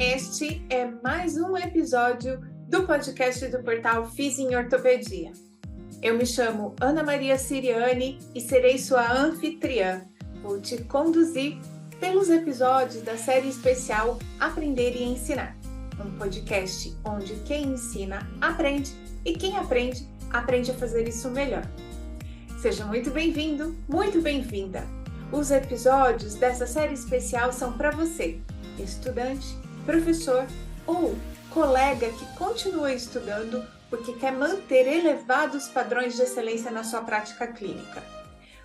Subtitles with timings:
[0.00, 5.30] Este é mais um episódio do podcast do portal Fiz em Ortopedia.
[6.02, 10.02] Eu me chamo Ana Maria Siriani e serei sua anfitriã.
[10.42, 11.58] Vou te conduzir
[12.00, 15.56] pelos episódios da série especial Aprender e Ensinar,
[16.04, 18.92] um podcast onde quem ensina aprende
[19.24, 21.64] e quem aprende aprende a fazer isso melhor.
[22.58, 24.84] Seja muito bem-vindo, muito bem-vinda.
[25.30, 28.40] Os episódios dessa série especial são para você,
[28.78, 30.46] estudante, professor
[30.86, 31.16] ou
[31.50, 38.02] colega que continua estudando porque quer manter elevados padrões de excelência na sua prática clínica.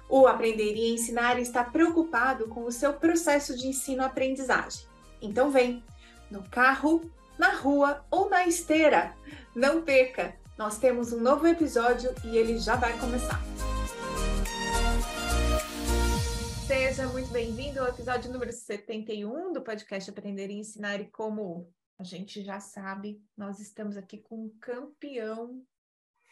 [0.09, 4.87] O Aprender e Ensinar está preocupado com o seu processo de ensino-aprendizagem.
[5.21, 5.83] Então vem,
[6.31, 9.13] no carro, na rua ou na esteira.
[9.55, 10.33] Não perca!
[10.57, 13.39] Nós temos um novo episódio e ele já vai começar.
[16.69, 21.01] Seja muito bem-vindo ao episódio número 71 do podcast Aprender e Ensinar.
[21.01, 25.65] E como a gente já sabe, nós estamos aqui com um campeão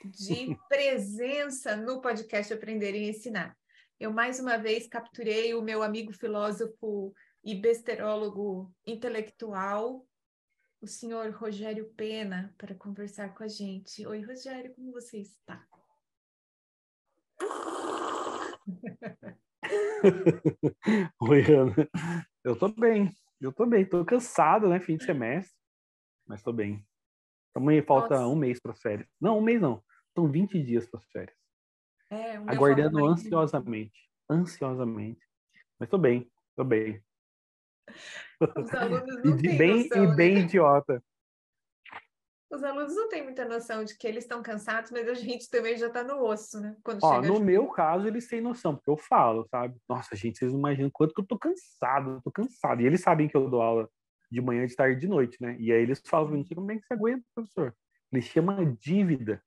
[0.06, 3.58] de presença no podcast Aprender e Ensinar.
[4.00, 7.12] Eu, mais uma vez, capturei o meu amigo filósofo
[7.44, 10.08] e besterólogo intelectual,
[10.80, 14.06] o senhor Rogério Pena, para conversar com a gente.
[14.06, 15.68] Oi, Rogério, como você está?
[21.22, 21.76] Oi, Ana.
[22.44, 23.86] Eu tô bem, eu tô bem.
[23.86, 24.80] Tô cansado, né?
[24.80, 25.56] Fim de semestre,
[26.26, 26.86] mas tô bem.
[27.56, 28.28] Amanhã falta Nossa.
[28.28, 29.08] um mês para férias.
[29.20, 29.84] Não, um mês não.
[30.16, 31.36] São 20 dias para férias.
[32.10, 34.10] É, Aguardando ansiosamente.
[34.30, 35.22] Ansiosamente.
[35.80, 37.04] Mas tô bem, tô bem.
[39.26, 40.42] E bem, noção, e bem né?
[40.42, 41.04] idiota.
[42.50, 45.78] Os alunos não têm muita noção de que eles estão cansados, mas a gente também
[45.78, 46.78] já está no osso, né?
[46.84, 49.78] Quando Ó, no meu caso, eles têm noção, porque eu falo, sabe?
[49.88, 52.82] Nossa, gente, vocês não imaginam quanto que eu tô cansado, eu tô cansado.
[52.82, 53.90] E eles sabem que eu dou aula
[54.32, 55.58] de manhã, de tarde, de noite, né?
[55.60, 57.76] E aí eles falam, não sei como é que você aguenta, professor.
[58.12, 59.44] Eles chamam dívida.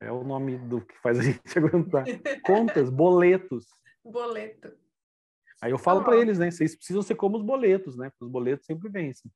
[0.00, 2.04] É o nome do que faz a gente aguentar.
[2.44, 3.66] Contas, boletos.
[4.04, 4.70] Boleto.
[5.62, 6.50] Aí eu falo para eles, né?
[6.50, 8.10] Vocês precisam ser como os boletos, né?
[8.10, 9.32] Porque os boletos sempre vencem.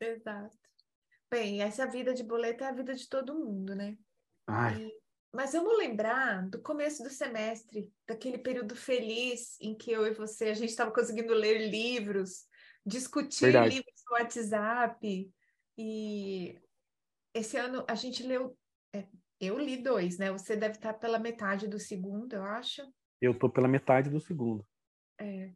[0.00, 0.56] Exato.
[1.30, 3.96] Bem, essa vida de boleto é a vida de todo mundo, né?
[4.46, 4.80] Ai.
[4.80, 4.92] E,
[5.34, 10.46] mas vamos lembrar do começo do semestre, daquele período feliz em que eu e você,
[10.46, 12.46] a gente estava conseguindo ler livros,
[12.84, 13.74] discutir Verdade.
[13.74, 15.30] livros no WhatsApp.
[15.76, 16.58] E
[17.34, 18.56] esse ano a gente leu.
[18.94, 19.06] É,
[19.40, 20.30] eu li dois, né?
[20.30, 22.82] Você deve estar pela metade do segundo, eu acho.
[23.20, 24.66] Eu estou pela metade do segundo.
[25.18, 25.52] É.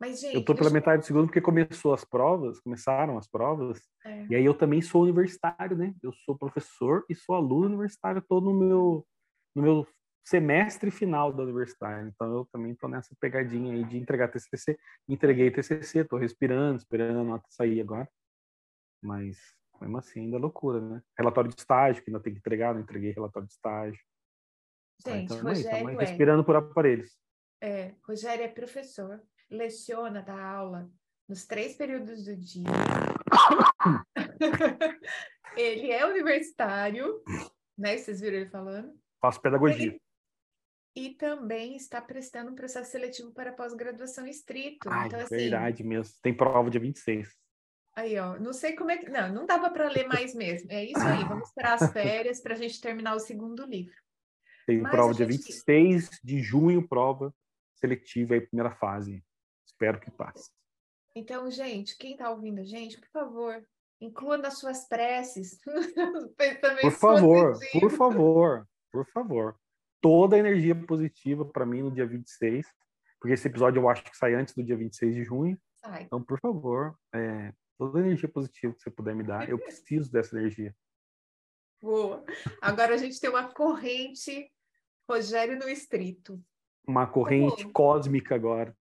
[0.00, 3.80] Mas, gente, eu estou pela metade do segundo porque começou as provas, começaram as provas,
[4.04, 4.26] é.
[4.26, 5.94] e aí eu também sou universitário, né?
[6.02, 9.06] Eu sou professor e sou aluno universitário, estou no meu,
[9.54, 9.86] no meu
[10.24, 14.76] semestre final da universidade, então eu também estou nessa pegadinha aí de entregar TCC.
[15.08, 18.08] Entreguei TCC, estou respirando, esperando a nota sair agora,
[19.02, 19.38] mas
[19.80, 21.02] mesmo assim ainda é loucura, né?
[21.16, 24.00] Relatório de estágio que ainda tem que entregar, não entreguei relatório de estágio.
[25.06, 27.18] Gente, então, Rogério é, respirando por aparelhos.
[27.60, 30.90] É, Rogério é professor, leciona, dá aula
[31.28, 32.64] nos três períodos do dia.
[35.56, 37.22] ele é universitário,
[37.76, 37.96] né?
[37.96, 38.92] Vocês viram ele falando?
[39.20, 39.86] Faço pedagogia.
[39.86, 40.00] Ele...
[40.96, 44.88] E também está prestando um processo seletivo para pós-graduação estrito.
[44.88, 46.14] Ai, então, assim, verdade mesmo.
[46.22, 47.28] Tem prova dia 26.
[47.96, 49.08] Aí, ó, não sei como é que.
[49.08, 50.70] Não, não dava para ler mais mesmo.
[50.70, 53.94] É isso aí, vamos esperar as férias para a gente terminar o segundo livro.
[54.66, 55.38] Tem Mas prova dia gente...
[55.38, 57.34] 26 de junho, prova
[57.74, 59.22] seletiva aí, primeira fase.
[59.84, 60.50] Espero que passe.
[61.14, 63.62] Então, gente, quem está ouvindo a gente, por favor,
[64.00, 65.60] inclua nas suas preces.
[66.80, 69.56] por favor, por favor, por favor.
[70.00, 72.66] Toda a energia positiva para mim no dia 26,
[73.20, 75.60] porque esse episódio eu acho que sai antes do dia 26 de junho.
[75.76, 76.04] Sai.
[76.04, 80.10] Então, por favor, é, toda a energia positiva que você puder me dar, eu preciso
[80.10, 80.74] dessa energia.
[81.82, 82.24] Boa.
[82.62, 84.50] Agora a gente tem uma corrente
[85.06, 86.42] Rogério no Estrito.
[86.86, 88.74] Uma corrente cósmica agora.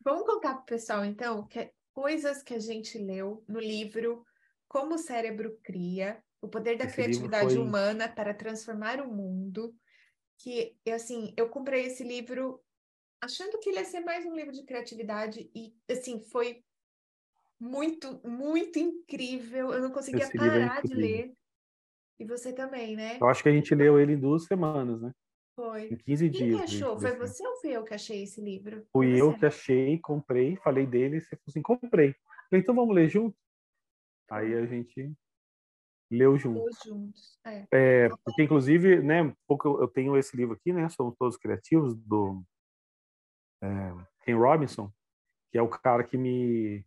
[0.00, 4.24] Vamos contar para o pessoal, então, que é coisas que a gente leu no livro
[4.68, 7.58] Como o Cérebro Cria, o Poder da Esse Criatividade foi...
[7.62, 9.74] Humana para Transformar o Mundo,
[10.38, 12.62] que, assim, eu comprei esse livro
[13.20, 16.62] achando que ele ia ser mais um livro de criatividade e, assim, foi
[17.60, 19.72] muito, muito incrível.
[19.72, 21.32] Eu não conseguia é parar é de ler.
[22.20, 23.18] E você também, né?
[23.20, 25.12] Eu acho que a gente leu ele em duas semanas, né?
[25.58, 25.88] Foi.
[25.88, 26.60] Em 15 Quem dias.
[26.62, 27.00] Achou?
[27.00, 28.86] Foi você ou fui eu que achei esse livro?
[28.92, 32.14] Fui eu que achei, comprei, falei dele, e você falou assim, comprei.
[32.48, 33.36] Falei, então vamos ler junto?
[34.30, 35.12] Aí a gente
[36.08, 36.60] leu junto.
[36.60, 37.66] Leu juntos, é.
[37.72, 38.08] é.
[38.24, 42.40] Porque, inclusive, né, pouco eu tenho esse livro aqui, né, Somos Todos Criativos, do
[43.60, 43.68] é,
[44.24, 44.92] Ken Robinson,
[45.50, 46.86] que é o cara que me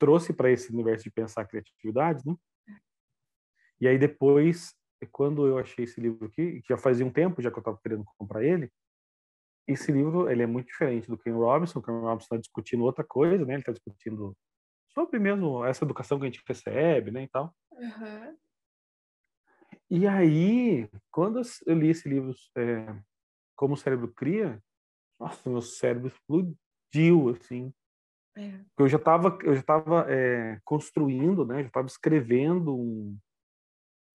[0.00, 2.36] trouxe para esse universo de pensar criatividade, né?
[3.80, 4.74] E aí depois,
[5.06, 7.78] quando eu achei esse livro aqui, que já fazia um tempo já que eu estava
[7.82, 8.70] querendo comprar ele,
[9.66, 11.78] esse livro ele é muito diferente do Ken Robinson.
[11.78, 13.54] O Ken Robinson está discutindo outra coisa, né?
[13.54, 14.36] Ele está discutindo
[14.92, 17.54] sobre mesmo essa educação que a gente recebe, né, e tal.
[17.72, 18.36] Uhum.
[19.90, 22.94] E aí, quando eu li esse livro, é,
[23.56, 24.62] Como o Cérebro Cria,
[25.18, 27.72] nossa, meu cérebro explodiu, assim.
[28.36, 28.60] É.
[28.78, 31.60] Eu já estava eu já estava é, construindo, né?
[31.60, 33.18] Já estava escrevendo um,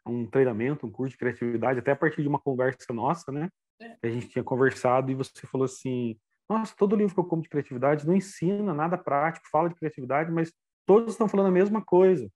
[0.07, 3.49] um treinamento, um curso de criatividade, até a partir de uma conversa nossa, né?
[3.81, 3.97] É.
[3.97, 6.19] Que a gente tinha conversado e você falou assim:
[6.49, 10.31] Nossa, todo livro que eu como de criatividade não ensina nada prático, fala de criatividade,
[10.31, 10.53] mas
[10.87, 12.31] todos estão falando a mesma coisa.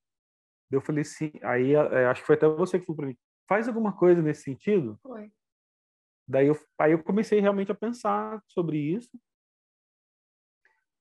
[0.70, 3.16] Eu falei assim, aí é, acho que foi até você que falou para mim:
[3.48, 4.98] Faz alguma coisa nesse sentido?
[5.02, 5.32] Foi.
[6.28, 9.10] Daí eu, aí eu comecei realmente a pensar sobre isso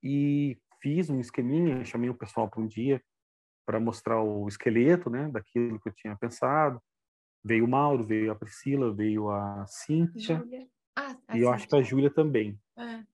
[0.02, 3.00] e fiz um esqueminha, chamei o pessoal para um dia
[3.70, 6.82] para mostrar o esqueleto, né, daquilo que eu tinha pensado.
[7.44, 10.44] Veio o Mauro, veio a Priscila, veio a Cíntia.
[10.96, 12.58] Ah, a e eu acho que a Júlia também.
[12.76, 13.04] É.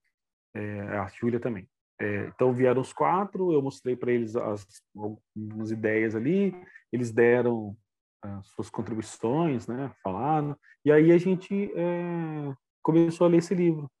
[0.55, 1.69] É, a Júlia também.
[2.01, 4.65] É, então vieram os quatro, eu mostrei para eles as,
[4.95, 6.55] algumas ideias ali,
[6.91, 7.77] eles deram
[8.19, 13.91] as suas contribuições, né, falaram, e aí a gente é, começou a ler esse livro.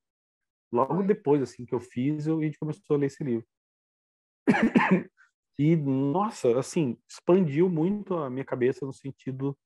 [0.71, 3.45] Logo depois, assim, que eu fiz, a gente começou a ler esse livro.
[5.57, 9.57] E, nossa, assim, expandiu muito a minha cabeça no sentido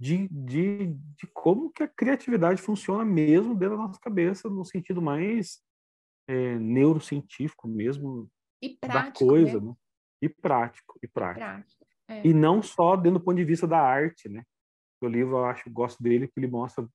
[0.00, 5.00] de, de, de como que a criatividade funciona mesmo dentro da nossa cabeça, no sentido
[5.00, 5.60] mais
[6.28, 8.28] é, neurocientífico mesmo
[8.60, 9.66] e prático, da coisa, né?
[9.66, 9.74] né?
[10.22, 11.40] E prático, e prático.
[11.40, 12.26] E, prático, é.
[12.26, 14.42] e não só dentro do ponto de vista da arte, né?
[15.00, 16.88] O livro, eu acho, gosto dele, que ele mostra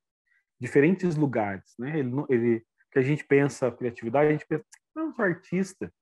[0.60, 2.00] diferentes lugares, né?
[2.00, 4.65] Ele, ele que a gente pensa criatividade, a gente pensa,
[4.95, 5.94] não, sou artista.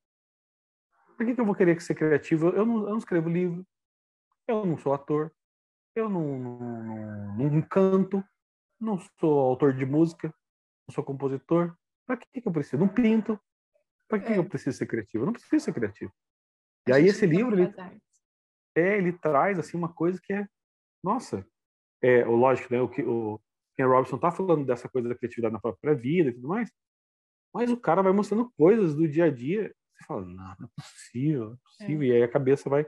[1.17, 2.49] Por que, que eu vou querer ser criativo?
[2.49, 3.65] Eu não, eu não escrevo livro,
[4.47, 5.33] eu não sou ator,
[5.95, 8.23] eu não, não, não, canto,
[8.79, 10.31] não sou autor de música,
[10.87, 11.75] não sou compositor.
[12.05, 12.77] Para que, que eu preciso?
[12.77, 13.39] Não pinto.
[14.07, 14.33] Para que, é.
[14.33, 15.23] que eu preciso ser criativo?
[15.23, 16.13] Eu não preciso ser criativo.
[16.87, 17.73] E aí esse livro, ele,
[18.75, 20.47] é, ele traz assim uma coisa que é,
[21.03, 21.43] nossa,
[22.01, 22.79] é, o lógico, né?
[22.79, 23.41] O que o
[23.75, 26.71] Ken Robinson tá falando dessa coisa da criatividade na própria vida e tudo mais,
[27.51, 30.69] mas o cara vai mostrando coisas do dia a dia você fala, não, não é
[30.75, 32.01] possível, não é possível.
[32.01, 32.05] É.
[32.05, 32.85] E aí a cabeça vai.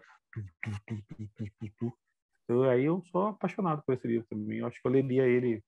[2.47, 4.59] Eu, aí eu sou apaixonado por esse livro também.
[4.59, 5.63] Eu acho que eu leria ele.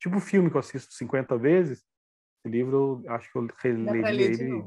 [0.00, 1.78] Tipo o filme que eu assisto 50 vezes.
[1.78, 4.64] Esse livro, eu acho que eu releria ele.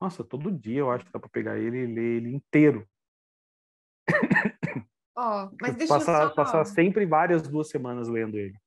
[0.00, 2.88] Nossa, todo dia eu acho que dá para pegar ele e ler ele inteiro.
[5.16, 6.34] Ó, oh, mas deixa passar, eu só...
[6.34, 8.58] passar sempre várias duas semanas lendo ele.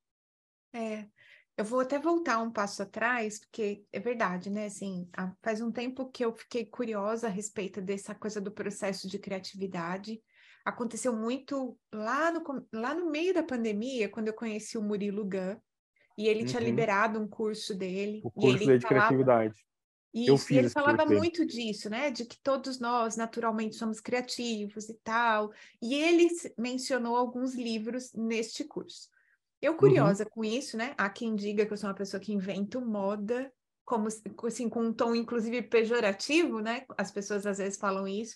[0.76, 1.08] É,
[1.56, 4.66] eu vou até voltar um passo atrás, porque é verdade, né?
[4.66, 5.08] Assim,
[5.42, 10.22] faz um tempo que eu fiquei curiosa a respeito dessa coisa do processo de criatividade.
[10.66, 15.56] Aconteceu muito lá no, lá no meio da pandemia, quando eu conheci o Murilo Gun,
[16.18, 16.46] e ele uhum.
[16.48, 18.22] tinha liberado um curso dele.
[18.24, 19.08] O curso dele de falava...
[19.08, 19.66] criatividade.
[20.14, 22.12] Isso, eu fiz e ele falava muito disso, né?
[22.12, 25.52] De que todos nós naturalmente somos criativos e tal.
[25.82, 26.28] E ele
[26.58, 29.10] mencionou alguns livros neste curso.
[29.64, 29.78] Eu uhum.
[29.78, 30.30] curiosa uhum.
[30.30, 30.94] com isso, né?
[30.98, 33.50] Há quem diga que eu sou uma pessoa que invento moda,
[33.86, 34.10] como
[34.46, 36.86] assim, com um tom inclusive pejorativo, né?
[36.98, 38.36] As pessoas às vezes falam isso.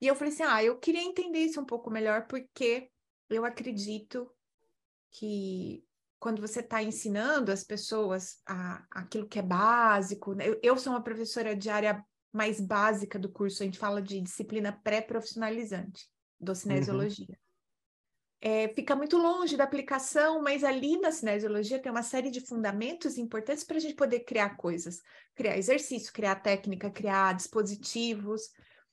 [0.00, 2.90] E eu falei assim: ah, eu queria entender isso um pouco melhor, porque
[3.30, 4.28] eu acredito
[5.12, 5.84] que
[6.18, 10.48] quando você está ensinando as pessoas a, aquilo que é básico, né?
[10.48, 14.20] eu, eu sou uma professora de área mais básica do curso, a gente fala de
[14.20, 16.08] disciplina pré-profissionalizante,
[16.40, 16.54] do uhum.
[18.46, 23.16] É, fica muito longe da aplicação, mas ali na cinesiologia tem uma série de fundamentos
[23.16, 25.00] importantes para a gente poder criar coisas,
[25.34, 28.42] criar exercício, criar técnica, criar dispositivos.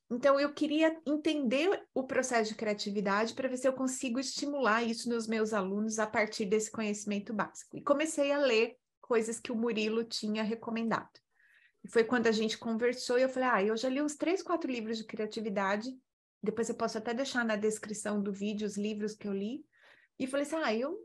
[0.10, 5.10] Então, eu queria entender o processo de criatividade para ver se eu consigo estimular isso
[5.10, 7.76] nos meus alunos a partir desse conhecimento básico.
[7.76, 11.20] E comecei a ler coisas que o Murilo tinha recomendado.
[11.84, 14.42] E foi quando a gente conversou e eu falei: ah, eu já li uns três,
[14.42, 15.90] quatro livros de criatividade
[16.42, 19.64] depois eu posso até deixar na descrição do vídeo os livros que eu li.
[20.18, 20.98] E falei assim, ah, eu...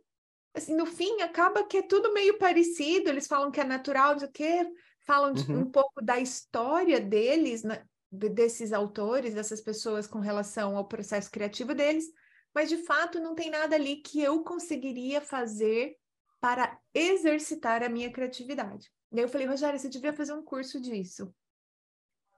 [0.55, 3.11] Assim, no fim, acaba que é tudo meio parecido.
[3.11, 4.67] Eles falam que é natural, o quê.
[5.01, 5.61] Falam de, uhum.
[5.61, 7.85] um pouco da história deles, né?
[8.11, 12.07] desses autores, dessas pessoas com relação ao processo criativo deles.
[12.55, 15.95] Mas, de fato, não tem nada ali que eu conseguiria fazer
[16.41, 18.91] para exercitar a minha criatividade.
[19.13, 21.35] E aí eu falei, Rogério, você devia fazer um curso disso.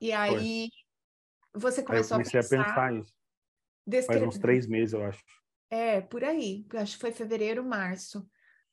[0.01, 0.69] E aí
[1.55, 4.07] você começou aí eu comecei a pensar, a pensar isso.
[4.07, 5.23] Faz uns três meses, eu acho.
[5.71, 6.67] É, por aí.
[6.75, 8.27] Acho que foi fevereiro, março.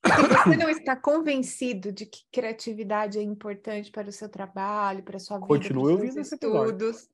[0.06, 5.18] Se você não está convencido de que criatividade é importante para o seu trabalho, para
[5.18, 7.10] a sua vida, Continue para os seus estudos,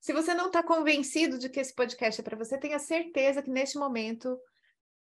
[0.00, 3.50] Se você não está convencido de que esse podcast é para você, tenha certeza que
[3.50, 4.36] neste momento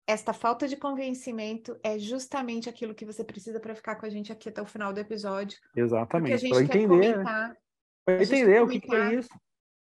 [0.06, 4.32] esta falta de convencimento é justamente aquilo que você precisa para ficar com a gente
[4.32, 5.58] aqui até o final do episódio.
[5.76, 6.50] Exatamente.
[6.50, 7.24] Para entender.
[8.06, 9.30] Para entender o que, que é isso.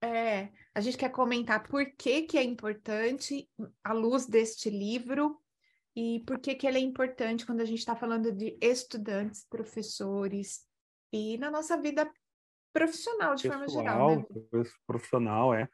[0.01, 3.49] É, a gente quer comentar por que, que é importante
[3.83, 5.37] à luz deste livro
[5.95, 10.65] e por que, que ele é importante quando a gente está falando de estudantes, professores
[11.11, 12.09] e na nossa vida
[12.71, 14.15] profissional de Pessoal, forma geral.
[14.17, 14.63] Né?
[14.87, 15.67] Profissional, é.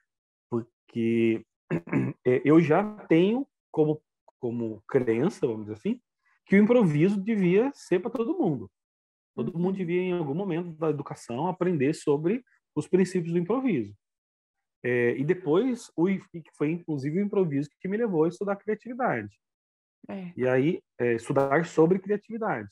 [0.50, 1.46] Porque
[2.25, 4.01] é, eu já tenho como,
[4.39, 6.01] como crença, vamos dizer assim,
[6.46, 8.72] que o improviso devia ser para todo mundo.
[9.36, 9.72] Todo mundo uhum.
[9.74, 13.94] devia, em algum momento da educação, aprender sobre os princípios do improviso.
[14.88, 16.06] É, e depois, o,
[16.56, 19.36] foi inclusive o improviso que me levou a estudar criatividade.
[20.08, 20.32] É.
[20.38, 22.70] E aí, é, estudar sobre criatividade.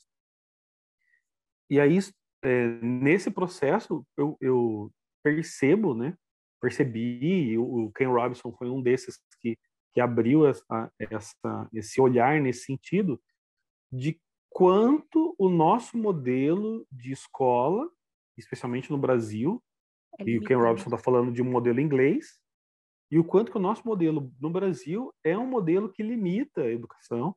[1.68, 1.98] E aí,
[2.44, 4.92] é, nesse processo, eu, eu,
[5.24, 6.16] percebo, né?
[6.60, 9.58] Percebi, o, o Ken Robinson foi um desses que,
[9.92, 13.20] que abriu essa, essa, esse olhar nesse sentido
[13.90, 17.90] de quanto o nosso modelo de escola,
[18.36, 19.60] especialmente no Brasil,
[20.18, 22.40] é e o Ken Robinson está falando de um modelo inglês,
[23.10, 26.70] e o quanto que o nosso modelo no Brasil é um modelo que limita a
[26.70, 27.36] educação,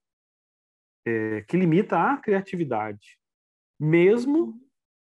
[1.05, 3.17] é, que limita a criatividade,
[3.79, 4.60] mesmo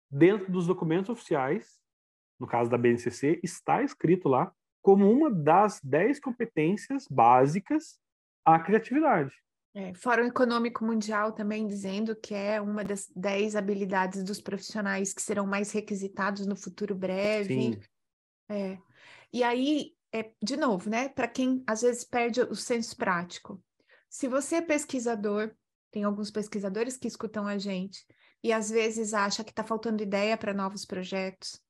[0.09, 1.81] dentro dos documentos oficiais,
[2.39, 7.99] no caso da BNCC, está escrito lá como uma das dez competências básicas
[8.43, 9.35] à criatividade.
[9.73, 15.21] É, Fórum Econômico Mundial também dizendo que é uma das dez habilidades dos profissionais que
[15.21, 17.47] serão mais requisitados no futuro breve.
[17.47, 17.79] Sim.
[18.49, 18.77] É.
[19.31, 23.63] E aí, é, de novo, né, para quem às vezes perde o senso prático.
[24.09, 25.55] Se você é pesquisador,
[25.89, 28.05] tem alguns pesquisadores que escutam a gente
[28.43, 31.61] e às vezes acha que está faltando ideia para novos projetos.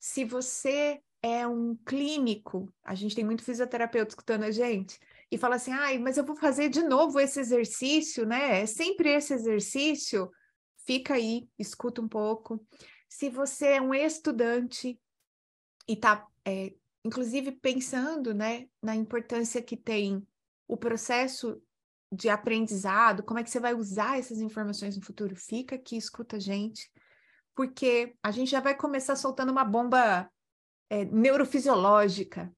[0.00, 4.98] Se você é um clínico, a gente tem muito fisioterapeuta escutando a gente,
[5.34, 8.62] e fala assim, ai, mas eu vou fazer de novo esse exercício, né?
[8.62, 10.30] É sempre esse exercício.
[10.86, 12.64] Fica aí, escuta um pouco.
[13.08, 14.96] Se você é um estudante
[15.88, 16.72] e está, é,
[17.04, 20.24] inclusive, pensando, né, na importância que tem
[20.68, 21.60] o processo
[22.12, 26.36] de aprendizado, como é que você vai usar essas informações no futuro, fica aqui, escuta
[26.36, 26.88] a gente,
[27.56, 30.30] porque a gente já vai começar soltando uma bomba
[30.88, 32.54] é, neurofisiológica,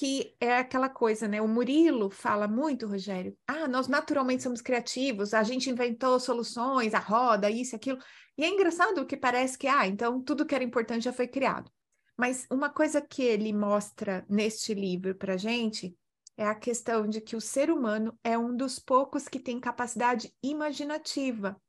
[0.00, 1.42] que é aquela coisa, né?
[1.42, 3.36] O Murilo fala muito, Rogério.
[3.46, 7.98] Ah, nós naturalmente somos criativos, a gente inventou soluções, a roda, isso, aquilo.
[8.38, 11.70] E é engraçado que parece que, ah, então tudo que era importante já foi criado.
[12.16, 15.94] Mas uma coisa que ele mostra neste livro para gente
[16.34, 20.34] é a questão de que o ser humano é um dos poucos que tem capacidade
[20.42, 21.60] imaginativa.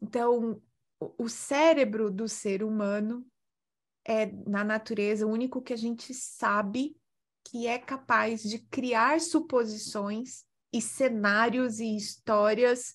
[0.00, 0.62] Então,
[1.00, 3.26] o cérebro do ser humano
[4.06, 6.96] é, na natureza, o único que a gente sabe
[7.50, 12.94] que é capaz de criar suposições e cenários e histórias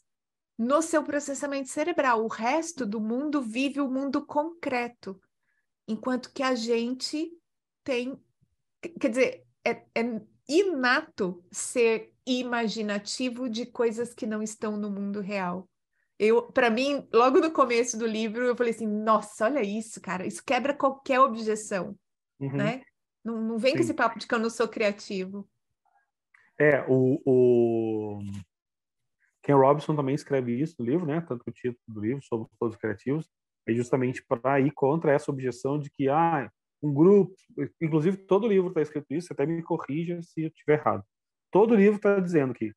[0.57, 2.24] no seu processamento cerebral.
[2.24, 5.19] O resto do mundo vive o mundo concreto,
[5.88, 7.31] enquanto que a gente
[7.83, 8.22] tem.
[9.00, 15.67] Quer dizer, é, é inato ser imaginativo de coisas que não estão no mundo real.
[16.19, 20.27] Eu, para mim, logo no começo do livro, eu falei assim: nossa, olha isso, cara,
[20.27, 21.98] isso quebra qualquer objeção,
[22.39, 22.55] uhum.
[22.55, 22.83] né?
[23.23, 23.77] Não, não vem Sim.
[23.77, 25.47] com esse papo de que eu não sou criativo.
[26.59, 28.19] É, o, o
[29.41, 31.21] Ken Robinson também escreve isso no livro, né?
[31.21, 33.29] Tanto o título do livro, Somos Todos Criativos,
[33.67, 36.51] é justamente para ir contra essa objeção de que, ah,
[36.81, 37.33] um grupo,
[37.81, 41.03] inclusive todo livro está escrito isso, até me corrija se eu estiver errado.
[41.49, 42.73] Todo livro está dizendo que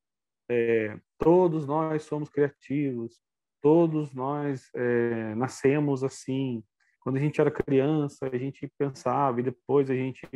[0.49, 3.19] é, todos nós somos criativos,
[3.61, 6.63] todos nós é, nascemos assim.
[7.07, 10.27] Quando a gente era criança, a gente pensava e depois a gente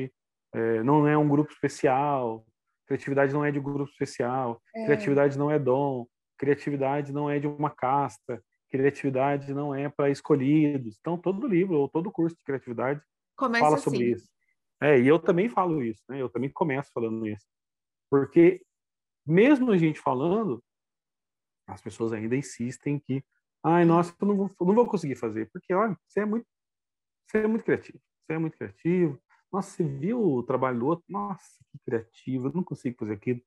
[0.56, 2.48] é, não é um grupo especial.
[2.88, 4.62] Criatividade não é de grupo especial.
[4.74, 4.86] É.
[4.86, 6.08] Criatividade não é dom.
[6.38, 8.42] Criatividade não é de uma casta.
[8.70, 10.96] Criatividade não é para escolhidos.
[10.98, 13.02] Então, todo livro ou todo curso de criatividade
[13.36, 14.14] Começa fala sobre assim.
[14.14, 14.30] isso.
[14.82, 16.22] É, e eu também falo isso, né?
[16.22, 17.46] Eu também começo falando isso.
[18.10, 18.62] Porque
[19.28, 20.64] mesmo a gente falando,
[21.68, 23.22] as pessoas ainda insistem que,
[23.62, 26.48] ai, nossa, eu não vou, não vou conseguir fazer, porque, olha, você é muito,
[27.32, 29.22] você é muito criativo, você é muito criativo.
[29.52, 31.06] Nossa, você viu o trabalho do outro?
[31.10, 33.42] Nossa, que criativo, eu não consigo fazer aquilo.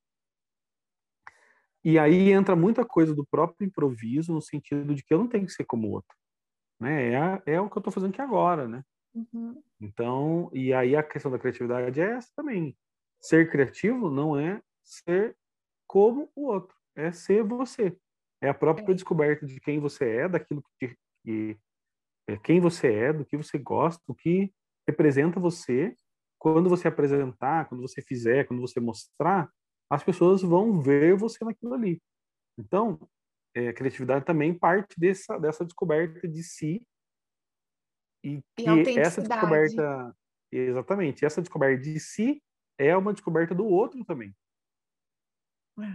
[1.85, 5.45] E aí entra muita coisa do próprio improviso, no sentido de que eu não tenho
[5.45, 6.17] que ser como o outro.
[6.81, 7.13] Né?
[7.13, 8.83] É, é o que eu estou fazendo aqui agora, né?
[9.15, 9.63] Uhum.
[9.81, 12.77] Então, e aí a questão da criatividade é essa também.
[13.21, 15.37] Ser criativo não é ser
[15.87, 17.97] como o outro, é ser você.
[18.41, 18.95] É a própria é.
[18.95, 21.59] descoberta de quem você é, daquilo que, que
[22.29, 24.53] é, quem você é, do que você gosta, o que
[24.89, 25.97] representa você.
[26.39, 29.51] Quando você apresentar, quando você fizer, quando você mostrar,
[29.91, 32.03] as pessoas vão ver você naquilo ali.
[32.59, 32.99] Então,
[33.55, 36.87] é, a criatividade também parte dessa, dessa descoberta de si.
[38.23, 40.15] E que e essa descoberta
[40.51, 42.43] exatamente essa descoberta de si
[42.79, 44.35] é uma descoberta do outro também.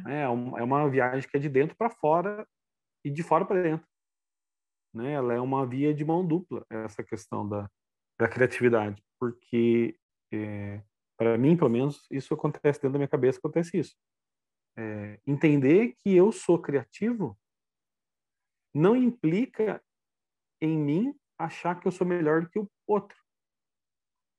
[0.07, 2.45] É, é, é uma viagem que é de dentro para fora
[3.03, 3.88] e de fora para dentro
[4.93, 7.69] né ela é uma via de mão dupla essa questão da,
[8.19, 9.97] da criatividade porque
[10.31, 10.81] é,
[11.17, 13.95] para mim pelo menos isso acontece dentro da minha cabeça acontece isso
[14.77, 17.37] é, entender que eu sou criativo
[18.73, 19.81] não implica
[20.61, 23.17] em mim achar que eu sou melhor do que o outro.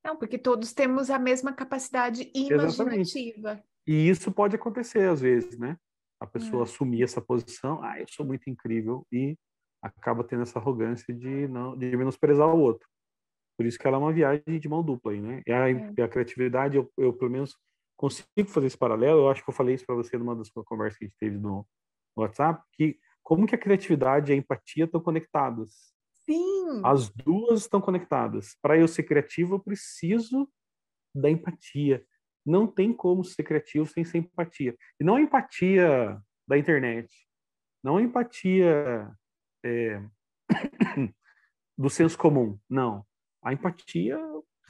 [0.04, 3.52] Não, porque todos temos a mesma capacidade imaginativa.
[3.52, 3.64] Exatamente.
[3.87, 5.76] E isso pode acontecer às vezes, né?
[6.21, 6.64] A pessoa é.
[6.64, 9.37] assumir essa posição, ah, eu sou muito incrível e
[9.82, 12.88] acaba tendo essa arrogância de não de menosprezar o outro.
[13.56, 15.42] Por isso que ela é uma viagem de mão dupla aí, né?
[15.46, 16.02] E a, é.
[16.02, 17.54] a criatividade, eu, eu, pelo menos
[17.96, 19.20] consigo fazer esse paralelo.
[19.20, 21.37] Eu acho que eu falei isso para você numa das conversas que a gente teve
[21.37, 21.66] no,
[22.16, 25.92] no WhatsApp, que como que a criatividade e a empatia estão conectadas.
[26.25, 26.80] Sim.
[26.84, 28.56] As duas estão conectadas.
[28.62, 30.49] Para eu ser criativo, eu preciso
[31.14, 32.02] da empatia.
[32.46, 34.75] Não tem como ser criativo sem ser empatia.
[34.99, 36.18] E não a empatia
[36.49, 37.08] da internet,
[37.84, 39.10] não a empatia
[39.64, 40.02] é,
[41.76, 43.05] do senso comum, não.
[43.43, 44.19] A empatia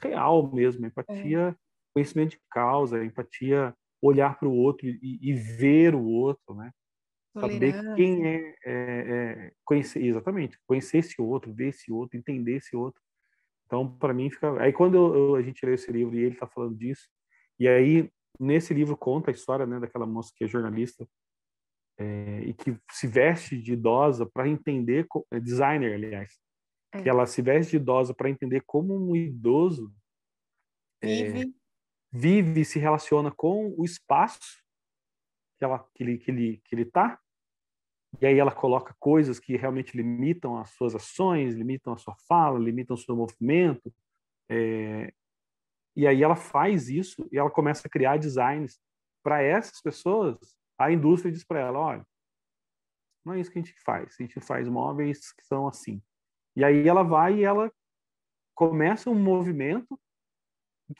[0.01, 1.55] real mesmo, a empatia, é.
[1.93, 6.71] conhecimento de causa, a empatia olhar para o outro e, e, ver o outro, né?
[7.37, 12.75] Saber quem é, é, é, conhecer exatamente, conhecer esse outro, ver esse outro, entender esse
[12.75, 13.01] outro.
[13.65, 14.61] Então, para mim fica.
[14.61, 17.07] Aí quando eu, eu, a gente lê esse livro e ele está falando disso,
[17.59, 21.07] e aí nesse livro conta a história, né, daquela moça que é jornalista
[21.97, 26.39] é, e que se veste de idosa para entender, é designer, aliás,
[26.91, 27.09] que é.
[27.09, 29.93] ela se veste de idosa para entender como um idoso
[31.01, 31.55] é, vive,
[32.11, 34.61] vive e se relaciona com o espaço
[35.57, 37.19] que, ela, que, ele, que, ele, que ele tá,
[38.19, 42.59] e aí ela coloca coisas que realmente limitam as suas ações, limitam a sua fala,
[42.59, 43.93] limitam o seu movimento,
[44.49, 45.13] é,
[45.95, 48.79] e aí ela faz isso e ela começa a criar designs
[49.23, 50.37] para essas pessoas.
[50.81, 52.07] A indústria diz para ela, olha,
[53.25, 54.15] não é isso que a gente faz.
[54.19, 56.01] A gente faz móveis que são assim.
[56.55, 57.71] E aí ela vai e ela
[58.55, 59.99] começa um movimento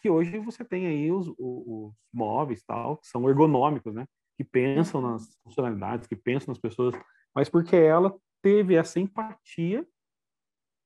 [0.02, 4.06] que hoje você tem aí os, os, móveis tal que são ergonômicos, né?
[4.38, 6.96] que pensam nas funcionalidades, que pensam nas pessoas,
[7.36, 9.86] mas porque ela teve essa empatia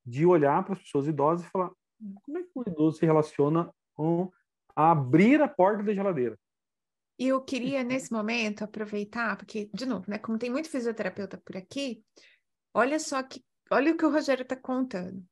[0.04, 1.70] de olhar para as pessoas idosas e falar
[2.22, 4.30] como é que um idoso se relaciona com
[4.74, 6.38] abrir a porta da geladeira.
[7.18, 11.56] E eu queria, nesse momento, aproveitar, porque, de novo, né, como tem muito fisioterapeuta por
[11.56, 12.04] aqui,
[12.74, 15.24] olha só que, olha o que o Rogério está contando.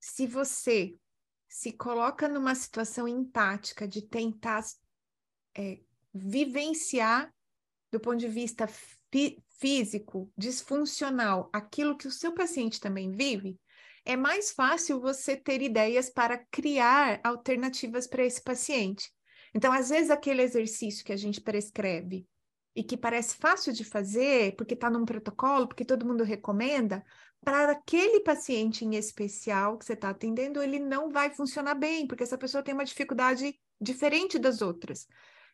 [0.00, 0.96] Se você
[1.48, 4.62] se coloca numa situação empática de tentar
[5.56, 5.80] é,
[6.14, 7.32] vivenciar
[7.90, 13.58] do ponto de vista fí físico, disfuncional, aquilo que o seu paciente também vive,
[14.04, 19.10] é mais fácil você ter ideias para criar alternativas para esse paciente.
[19.58, 22.24] Então, às vezes, aquele exercício que a gente prescreve
[22.76, 27.04] e que parece fácil de fazer, porque está num protocolo, porque todo mundo recomenda,
[27.44, 32.22] para aquele paciente em especial que você está atendendo, ele não vai funcionar bem, porque
[32.22, 35.08] essa pessoa tem uma dificuldade diferente das outras.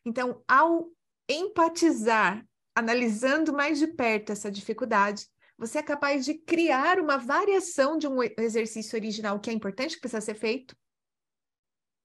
[0.05, 0.87] Então, ao
[1.27, 5.25] empatizar, analisando mais de perto essa dificuldade,
[5.57, 10.01] você é capaz de criar uma variação de um exercício original que é importante, que
[10.01, 10.77] precisa ser feito,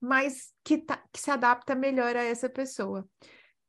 [0.01, 3.07] mas que, tá, que se adapta melhor a essa pessoa.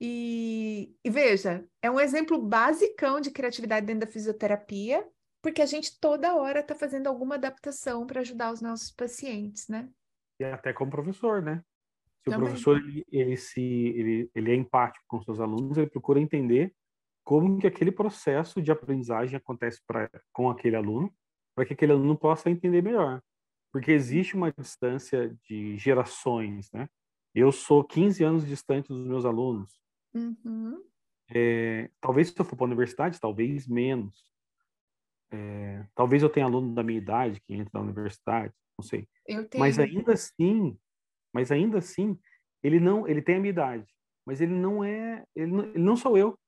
[0.00, 5.06] E, e, veja, é um exemplo basicão de criatividade dentro da fisioterapia,
[5.40, 9.88] porque a gente toda hora está fazendo alguma adaptação para ajudar os nossos pacientes, né?
[10.40, 11.62] E até como professor, né?
[12.24, 12.40] Se Também.
[12.40, 16.74] o professor ele, ele, se, ele, ele é empático com seus alunos, ele procura entender
[17.24, 21.12] como que aquele processo de aprendizagem acontece pra, com aquele aluno,
[21.54, 23.22] para que aquele aluno possa entender melhor.
[23.72, 26.88] Porque existe uma distância de gerações, né?
[27.35, 29.80] Eu sou 15 anos distante dos meus alunos.
[30.14, 30.85] Uhum.
[31.35, 34.26] É, talvez se eu for para a universidade, talvez menos.
[35.32, 39.08] É, talvez eu tenha aluno da minha idade que entra na universidade, não sei.
[39.58, 40.78] Mas ainda assim,
[41.32, 42.18] mas ainda assim,
[42.62, 43.87] ele não, ele tem a minha idade,
[44.26, 46.38] mas ele não é, ele não, ele não sou eu.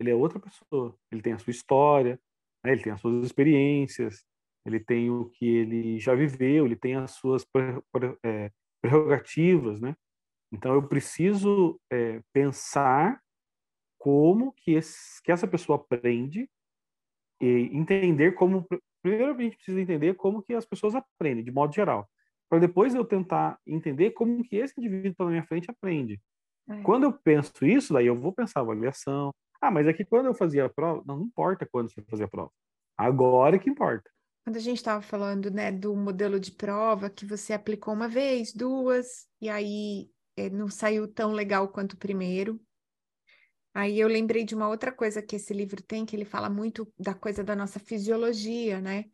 [0.00, 0.98] Ele é outra pessoa.
[1.12, 2.18] Ele tem a sua história,
[2.64, 2.72] né?
[2.72, 4.24] ele tem as suas experiências,
[4.64, 7.46] ele tem o que ele já viveu, ele tem as suas
[8.22, 8.50] é,
[8.80, 9.96] prerrogativas, né?
[10.52, 13.20] Então eu preciso é, pensar
[13.98, 16.48] como que, esse, que essa pessoa aprende
[17.40, 18.66] e entender como
[19.02, 22.08] primeiro a gente precisa entender como que as pessoas aprendem de modo geral
[22.48, 26.20] para depois eu tentar entender como que esse indivíduo está na minha frente aprende.
[26.68, 26.80] É.
[26.82, 29.34] Quando eu penso isso, daí eu vou pensar avaliação.
[29.60, 32.26] Ah, mas é que quando eu fazia a prova, não, não importa quando você fazia
[32.26, 32.50] a prova.
[32.96, 34.08] Agora é que importa.
[34.44, 38.52] Quando a gente estava falando, né, do modelo de prova que você aplicou uma vez,
[38.52, 42.60] duas, e aí é, não saiu tão legal quanto o primeiro.
[43.72, 46.86] Aí eu lembrei de uma outra coisa que esse livro tem, que ele fala muito
[46.98, 49.06] da coisa da nossa fisiologia, né?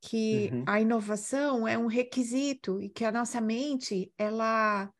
[0.00, 0.64] Que uhum.
[0.66, 4.92] a inovação é um requisito e que a nossa mente, ela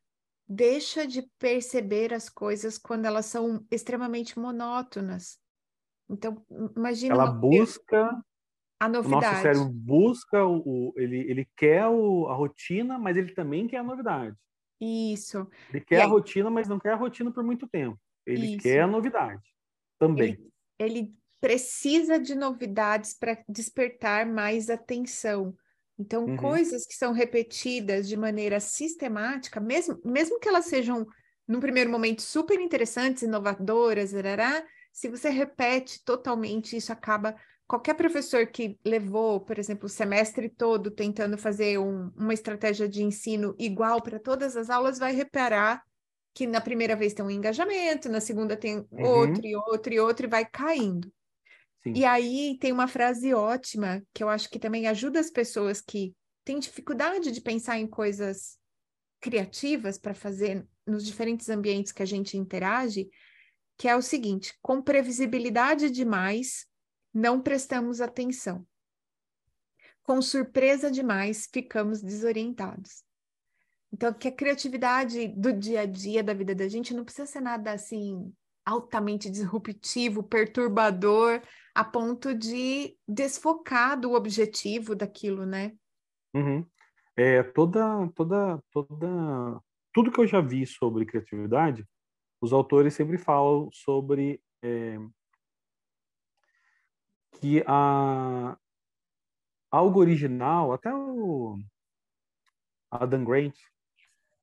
[0.48, 5.38] deixa de perceber as coisas quando elas são extremamente monótonas.
[6.08, 6.42] Então,
[6.76, 7.14] imagina.
[7.14, 8.24] Ela busca
[8.84, 9.24] a novidade.
[9.24, 13.66] O nosso cérebro busca o, o ele, ele quer o, a rotina, mas ele também
[13.66, 14.36] quer a novidade.
[14.80, 15.48] Isso.
[15.70, 17.98] Ele quer a rotina, mas não quer a rotina por muito tempo.
[18.26, 18.62] Ele Isso.
[18.62, 19.42] quer a novidade
[19.98, 20.38] também.
[20.78, 25.54] Ele, ele precisa de novidades para despertar mais atenção.
[25.98, 26.36] Então, uhum.
[26.36, 31.06] coisas que são repetidas de maneira sistemática, mesmo, mesmo que elas sejam,
[31.46, 38.46] num primeiro momento, super interessantes, inovadoras, arará, se você repete totalmente, isso acaba qualquer professor
[38.46, 44.02] que levou, por exemplo, o semestre todo tentando fazer um, uma estratégia de ensino igual
[44.02, 45.82] para todas as aulas, vai reparar
[46.34, 49.02] que na primeira vez tem um engajamento, na segunda tem uhum.
[49.02, 51.10] outro e outro e outro e vai caindo.
[51.82, 51.92] Sim.
[51.94, 56.14] E aí tem uma frase ótima que eu acho que também ajuda as pessoas que
[56.44, 58.58] têm dificuldade de pensar em coisas
[59.20, 63.08] criativas para fazer nos diferentes ambientes que a gente interage,
[63.78, 66.66] que é o seguinte: com previsibilidade demais,
[67.14, 68.66] não prestamos atenção.
[70.02, 73.04] Com surpresa demais, ficamos desorientados.
[73.92, 77.40] Então, que a criatividade do dia a dia da vida da gente não precisa ser
[77.40, 78.34] nada assim
[78.66, 81.40] altamente disruptivo, perturbador,
[81.74, 85.72] a ponto de desfocar do objetivo daquilo, né?
[86.34, 86.66] Uhum.
[87.16, 89.60] É, toda, toda, toda,
[89.92, 91.86] tudo que eu já vi sobre criatividade,
[92.40, 94.98] os autores sempre falam sobre é,
[97.40, 98.56] que a
[99.70, 101.58] algo original, até o
[102.90, 103.56] Adam Grant,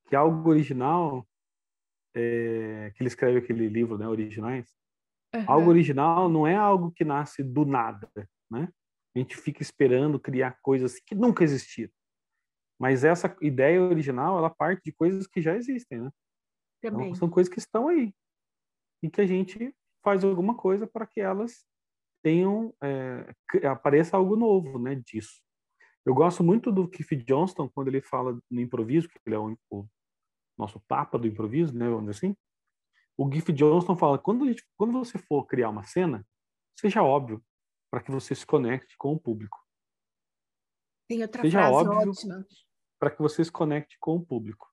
[0.08, 1.26] que algo original,
[2.14, 4.68] é, que ele escreve aquele livro, né, Originais,
[5.34, 5.44] uhum.
[5.46, 8.10] algo original não é algo que nasce do nada,
[8.50, 8.68] né?
[9.14, 11.92] A gente fica esperando criar coisas que nunca existiram.
[12.78, 16.10] Mas essa ideia original, ela parte de coisas que já existem, né?
[16.82, 18.12] Então, são coisas que estão aí.
[19.02, 21.64] E que a gente faz alguma coisa para que elas
[22.22, 25.40] tenham é, apareça algo novo, né, disso.
[26.04, 29.56] Eu gosto muito do Keith Johnston quando ele fala no improviso, que ele é o,
[29.70, 29.86] o
[30.58, 32.36] nosso papa do improviso, né, vamos assim.
[33.16, 36.26] O Keith Johnston fala quando gente, quando você for criar uma cena,
[36.78, 37.42] seja óbvio
[37.90, 39.58] para que você se conecte com o público.
[41.08, 42.46] Tem outra seja frase óbvio ótima.
[42.98, 44.72] Para que você se conecte com o público.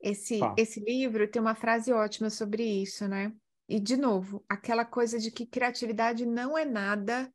[0.00, 3.32] Esse, esse livro tem uma frase ótima sobre isso, né?
[3.68, 7.32] E, de novo, aquela coisa de que criatividade não é nada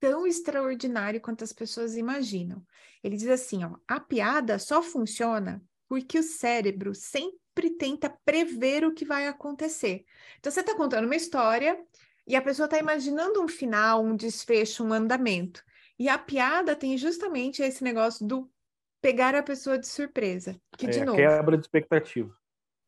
[0.00, 2.64] tão extraordinário quanto as pessoas imaginam.
[3.02, 8.92] Ele diz assim, ó, a piada só funciona porque o cérebro sempre tenta prever o
[8.92, 10.04] que vai acontecer.
[10.38, 11.78] Então, você está contando uma história
[12.26, 15.62] e a pessoa está imaginando um final, um desfecho, um andamento.
[15.98, 18.50] E a piada tem justamente esse negócio do
[19.00, 20.60] pegar a pessoa de surpresa.
[20.76, 21.18] Que, de é, novo...
[21.18, 22.34] quebra de expectativa.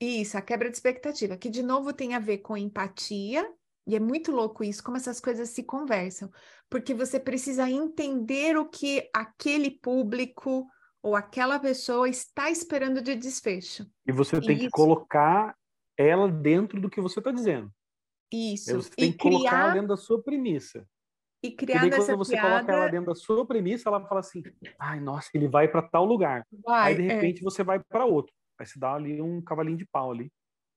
[0.01, 3.49] Isso, a quebra de expectativa, que de novo tem a ver com empatia,
[3.87, 6.31] e é muito louco isso, como essas coisas se conversam,
[6.71, 10.67] porque você precisa entender o que aquele público
[11.03, 13.87] ou aquela pessoa está esperando de desfecho.
[14.07, 15.55] E você tem que colocar
[15.99, 17.71] ela dentro do que você está dizendo.
[18.33, 18.75] Isso.
[18.75, 19.33] Você tem e que criar...
[19.33, 20.87] colocar ela dentro da sua premissa.
[21.43, 22.49] E criar essa quando você piada...
[22.49, 24.43] coloca ela dentro da sua premissa, ela fala assim:
[24.79, 26.43] ai, nossa, ele vai para tal lugar.
[26.65, 27.15] Vai, Aí, de é.
[27.15, 27.45] repente, é.
[27.45, 28.35] você vai para outro.
[28.59, 30.31] Aí se dá ali um cavalinho de pau ali.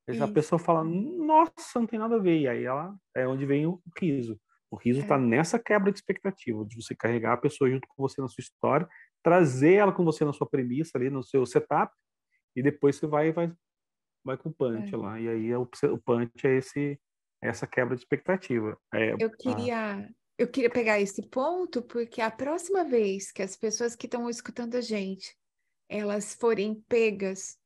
[0.09, 2.39] Aí a pessoa fala, nossa, não tem nada a ver.
[2.39, 4.39] E aí ela é onde vem o riso.
[4.71, 5.19] O riso está é.
[5.19, 8.87] nessa quebra de expectativa, de você carregar a pessoa junto com você na sua história,
[9.23, 11.93] trazer ela com você na sua premissa ali, no seu setup,
[12.55, 13.51] e depois você vai vai,
[14.23, 14.97] vai com o punch é.
[14.97, 15.19] lá.
[15.19, 16.99] E aí é o, o punch é esse
[17.41, 18.77] essa quebra de expectativa.
[18.93, 23.95] É, eu queria eu queria pegar esse ponto porque a próxima vez que as pessoas
[23.95, 25.35] que estão escutando a gente
[25.89, 27.57] elas forem pegas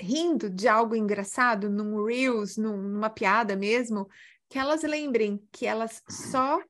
[0.00, 4.08] rindo de algo engraçado, num Reels, num, numa piada mesmo,
[4.48, 6.60] que elas lembrem que elas só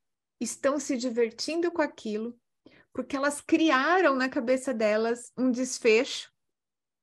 [0.40, 2.38] estão se divertindo com aquilo
[2.92, 6.30] porque elas criaram na cabeça delas um desfecho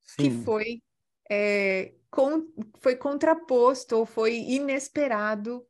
[0.03, 0.23] Sim.
[0.23, 0.81] que foi,
[1.29, 2.47] é, com,
[2.79, 5.65] foi contraposto ou foi inesperado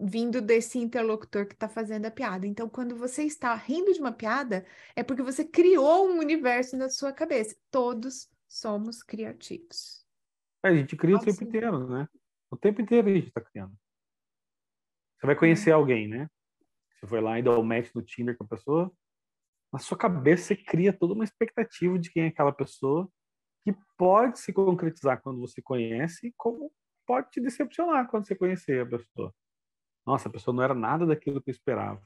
[0.00, 2.44] vindo desse interlocutor que está fazendo a piada.
[2.44, 6.88] Então, quando você está rindo de uma piada, é porque você criou um universo na
[6.88, 7.56] sua cabeça.
[7.70, 10.06] Todos somos criativos.
[10.64, 11.48] É, a gente cria Pode o tempo ser.
[11.48, 12.08] inteiro, né?
[12.50, 13.74] O tempo inteiro a gente está criando.
[15.18, 15.72] Você vai conhecer é.
[15.72, 16.28] alguém, né?
[16.94, 18.92] Você foi lá e dá o match no Tinder com a pessoa.
[19.72, 23.10] Na sua cabeça você cria toda uma expectativa de quem é aquela pessoa
[23.64, 26.70] que pode se concretizar quando você conhece, como
[27.06, 29.34] pode te decepcionar quando você conhecer a pessoa.
[30.06, 32.02] Nossa, a pessoa não era nada daquilo que eu esperava.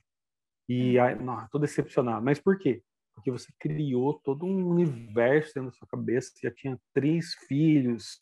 [0.68, 2.24] E aí, não, tô decepcionado.
[2.24, 2.82] Mas por quê?
[3.18, 8.16] Porque você criou todo um universo dentro da sua cabeça, já tinha três filhos,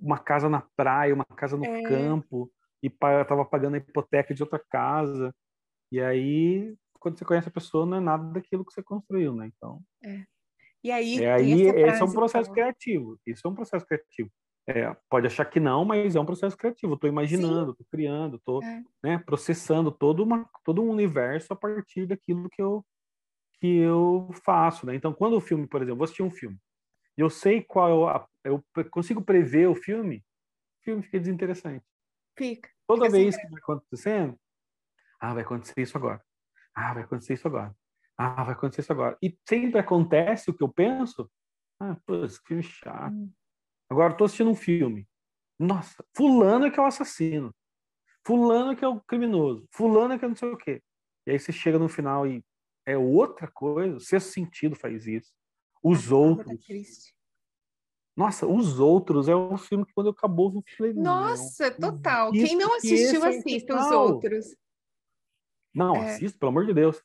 [0.00, 1.82] uma casa na praia, uma casa no é.
[1.82, 5.34] campo, e estava pagando a hipoteca de outra casa.
[5.90, 9.50] E aí, quando você conhece a pessoa, não é nada daquilo que você construiu, né?
[9.52, 9.82] Então.
[10.04, 10.24] É.
[10.82, 13.18] E aí, é aí esse é um processo criativo.
[13.26, 14.30] Isso é um processo criativo.
[14.68, 16.94] É, pode achar que não, mas é um processo criativo.
[16.94, 18.82] Estou imaginando, estou criando, estou é.
[19.02, 22.84] né, processando todo, uma, todo um universo a partir daquilo que eu,
[23.60, 24.86] que eu faço.
[24.86, 24.94] Né?
[24.94, 26.58] Então, quando o filme, por exemplo, vou assistir um filme,
[27.16, 30.24] e eu sei qual eu, eu consigo prever o filme,
[30.80, 31.84] o filme fica desinteressante.
[32.36, 32.70] Fica.
[32.86, 34.38] Toda fica vez que vai acontecendo,
[35.20, 36.22] ah, vai acontecer isso agora.
[36.74, 37.76] Ah, vai acontecer isso agora.
[38.16, 39.18] Ah, vai acontecer isso agora.
[39.22, 41.30] E sempre acontece o que eu penso.
[41.78, 43.12] Ah, pô, esse filme chato.
[43.12, 43.30] Hum.
[43.90, 45.06] Agora, estou assistindo um filme.
[45.58, 47.54] Nossa, fulano é que é o assassino.
[48.26, 49.66] Fulano é que é o criminoso.
[49.72, 50.82] Fulano é que é não sei o quê.
[51.26, 52.42] E aí você chega no final e
[52.90, 53.96] é outra coisa.
[53.96, 55.32] O sexto sentido faz isso.
[55.82, 57.14] Os outros.
[58.16, 62.30] Nossa, Os Outros é um filme que quando acabou eu falei, Nossa, total.
[62.32, 64.56] Quem não assistiu, é assista Os Outros.
[65.74, 66.10] Não, é.
[66.10, 67.02] assista, pelo amor de Deus.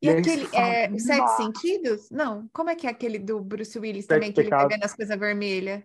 [0.00, 2.08] E, e aquele, é, Sete Sentidos?
[2.10, 4.84] Não, como é que é aquele do Bruce Willis Sete também, que ele vai vendo
[4.84, 5.82] as coisas vermelhas?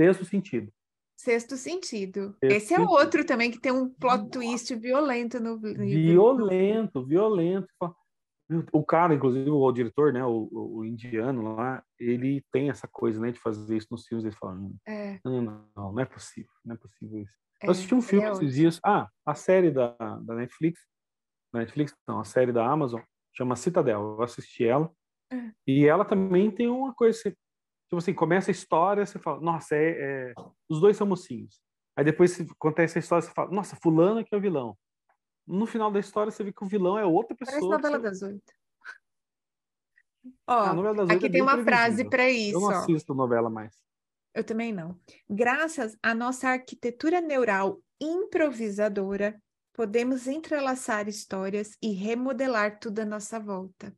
[0.00, 0.72] Sexto Sentido.
[1.18, 2.36] Sexto Sentido.
[2.40, 2.90] Sexto Esse é sentido.
[2.90, 5.84] outro também que tem um plot twist violento no livro.
[5.84, 7.68] Violento, violento.
[8.72, 13.32] O cara, inclusive o, diretor, né, o, o, indiano lá, ele tem essa coisa, né,
[13.32, 14.24] de fazer isso nos filmes.
[14.24, 15.18] Ele fala, hum, é.
[15.24, 17.32] não, não, não, não é possível, não é possível isso.
[17.60, 20.80] É, eu assisti um filme é esses dias, ah, a série da, da Netflix,
[21.52, 23.00] Netflix não, a série da Amazon,
[23.36, 24.16] chama Citadel.
[24.18, 24.90] Eu assisti ela.
[25.32, 25.50] É.
[25.66, 29.90] E ela também tem uma coisa, tipo assim, começa a história, você fala, nossa, é,
[30.30, 30.34] é...
[30.68, 31.60] os dois são mocinhos.
[31.96, 34.76] Aí depois acontece a história, você fala, nossa, fulano que é o vilão.
[35.46, 37.60] No final da história, você vê que o vilão é outra pessoa.
[37.60, 38.02] Parece novela você...
[38.02, 38.52] das oito.
[40.46, 42.56] Ó, das aqui é tem uma frase para isso.
[42.56, 43.16] Eu não assisto ó.
[43.16, 43.74] novela mais.
[44.34, 44.98] Eu também não.
[45.28, 49.40] Graças à nossa arquitetura neural improvisadora,
[49.72, 53.96] podemos entrelaçar histórias e remodelar tudo à nossa volta.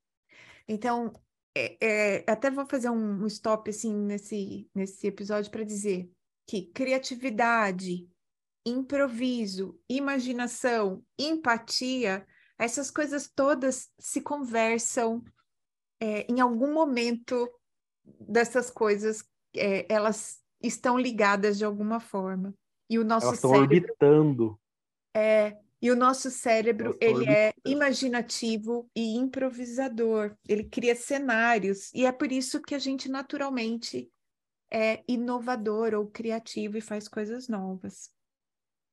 [0.68, 1.12] Então,
[1.56, 6.08] é, é, até vou fazer um, stop assim nesse, nesse episódio para dizer
[6.46, 8.08] que criatividade,
[8.68, 12.26] improviso, imaginação, empatia,
[12.59, 15.22] essas coisas todas se conversam
[16.00, 17.48] é, em algum momento
[18.04, 22.54] dessas coisas, é, elas estão ligadas de alguma forma.
[22.90, 24.61] E o nosso elas estão cérebro, orbitando.
[25.14, 30.35] É, e o nosso cérebro, ele é imaginativo e improvisador.
[30.48, 34.11] Ele cria cenários e é por isso que a gente naturalmente
[34.70, 38.11] é inovador ou criativo e faz coisas novas.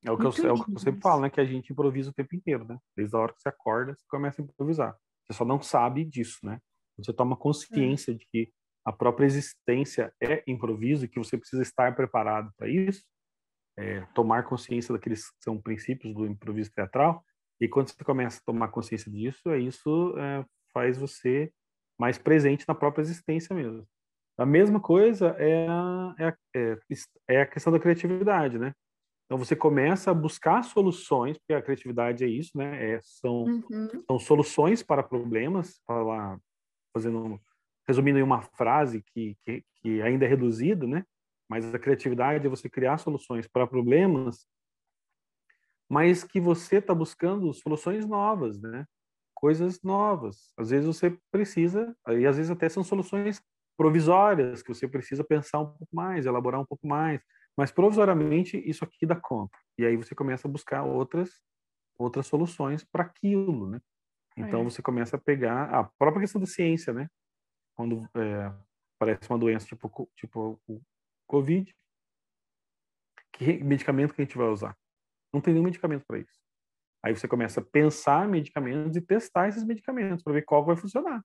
[0.06, 1.30] É o que, eu, é o que eu sempre falo, né?
[1.30, 2.78] Que a gente improvisa o tempo inteiro, né?
[2.96, 4.96] Desde a hora que você acorda, você começa a improvisar.
[5.26, 6.60] Você só não sabe disso, né?
[6.98, 8.14] Você toma consciência é.
[8.14, 8.52] de que
[8.86, 13.04] a própria existência é improviso e que você precisa estar preparado para isso
[13.78, 17.24] é, tomar consciência daqueles que são princípios do improviso teatral.
[17.60, 21.52] E quando você começa a tomar consciência disso, é isso é, faz você
[22.00, 23.88] mais presente na própria existência mesmo.
[24.38, 26.78] A mesma coisa é a, é, a, é,
[27.30, 28.74] é a questão da criatividade, né?
[29.26, 32.94] Então você começa a buscar soluções, porque a criatividade é isso, né?
[32.94, 34.04] É, são, uhum.
[34.06, 36.38] são soluções para problemas, para
[36.94, 37.40] fazendo
[37.88, 41.04] resumindo em uma frase que, que, que ainda é reduzida, né?
[41.50, 44.48] Mas a criatividade é você criar soluções para problemas,
[45.90, 48.86] mas que você está buscando soluções novas, né?
[49.36, 50.54] Coisas novas.
[50.58, 53.42] Às vezes você precisa, e às vezes até são soluções
[53.78, 57.22] provisórias, que você precisa pensar um pouco mais, elaborar um pouco mais.
[57.58, 59.58] Mas provisoriamente isso aqui dá conta.
[59.78, 61.42] E aí você começa a buscar outras
[61.98, 63.82] outras soluções para aquilo, né?
[64.38, 64.64] Então é.
[64.66, 67.10] você começa a pegar a própria questão da ciência, né?
[67.74, 68.54] Quando é,
[69.00, 70.82] parece uma doença tipo tipo o
[71.28, 71.74] Covid,
[73.32, 74.78] que medicamento que a gente vai usar?
[75.34, 76.40] Não tem nenhum medicamento para isso.
[77.04, 81.24] Aí você começa a pensar medicamentos e testar esses medicamentos para ver qual vai funcionar.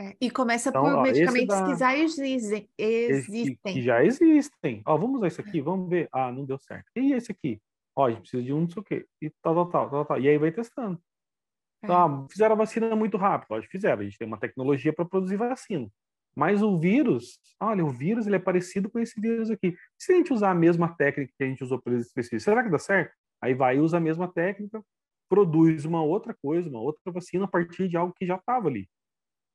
[0.00, 1.66] É, e começa então, por ó, medicamentos da...
[1.66, 2.68] que já existem.
[2.78, 3.56] existem.
[3.56, 4.82] Que, que, já existem.
[4.86, 6.08] Ó, vamos usar isso aqui, vamos ver.
[6.10, 6.86] Ah, não deu certo.
[6.96, 7.60] E esse aqui?
[7.94, 9.06] Ó, a gente precisa de um não sei o quê.
[9.20, 10.20] E tal, tal, tal, tal, tal.
[10.20, 10.98] E aí vai testando.
[11.84, 11.98] Então, é.
[11.98, 13.50] ah, fizeram a vacina muito rápido.
[13.50, 14.00] Lógico, fizeram.
[14.00, 15.86] A gente tem uma tecnologia para produzir vacina.
[16.34, 19.76] Mas o vírus, olha, o vírus ele é parecido com esse vírus aqui.
[19.98, 22.62] Se a gente usar a mesma técnica que a gente usou para esse específico, será
[22.62, 23.12] que dá certo?
[23.42, 24.82] Aí vai usa a mesma técnica,
[25.28, 28.88] produz uma outra coisa, uma outra vacina a partir de algo que já estava ali.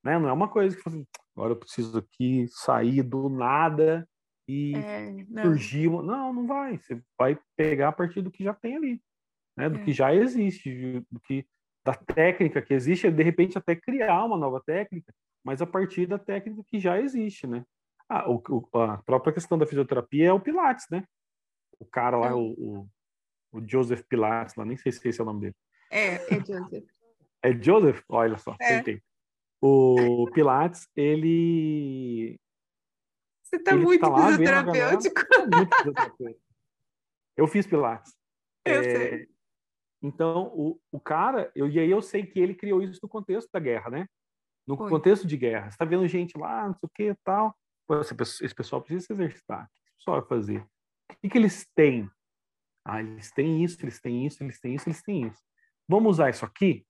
[0.06, 0.20] Né?
[0.20, 1.04] Não é uma coisa que assim,
[1.36, 4.08] agora eu preciso aqui sair do nada
[4.48, 5.44] e é, não.
[5.44, 5.89] surgir.
[5.89, 6.78] Não, não vai.
[6.78, 9.02] Você vai pegar a partir do que já tem ali,
[9.58, 9.68] né?
[9.68, 9.84] do é.
[9.84, 11.44] que já existe, do que
[11.84, 15.13] da técnica que existe, de repente até criar uma nova técnica,
[15.44, 17.63] mas a partir da técnica que já existe, né?
[18.08, 21.04] Ah, o, o, a própria questão da fisioterapia é o Pilates, né?
[21.80, 22.34] O cara lá, é.
[22.34, 22.88] o,
[23.52, 25.56] o, Joseph Pilates, lá, nem sei se esse é o nome dele.
[25.91, 26.84] É, é Joseph.
[27.44, 28.04] é Joseph?
[28.10, 28.84] Olha só, é.
[29.67, 32.39] O Pilates, ele.
[33.43, 35.21] Você tá ele muito tá fisioterapêutico.
[35.56, 36.45] muito fisioterapêutico.
[37.36, 38.13] Eu fiz Pilates.
[38.63, 39.30] Eu é, sei.
[40.04, 43.49] Então, o, o cara, eu, e aí eu sei que ele criou isso no contexto
[43.51, 44.08] da guerra, né?
[44.67, 44.88] No Foi.
[44.88, 45.71] contexto de guerra.
[45.71, 47.56] Você tá vendo gente lá, não sei o que e tal.
[48.41, 49.65] Esse pessoal precisa se exercitar.
[49.65, 50.60] O que esse pessoal vai fazer?
[51.12, 52.10] O que, que eles têm?
[52.86, 55.41] Ah, eles têm isso, eles têm isso, eles têm isso, eles têm isso.
[55.88, 56.86] Vamos usar isso aqui?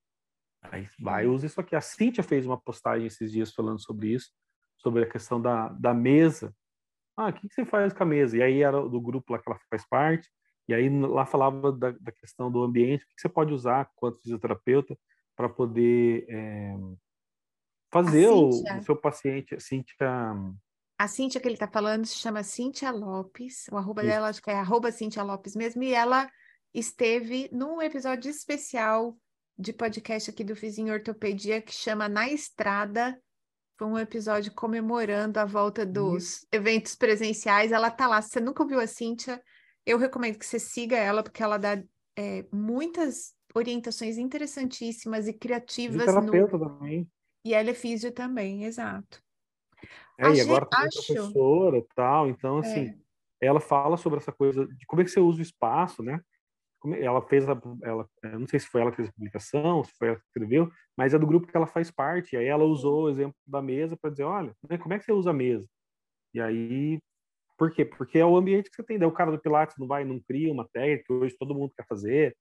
[0.71, 1.75] Aí vai, usa isso aqui.
[1.75, 4.31] A Cíntia fez uma postagem esses dias falando sobre isso,
[4.77, 6.53] sobre a questão da, da mesa.
[7.17, 8.37] Ah, o que, que você faz com a mesa?
[8.37, 10.29] E aí era do grupo lá que ela faz parte.
[10.67, 14.19] E aí lá falava da, da questão do ambiente, o que você pode usar quanto
[14.21, 14.97] fisioterapeuta
[15.35, 16.75] para poder é,
[17.91, 20.33] fazer o, o, seu paciente, a Cíntia...
[20.97, 24.11] A Cíntia que ele está falando se chama Cíntia Lopes, o arroba Isso.
[24.11, 26.29] dela acho que é arroba Cíntia Lopes mesmo, e ela
[26.73, 29.15] esteve num episódio especial
[29.57, 33.19] de podcast aqui do Fizinho Ortopedia que chama Na Estrada,
[33.77, 38.63] foi um episódio comemorando a volta dos eventos presenciais, ela tá lá, se você nunca
[38.63, 39.41] ouviu a Cíntia,
[39.85, 41.81] eu recomendo que você siga ela, porque ela dá
[42.17, 46.05] é, muitas orientações interessantíssimas e criativas.
[46.05, 46.69] terapeuta no...
[46.69, 47.09] também.
[47.43, 49.21] E ela é físio também, exato.
[50.17, 51.13] É, e agora também acho...
[51.13, 52.87] professora e tal, então, assim,
[53.41, 53.47] é.
[53.47, 56.19] ela fala sobre essa coisa de como é que você usa o espaço, né?
[56.93, 60.09] Ela fez, a, ela, não sei se foi ela que fez a publicação, se foi
[60.09, 62.33] ela que escreveu, mas é do grupo que ela faz parte.
[62.33, 65.05] E aí ela usou o exemplo da mesa para dizer, olha, né, como é que
[65.05, 65.65] você usa a mesa?
[66.33, 66.99] E aí
[67.57, 67.85] por quê?
[67.85, 68.99] Porque é o ambiente que você tem.
[68.99, 71.73] Daí o cara do Pilates não vai, não cria uma técnica que hoje todo mundo
[71.75, 72.35] quer fazer,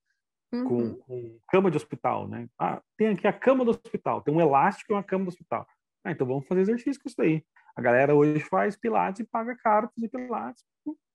[0.52, 0.64] uhum.
[0.64, 2.48] com, com, cama de hospital, né?
[2.58, 5.66] Ah, tem aqui a cama do hospital, tem um elástico e uma cama do hospital.
[6.04, 7.44] Ah, então vamos fazer exercício com isso aí.
[7.76, 10.64] A galera hoje faz Pilates e paga caro fazer Pilates.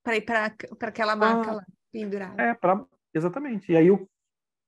[0.03, 2.41] Para ir para aquela marca ah, lá, pendurada.
[2.41, 3.71] É, pra, exatamente.
[3.71, 4.09] E aí, o,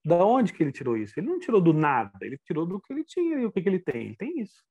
[0.05, 1.19] da onde que ele tirou isso?
[1.19, 3.69] Ele não tirou do nada, ele tirou do que ele tinha e o que, que
[3.69, 4.07] ele tem.
[4.07, 4.63] Ele tem isso.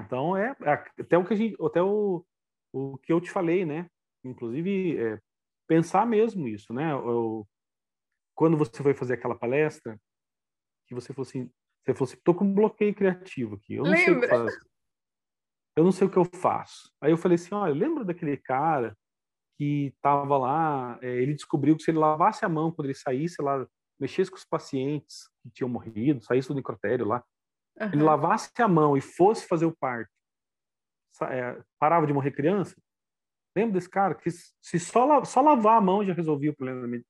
[0.00, 2.24] Então, é, é até o que a gente, até o,
[2.72, 3.88] o que eu te falei, né?
[4.24, 5.20] Inclusive, é,
[5.66, 6.92] pensar mesmo isso, né?
[6.92, 7.46] Eu,
[8.34, 9.98] quando você foi fazer aquela palestra,
[10.86, 11.50] que você falou assim,
[11.84, 14.04] você falou assim, tô com um bloqueio criativo aqui, eu não lembra?
[14.04, 14.58] sei o que fazer.
[15.76, 16.92] Eu não sei o que eu faço.
[17.00, 18.96] Aí eu falei assim, olha, lembra daquele cara
[19.56, 23.40] que estava lá, é, ele descobriu que se ele lavasse a mão quando ele saísse
[23.40, 23.66] lá,
[23.98, 27.24] mexesse com os pacientes que tinham morrido, saísse do necrotério lá,
[27.80, 27.88] uhum.
[27.92, 30.10] ele lavasse a mão e fosse fazer o parto,
[31.22, 32.76] é, parava de morrer criança.
[33.56, 37.04] Lembra desse cara que se só, só lavar a mão já resolvia o problema da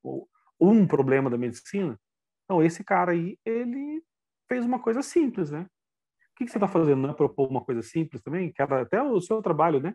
[0.61, 1.99] um problema da medicina?
[2.45, 4.03] Então, esse cara aí, ele
[4.49, 5.63] fez uma coisa simples, né?
[5.63, 7.01] O que, que você está fazendo?
[7.01, 8.53] Não é propor uma coisa simples também?
[8.53, 9.95] Que era até o seu trabalho, né?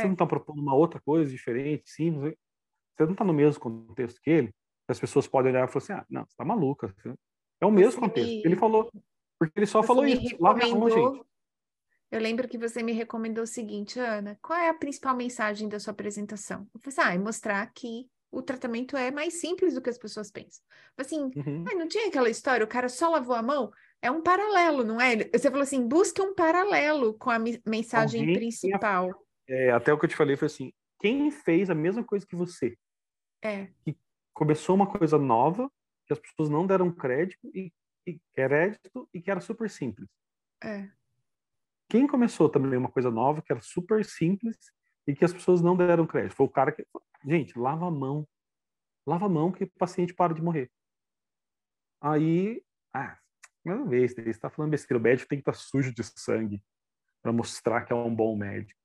[0.00, 2.34] Você não está propondo uma outra coisa diferente, simples.
[2.96, 4.54] Você não está no mesmo contexto que ele.
[4.88, 6.94] As pessoas podem olhar e falar assim: ah, não, você está maluca.
[7.60, 8.28] É o mesmo você contexto.
[8.28, 8.42] Me...
[8.44, 8.90] Ele falou,
[9.38, 10.36] porque ele só você falou isso.
[10.44, 11.30] A mão, gente.
[12.10, 15.78] Eu lembro que você me recomendou o seguinte, Ana, qual é a principal mensagem da
[15.78, 16.66] sua apresentação?
[16.74, 19.98] Eu falei assim, ah, é mostrar que o tratamento é mais simples do que as
[19.98, 20.62] pessoas pensam.
[20.98, 21.64] Assim, uhum.
[21.70, 23.70] ah, não tinha aquela história, o cara só lavou a mão?
[24.02, 25.16] É um paralelo, não é?
[25.32, 29.10] Você falou assim, busque um paralelo com a mensagem Alguém principal.
[29.50, 32.36] É, até o que eu te falei foi assim, quem fez a mesma coisa que
[32.36, 32.78] você?
[33.42, 33.66] É.
[33.84, 33.98] Que
[34.32, 35.68] começou uma coisa nova,
[36.06, 37.72] que as pessoas não deram crédito e,
[38.06, 40.08] e crédito e que era super simples.
[40.62, 40.88] É.
[41.88, 44.56] Quem começou também uma coisa nova, que era super simples
[45.04, 46.86] e que as pessoas não deram crédito, foi o cara que.
[47.26, 48.28] Gente, lava a mão.
[49.04, 50.70] Lava a mão que o paciente para de morrer.
[52.00, 52.62] Aí.
[52.94, 53.18] Ah,
[53.64, 55.00] uma vez, você está falando besteira.
[55.00, 56.62] O médico tem que estar tá sujo de sangue
[57.20, 58.79] para mostrar que é um bom médico.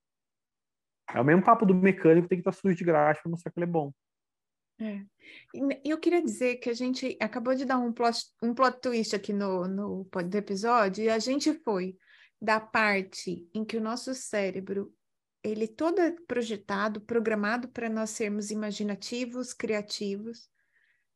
[1.14, 3.52] É o mesmo papo do mecânico, tem que estar tá sujo de graxa para mostrar
[3.52, 3.92] que ele é bom.
[4.80, 5.02] É.
[5.84, 9.32] Eu queria dizer que a gente acabou de dar um plot, um plot twist aqui
[9.32, 11.98] no, no, episódio e a gente foi
[12.42, 14.94] da parte em que o nosso cérebro
[15.42, 20.50] ele todo é projetado, programado para nós sermos imaginativos, criativos,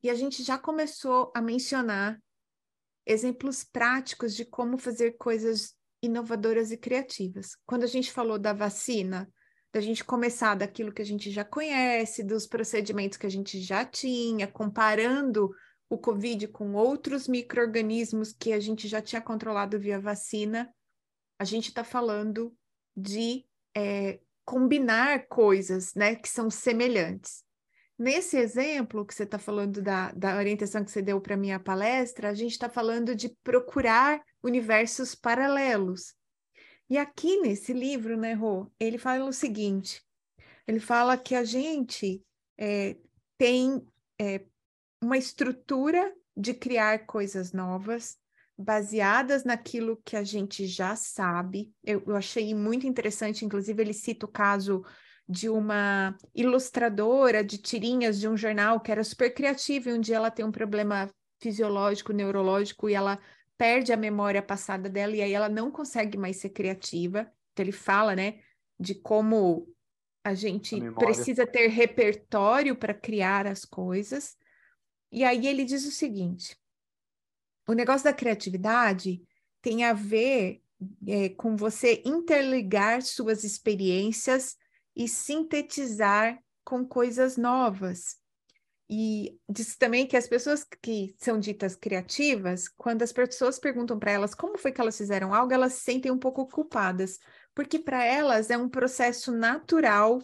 [0.04, 2.22] e a gente já começou a mencionar
[3.06, 7.58] exemplos práticos de como fazer coisas inovadoras e criativas.
[7.66, 9.28] Quando a gente falou da vacina,
[9.72, 13.86] da gente começar daquilo que a gente já conhece, dos procedimentos que a gente já
[13.86, 15.52] tinha, comparando
[15.90, 20.74] o Covid com outros micro-organismos que a gente já tinha controlado via vacina,
[21.40, 22.56] a gente está falando
[22.96, 23.46] de
[23.76, 27.44] é, combinar coisas né, que são semelhantes.
[27.98, 32.30] Nesse exemplo que você está falando da, da orientação que você deu para minha palestra,
[32.30, 36.16] a gente está falando de procurar universos paralelos.
[36.90, 40.02] E aqui nesse livro, né, Rô, ele fala o seguinte:
[40.68, 42.24] ele fala que a gente
[42.58, 42.98] é,
[43.38, 43.86] tem
[44.20, 44.42] é,
[45.02, 48.18] uma estrutura de criar coisas novas,
[48.58, 51.72] baseadas naquilo que a gente já sabe.
[51.84, 54.84] Eu, eu achei muito interessante, inclusive, ele cita o caso
[55.28, 60.16] de uma ilustradora de tirinhas de um jornal que era super criativa e um dia
[60.16, 61.08] ela tem um problema
[61.40, 63.20] fisiológico, neurológico e ela
[63.60, 67.30] perde a memória passada dela e aí ela não consegue mais ser criativa.
[67.52, 68.40] Então ele fala, né,
[68.80, 69.68] de como
[70.24, 74.38] a gente a precisa ter repertório para criar as coisas.
[75.12, 76.58] E aí ele diz o seguinte:
[77.68, 79.22] o negócio da criatividade
[79.62, 80.62] tem a ver
[81.06, 84.56] é, com você interligar suas experiências
[84.96, 88.19] e sintetizar com coisas novas.
[88.90, 94.12] E diz também que as pessoas que são ditas criativas, quando as pessoas perguntam para
[94.12, 97.20] elas como foi que elas fizeram algo, elas se sentem um pouco culpadas,
[97.54, 100.20] porque para elas é um processo natural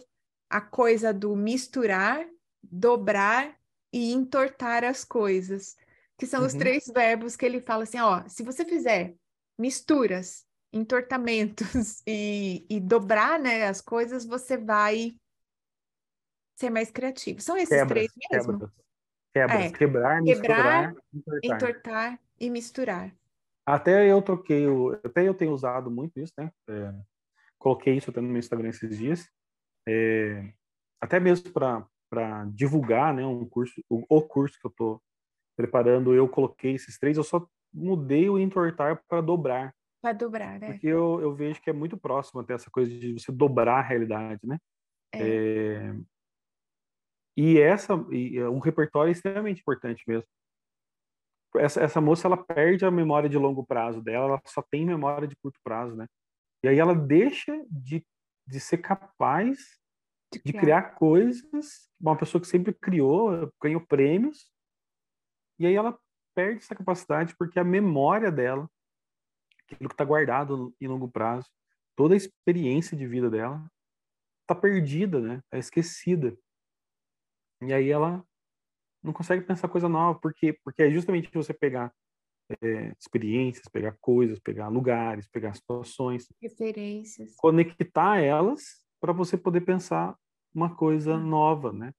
[0.50, 2.26] a coisa do misturar,
[2.62, 3.56] dobrar
[3.92, 5.76] e entortar as coisas,
[6.18, 6.46] que são uhum.
[6.46, 9.14] os três verbos que ele fala assim, ó, se você fizer
[9.56, 15.14] misturas, entortamentos e, e dobrar, né, as coisas, você vai
[16.56, 17.40] ser mais criativo.
[17.40, 18.52] São esses quebras, três mesmo?
[18.52, 18.72] Quebras,
[19.32, 19.70] quebras é.
[19.70, 21.70] quebrar, misturar, entortar.
[21.70, 22.20] entortar.
[22.40, 23.14] e misturar.
[23.64, 26.50] Até eu troquei, o, até eu tenho usado muito isso, né?
[26.68, 26.94] É,
[27.58, 29.28] coloquei isso até no meu Instagram esses dias.
[29.88, 30.52] É,
[31.00, 35.02] até mesmo para divulgar, né, um curso, o, o curso que eu estou
[35.56, 39.74] preparando, eu coloquei esses três, eu só mudei o entortar para dobrar.
[40.00, 40.72] Para dobrar, né?
[40.72, 43.82] Porque eu, eu vejo que é muito próximo até essa coisa de você dobrar a
[43.82, 44.58] realidade, né?
[45.12, 45.18] É.
[45.18, 45.96] É,
[47.36, 50.26] e essa, e um repertório extremamente importante mesmo.
[51.56, 55.28] Essa, essa moça, ela perde a memória de longo prazo dela, ela só tem memória
[55.28, 56.06] de curto prazo, né?
[56.62, 58.04] E aí ela deixa de,
[58.46, 59.78] de ser capaz
[60.32, 60.60] de criar.
[60.60, 64.50] criar coisas, uma pessoa que sempre criou, ganhou prêmios,
[65.58, 65.98] e aí ela
[66.34, 68.68] perde essa capacidade porque a memória dela,
[69.64, 71.48] aquilo que está guardado em longo prazo,
[71.96, 73.64] toda a experiência de vida dela,
[74.42, 75.36] está perdida, né?
[75.44, 76.36] Está esquecida.
[77.62, 78.24] E aí ela
[79.02, 81.92] não consegue pensar coisa nova, porque porque é justamente você pegar
[82.62, 90.16] é, experiências, pegar coisas, pegar lugares, pegar situações, referências, conectar elas para você poder pensar
[90.54, 91.18] uma coisa ah.
[91.18, 91.92] nova, né?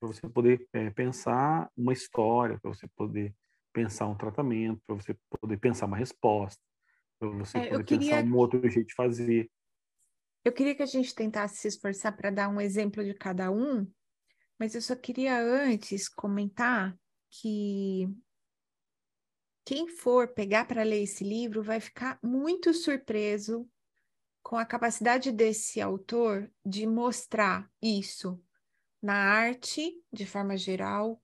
[0.00, 3.34] Para você poder é, pensar uma história, para você poder
[3.72, 6.60] pensar um tratamento, para você poder pensar uma resposta,
[7.18, 8.16] para você é, poder queria...
[8.16, 9.50] pensar um outro jeito de fazer.
[10.44, 13.86] Eu queria que a gente tentasse se esforçar para dar um exemplo de cada um,
[14.58, 16.98] mas eu só queria antes comentar
[17.30, 18.08] que
[19.64, 23.68] quem for pegar para ler esse livro vai ficar muito surpreso
[24.42, 28.42] com a capacidade desse autor de mostrar isso
[29.02, 31.22] na arte, de forma geral,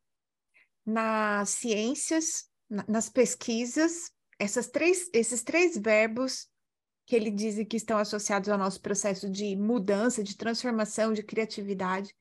[0.84, 6.48] nas ciências, na, nas pesquisas, essas três, esses três verbos
[7.06, 12.14] que ele diz que estão associados ao nosso processo de mudança, de transformação, de criatividade,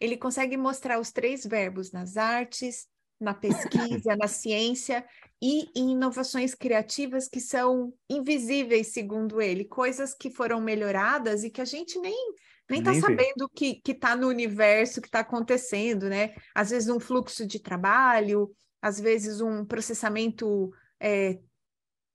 [0.00, 2.88] ele consegue mostrar os três verbos nas artes,
[3.20, 5.04] na pesquisa, na ciência
[5.42, 11.60] e em inovações criativas que são invisíveis, segundo ele, coisas que foram melhoradas e que
[11.60, 12.34] a gente nem
[12.70, 16.34] nem está sabendo que está no universo, que está acontecendo, né?
[16.54, 18.48] Às vezes um fluxo de trabalho,
[18.80, 20.70] às vezes um processamento
[21.00, 21.40] é,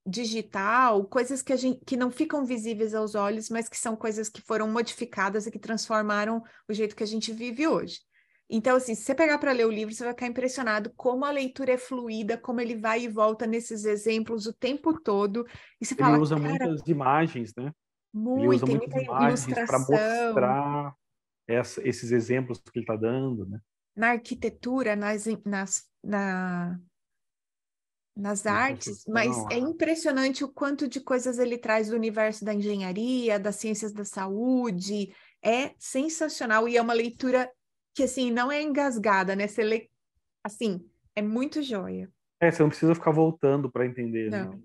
[0.06, 4.28] digital, coisas que, a gente, que não ficam visíveis aos olhos, mas que são coisas
[4.28, 7.98] que foram modificadas e que transformaram o jeito que a gente vive hoje.
[8.48, 11.32] Então, assim, se você pegar para ler o livro, você vai ficar impressionado como a
[11.32, 15.44] leitura é fluida, como ele vai e volta nesses exemplos o tempo todo.
[15.80, 17.72] E você ele fala, usa muitas imagens, né?
[18.14, 20.94] Muito, ele usa muitas imagens para mostrar
[21.48, 23.58] essa, esses exemplos que ele está dando, né?
[23.96, 26.78] Na arquitetura, nas, nas, na,
[28.16, 33.38] nas artes, mas é impressionante o quanto de coisas ele traz do universo da engenharia,
[33.38, 35.14] das ciências da saúde.
[35.42, 37.50] É sensacional e é uma leitura
[37.94, 39.46] que assim não é engasgada, né?
[39.46, 39.90] Você lê
[40.42, 42.10] assim, É muito joia.
[42.40, 44.30] É, você não precisa ficar voltando para entender.
[44.30, 44.50] Não.
[44.50, 44.60] Né?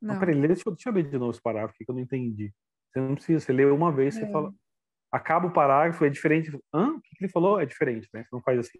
[0.00, 0.18] Não.
[0.18, 2.52] peraí, deixa, eu, deixa eu ler de novo esse parágrafo que eu não entendi.
[2.92, 4.30] Você não precisa, você lê uma vez, você É.
[4.30, 4.52] fala.
[5.12, 6.50] Acaba o parágrafo, é diferente.
[6.74, 6.90] Hã?
[6.96, 7.60] O que que ele falou?
[7.60, 8.22] É diferente, né?
[8.24, 8.78] Você não faz assim.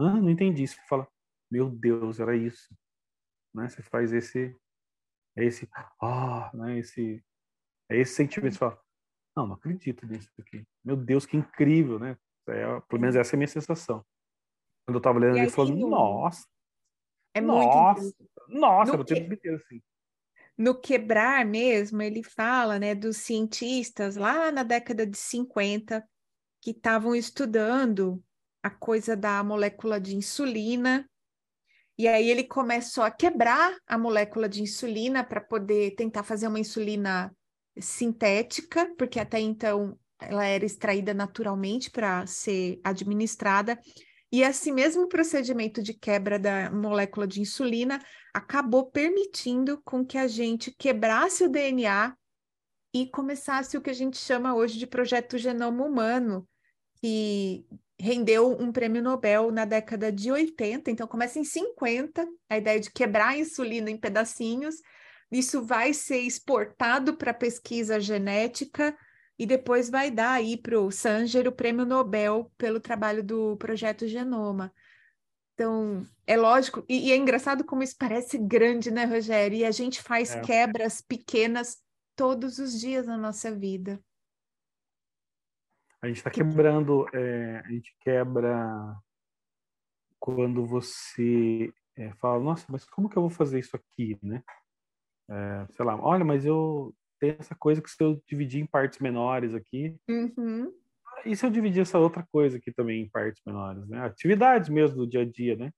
[0.00, 0.20] Hã?
[0.20, 0.66] Não entendi.
[0.66, 1.06] Você fala,
[1.50, 2.68] meu Deus, era isso.
[3.56, 3.68] Né?
[3.68, 4.54] Você faz esse.
[5.34, 5.68] É esse.
[6.00, 6.78] Ah, né?
[6.78, 7.24] Esse.
[7.90, 8.52] É esse sentimento.
[8.52, 8.80] Você fala,
[9.36, 10.64] não, não acredito nisso aqui.
[10.84, 12.16] Meu Deus, que incrível, né?
[12.48, 14.04] É, pelo menos essa é a minha sensação.
[14.86, 16.46] Quando eu tava lendo, ele falou, no- nossa,
[17.34, 18.30] É muito nossa, incrível.
[18.48, 19.82] nossa, No tempo que- inteiro assim.
[20.58, 26.08] No quebrar mesmo, ele fala, né, dos cientistas lá na década de 50
[26.62, 28.22] que estavam estudando
[28.62, 31.08] a coisa da molécula de insulina.
[31.98, 36.60] E aí ele começou a quebrar a molécula de insulina para poder tentar fazer uma
[36.60, 37.34] insulina
[37.78, 43.78] sintética, porque até então ela era extraída naturalmente para ser administrada.
[44.30, 47.98] E esse mesmo procedimento de quebra da molécula de insulina
[48.34, 52.14] acabou permitindo com que a gente quebrasse o DNA
[52.92, 56.46] e começasse o que a gente chama hoje de projeto Genoma Humano,
[57.00, 57.64] que
[57.98, 60.90] rendeu um prêmio Nobel na década de 80.
[60.90, 64.76] Então, começa em 50, a ideia de quebrar a insulina em pedacinhos.
[65.30, 68.96] Isso vai ser exportado para pesquisa genética
[69.38, 74.06] e depois vai dar aí para o Sanger o prêmio Nobel pelo trabalho do projeto
[74.06, 74.72] Genoma.
[75.54, 79.56] Então, é lógico, e, e é engraçado como isso parece grande, né, Rogério?
[79.56, 80.40] E a gente faz É.
[80.40, 81.78] quebras pequenas
[82.14, 84.00] todos os dias na nossa vida.
[86.06, 88.96] A gente está Que- quebrando, é, a gente quebra
[90.20, 94.40] quando você é, fala, nossa, mas como que eu vou fazer isso aqui, né?
[95.28, 99.00] É, sei lá, olha, mas eu tenho essa coisa que se eu dividir em partes
[99.00, 100.72] menores aqui, Uhum.
[101.24, 103.98] e se eu dividir essa outra coisa aqui também em partes menores, né?
[104.04, 105.72] Atividades mesmo do dia a dia, né?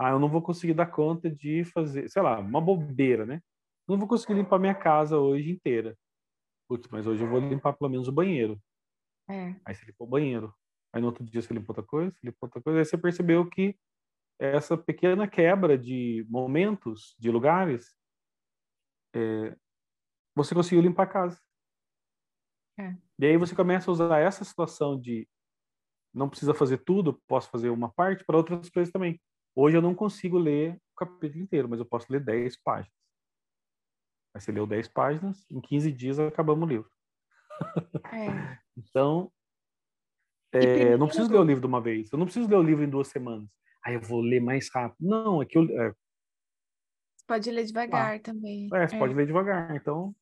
[0.00, 3.42] Ah, eu não vou conseguir dar conta de fazer, sei lá, uma bobeira, né?
[3.86, 5.94] Não vou conseguir limpar minha casa hoje inteira.
[6.66, 8.58] Putz, mas hoje eu vou limpar pelo menos o banheiro.
[9.28, 9.54] É.
[9.64, 10.54] Aí você limpou o banheiro.
[10.92, 12.78] Aí no outro dia você limpou outra coisa, você limpou outra coisa.
[12.78, 13.76] Aí você percebeu que
[14.38, 17.94] essa pequena quebra de momentos, de lugares,
[19.14, 19.56] é,
[20.34, 21.40] você conseguiu limpar a casa.
[22.78, 22.96] É.
[23.18, 25.28] E aí você começa a usar essa situação de
[26.12, 29.20] não precisa fazer tudo, posso fazer uma parte para outras coisas também.
[29.54, 32.94] Hoje eu não consigo ler o capítulo inteiro, mas eu posso ler 10 páginas.
[34.34, 36.90] Aí você leu 10 páginas, em 15 dias acabamos o livro.
[38.12, 38.58] É.
[38.76, 39.30] Então,
[40.52, 42.10] é, não preciso ler o livro de uma vez.
[42.12, 43.48] Eu não preciso ler o livro em duas semanas.
[43.84, 45.06] Aí eu vou ler mais rápido.
[45.06, 45.90] Não, é que eu, é,
[47.16, 48.68] Você pode ler devagar também.
[48.72, 49.74] é, você pode ler devagar.
[49.74, 50.14] Então,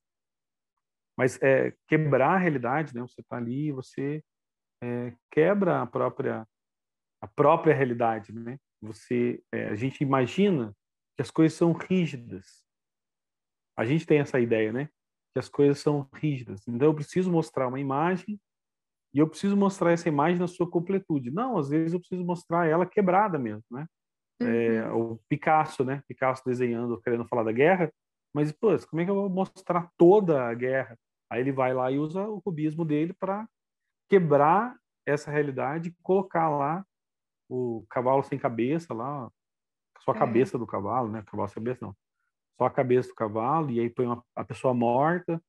[1.16, 3.02] mas é, quebrar a realidade, né?
[3.02, 4.24] Você está ali, você
[4.82, 6.46] é, quebra a própria
[7.20, 8.58] a própria realidade, né?
[8.80, 10.74] Você, é, a gente imagina
[11.14, 12.64] que as coisas são rígidas.
[13.76, 14.88] A gente tem essa ideia, né?
[15.32, 16.66] Que as coisas são rígidas.
[16.68, 18.40] Então eu preciso mostrar uma imagem
[19.14, 21.30] e eu preciso mostrar essa imagem na sua completude.
[21.30, 23.86] Não, às vezes eu preciso mostrar ela quebrada mesmo, né?
[24.42, 25.12] É, Uhum.
[25.14, 26.02] o Picasso, né?
[26.08, 27.92] Picasso desenhando, querendo falar da guerra,
[28.34, 30.98] mas pô, como é que eu vou mostrar toda a guerra?
[31.30, 33.48] Aí ele vai lá e usa o cubismo dele para
[34.10, 34.76] quebrar
[35.06, 36.84] essa realidade e colocar lá
[37.48, 39.30] o cavalo sem cabeça lá,
[40.00, 40.18] só a É.
[40.18, 41.22] cabeça do cavalo, né?
[41.26, 41.96] Cavalo sem cabeça não,
[42.62, 45.42] só a cabeça do cavalo e aí põe uma, a pessoa morta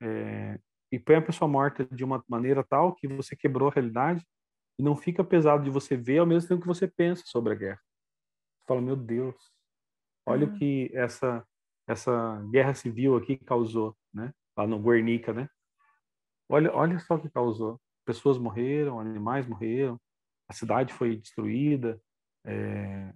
[0.00, 0.58] é,
[0.90, 4.24] e põe a pessoa morta de uma maneira tal que você quebrou a realidade
[4.78, 7.56] e não fica pesado de você ver ao mesmo tempo que você pensa sobre a
[7.56, 7.80] guerra.
[8.58, 9.36] Você fala, meu Deus,
[10.26, 10.54] olha Uhum.
[10.54, 11.46] o que essa
[11.86, 14.32] essa guerra civil aqui causou, né?
[14.56, 15.48] Lá no Guernica, né?
[16.48, 17.80] Olha, olha só o que causou.
[18.06, 20.00] Pessoas morreram, animais morreram,
[20.48, 22.00] a cidade foi destruída.
[22.46, 23.12] é,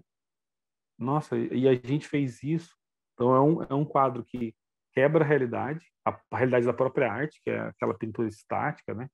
[0.99, 2.77] Nossa, e a gente fez isso.
[3.15, 4.55] Então é um, é um quadro que
[4.93, 9.09] quebra a realidade, a, a realidade da própria arte, que é aquela pintura estática, né?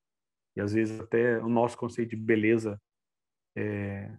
[0.57, 2.81] E às vezes até o nosso conceito de beleza
[3.57, 4.13] é,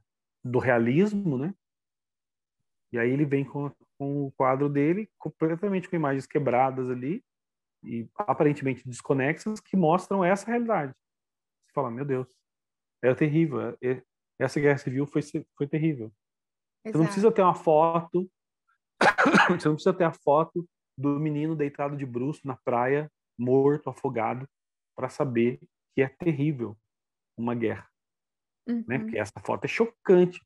[0.43, 1.53] do realismo, né?
[2.91, 7.23] E aí ele vem com, com o quadro dele completamente com imagens quebradas ali
[7.84, 10.93] e aparentemente desconexas que mostram essa realidade.
[10.93, 12.27] Você fala, meu Deus,
[13.01, 13.77] é terrível.
[13.82, 14.03] é-
[14.39, 15.21] essa guerra civil foi,
[15.55, 16.11] foi terrível.
[16.84, 17.05] Você não Exato.
[17.05, 18.27] precisa ter uma foto,
[19.60, 24.47] você não precisa ter a foto do menino deitado de bruço na praia, morto, afogado,
[24.95, 25.60] para saber
[25.93, 26.78] que é terrível
[27.38, 27.89] uma guerra,
[28.68, 28.97] né?
[28.97, 29.04] Uhum.
[29.04, 30.39] Porque essa foto é chocante.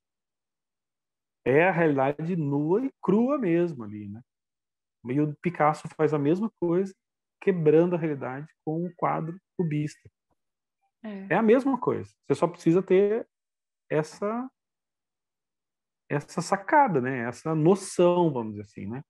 [1.44, 4.22] É a realidade nua e crua mesmo ali, né?
[5.08, 6.94] E o Picasso faz a mesma coisa,
[7.40, 10.10] quebrando a realidade com um quadro cubista.
[11.04, 11.34] É.
[11.34, 12.12] É a mesma coisa.
[12.26, 13.28] Você só precisa ter
[13.90, 14.50] essa
[16.10, 17.28] essa sacada, né?
[17.28, 19.04] Essa noção, vamos dizer assim, né?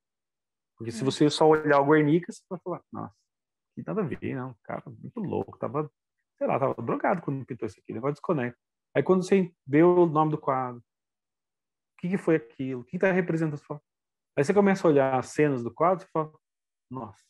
[0.77, 1.05] Porque se é.
[1.05, 3.15] você só olhar o Guernica, você vai falar, nossa,
[3.73, 5.89] que nada a ver, não, cara, muito louco, tava,
[6.37, 8.59] sei lá, tava drogado quando pintou isso aqui, negócio desconecta.
[8.95, 12.97] Aí quando você vê o nome do quadro, o que, que foi aquilo, o que
[12.97, 13.81] está representando, você fala,
[14.37, 16.33] aí você começa a olhar as cenas do quadro, você fala,
[16.89, 17.23] nossa,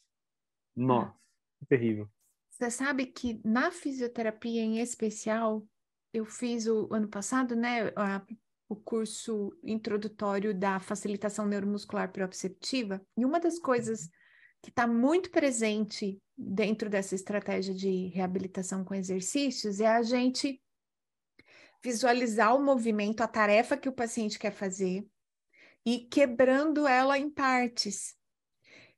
[0.76, 1.18] nossa,
[1.60, 2.10] que terrível.
[2.50, 5.66] Você sabe que na fisioterapia em especial,
[6.14, 8.26] eu fiz o ano passado, né, a,
[8.68, 14.10] o curso introdutório da facilitação neuromuscular proprioceptiva, e uma das coisas
[14.62, 20.62] que está muito presente dentro dessa estratégia de reabilitação com exercícios é a gente
[21.84, 25.06] visualizar o movimento, a tarefa que o paciente quer fazer
[25.86, 28.16] e quebrando ela em partes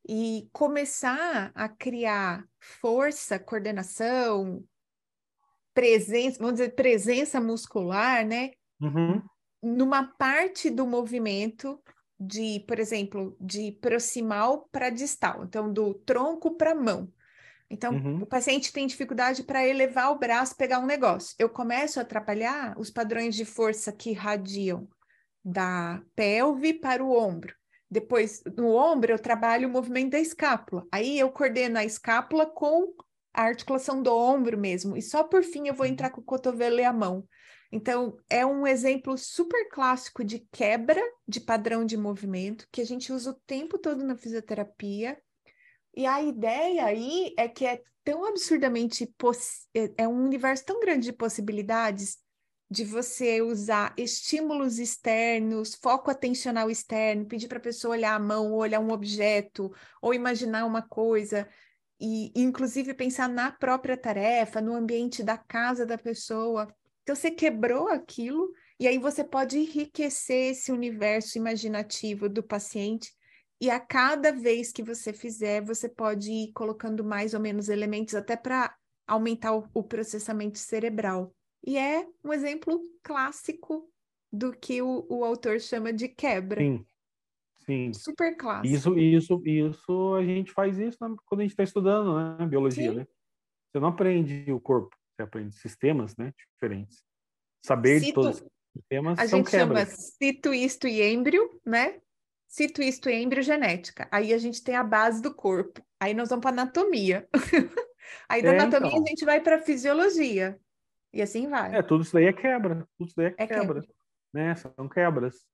[0.08, 4.64] e começar a criar força, coordenação,
[5.74, 8.52] presença, vamos dizer, presença muscular, né?
[8.80, 9.22] Uhum.
[9.62, 11.82] Numa parte do movimento
[12.20, 17.12] de, por exemplo, de proximal para distal, então do tronco para mão.
[17.70, 18.22] Então, uhum.
[18.22, 21.36] o paciente tem dificuldade para elevar o braço, pegar um negócio.
[21.38, 24.88] Eu começo a atrapalhar os padrões de força que radiam
[25.44, 27.54] da pelve para o ombro.
[27.90, 30.86] Depois, no ombro, eu trabalho o movimento da escápula.
[30.92, 32.94] Aí eu coordeno a escápula com
[33.34, 34.98] a articulação do ombro mesmo.
[34.98, 37.26] E só por fim eu vou entrar com o cotovelo e a mão.
[37.72, 43.12] Então, é um exemplo super clássico de quebra de padrão de movimento que a gente
[43.12, 45.18] usa o tempo todo na fisioterapia.
[45.96, 49.04] E a ideia aí é que é tão absurdamente
[49.74, 52.18] é, é um universo tão grande de possibilidades
[52.70, 58.52] de você usar estímulos externos, foco atencional externo, pedir para a pessoa olhar a mão,
[58.52, 61.48] ou olhar um objeto, ou imaginar uma coisa,
[62.00, 66.68] e inclusive pensar na própria tarefa, no ambiente da casa da pessoa.
[67.08, 73.14] Então você quebrou aquilo e aí você pode enriquecer esse universo imaginativo do paciente
[73.62, 78.14] e a cada vez que você fizer, você pode ir colocando mais ou menos elementos
[78.14, 78.76] até para
[79.08, 81.34] aumentar o, o processamento cerebral.
[81.66, 83.90] E é um exemplo clássico
[84.30, 86.60] do que o, o autor chama de quebra.
[86.60, 86.86] Sim.
[87.66, 87.94] Sim.
[87.94, 88.76] Super clássico.
[88.76, 92.46] Isso, isso, isso, a gente faz isso quando a gente está estudando, né?
[92.46, 92.98] Biologia, Sim.
[92.98, 93.08] né?
[93.72, 96.32] Você não aprende o corpo, você aprende sistemas, né?
[96.54, 97.04] Diferentes.
[97.66, 102.00] Saber cito, de todos os sistemas a são gente chama cito isto e êmbrio, né?
[102.48, 104.08] Cito isto e êmbrio genética.
[104.12, 105.82] Aí a gente tem a base do corpo.
[106.00, 107.28] Aí nós vamos para anatomia.
[108.30, 109.04] Aí da é, anatomia então.
[109.04, 110.58] a gente vai para fisiologia.
[111.12, 111.76] E assim vai.
[111.76, 112.88] É, tudo isso daí é quebra.
[112.98, 113.82] Tudo isso daí é, é quebra.
[113.82, 113.96] quebra.
[114.34, 114.56] Né?
[114.56, 115.46] São quebras.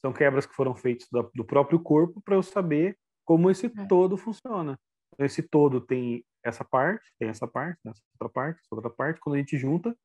[0.00, 3.86] São quebras que foram feitas do, do próprio corpo para eu saber como esse é.
[3.86, 4.78] todo funciona.
[5.18, 9.20] Esse todo tem essa parte, tem essa parte, essa outra parte, essa outra parte.
[9.20, 9.96] Quando a gente junta,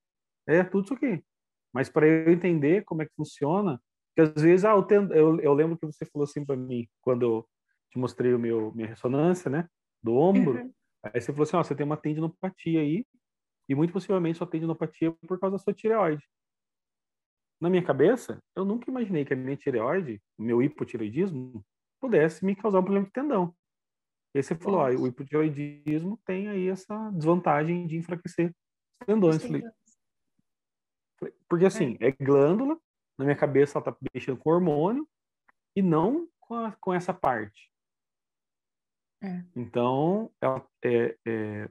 [0.47, 1.23] é tudo isso aqui.
[1.73, 3.81] Mas para eu entender como é que funciona,
[4.15, 6.87] que às vezes, ah, eu, tendo, eu, eu lembro que você falou assim para mim,
[7.01, 7.49] quando eu
[7.91, 9.67] te mostrei o meu minha ressonância, né,
[10.01, 10.73] do ombro, uhum.
[11.03, 13.05] aí você falou assim, ó, você tem uma tendinopatia aí,
[13.69, 16.23] e muito possivelmente sua tendinopatia por causa da sua tireoide.
[17.59, 21.65] Na minha cabeça, eu nunca imaginei que a minha tireoide, o meu hipotireoidismo,
[21.99, 23.53] pudesse me causar um problema de tendão.
[24.37, 28.51] E aí você falou, ó, o hipotireoidismo tem aí essa desvantagem de enfraquecer
[29.01, 29.41] os tendões.
[29.41, 29.63] Falei,
[31.49, 32.09] porque assim, é.
[32.09, 32.79] é glândula,
[33.17, 35.09] na minha cabeça ela tá mexendo com hormônio
[35.75, 37.71] e não com, a, com essa parte.
[39.23, 39.43] É.
[39.55, 41.69] Então, ela, é, é,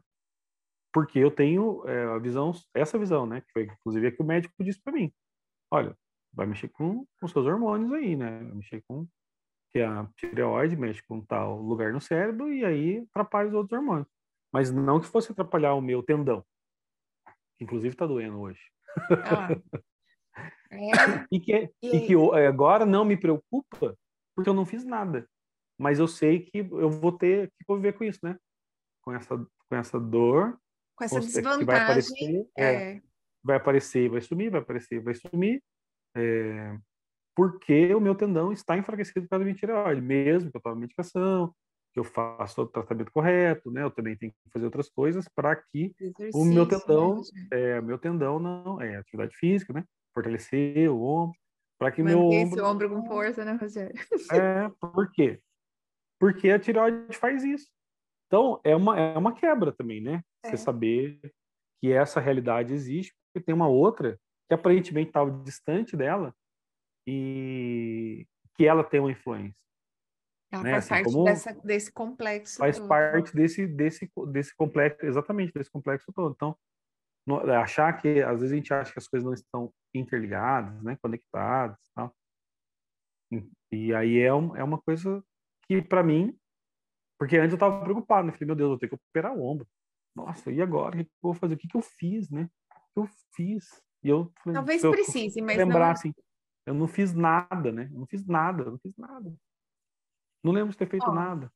[0.93, 3.43] porque eu tenho é, a visão, essa visão, né?
[3.43, 5.15] Que foi inclusive a que o médico disse para mim.
[5.71, 5.97] Olha,
[6.33, 8.43] vai mexer com, com seus hormônios aí, né?
[8.43, 9.07] Vai mexer com
[9.77, 14.09] que a tireoide mexe com tal lugar no cérebro e aí atrapalha os outros hormônios.
[14.51, 16.43] Mas não que fosse atrapalhar o meu tendão,
[17.59, 18.61] que inclusive está doendo hoje.
[19.25, 19.49] Ah.
[20.69, 21.25] É.
[21.31, 21.97] e que, e...
[21.97, 22.15] e que
[22.47, 23.97] agora não me preocupa
[24.35, 25.27] porque eu não fiz nada.
[25.79, 28.37] Mas eu sei que eu vou ter que conviver com isso, né?
[29.01, 30.59] Com essa, com essa dor
[30.95, 31.65] com essa desvantagem.
[31.65, 33.03] Vai aparecer, é, é.
[33.43, 35.63] vai aparecer, vai sumir, vai aparecer, vai sumir.
[36.15, 36.77] É,
[37.37, 40.81] porque o meu tendão está enfraquecido por causa da minha tireoide, mesmo que eu tome
[40.81, 41.55] medicação,
[41.93, 43.83] que eu faça o tratamento correto, né?
[43.83, 45.95] Eu também tenho que fazer outras coisas para que
[46.33, 47.49] o meu tendão, né?
[47.53, 49.85] é, meu tendão não é atividade física, né?
[50.15, 51.39] Fortalecer o ombro,
[51.79, 53.95] para que Manter meu ombro, esse ombro com força, né, Rogério?
[54.33, 55.39] É, por quê?
[56.19, 57.69] Porque a tireoide faz isso.
[58.27, 60.23] Então, é uma, é uma quebra também, né?
[60.43, 60.49] É.
[60.49, 61.21] Você saber
[61.83, 64.19] que essa realidade existe, porque tem uma outra
[64.49, 66.35] que aparentemente estava distante dela
[67.07, 69.57] e que ela tem uma influência.
[70.51, 70.81] Ela né?
[70.81, 72.59] faz assim, parte dessa, desse complexo.
[72.59, 72.89] Faz todo.
[72.89, 76.33] parte desse, desse, desse complexo, exatamente, desse complexo todo.
[76.35, 76.57] Então,
[77.61, 81.79] achar que, às vezes a gente acha que as coisas não estão interligadas, né, conectadas
[81.95, 82.15] tal.
[83.73, 85.23] E aí é, um, é uma coisa
[85.67, 86.39] que, para mim,
[87.19, 88.33] porque antes eu tava preocupado, né?
[88.33, 89.67] Falei, meu Deus, eu tenho que operar o ombro.
[90.15, 90.95] Nossa, e agora?
[90.95, 91.55] O que eu vou fazer?
[91.55, 92.49] O que, que eu fiz, né?
[92.71, 93.83] O que eu fiz?
[94.03, 95.93] E eu falei, Talvez eu, precise, mas lembrar não...
[95.93, 96.15] assim,
[96.67, 97.89] eu não fiz nada, né?
[97.93, 99.33] Eu não fiz nada, eu não fiz nada.
[100.43, 101.53] Não lembro de ter feito oh, nada.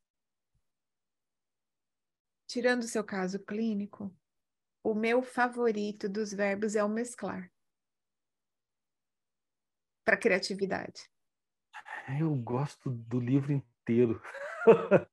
[2.49, 4.15] Tirando o seu caso clínico,
[4.83, 7.51] o meu favorito dos verbos é o mesclar.
[10.05, 11.09] Para criatividade.
[12.19, 14.23] Eu gosto do livro inteiro.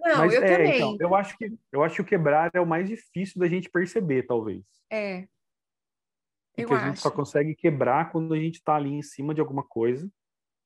[0.00, 0.94] Não, Mas, eu é, também.
[0.94, 3.70] Então, eu acho que eu acho que o quebrar é o mais difícil da gente
[3.70, 4.64] perceber, talvez.
[4.90, 5.28] É.
[6.54, 9.40] Porque eu a gente só consegue quebrar quando a gente está ali em cima de
[9.40, 10.08] alguma coisa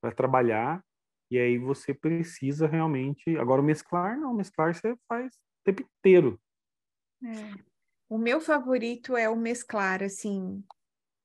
[0.00, 0.84] para trabalhar
[1.30, 3.36] e aí você precisa realmente.
[3.36, 6.40] Agora, mesclar, não, mesclar você faz o tempo inteiro.
[7.22, 7.64] É.
[8.08, 10.64] O meu favorito é o mesclar, assim.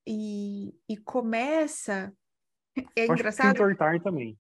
[0.07, 2.13] E, e começa.
[2.95, 3.47] É eu engraçado.
[3.47, 4.37] Acho que entortar também.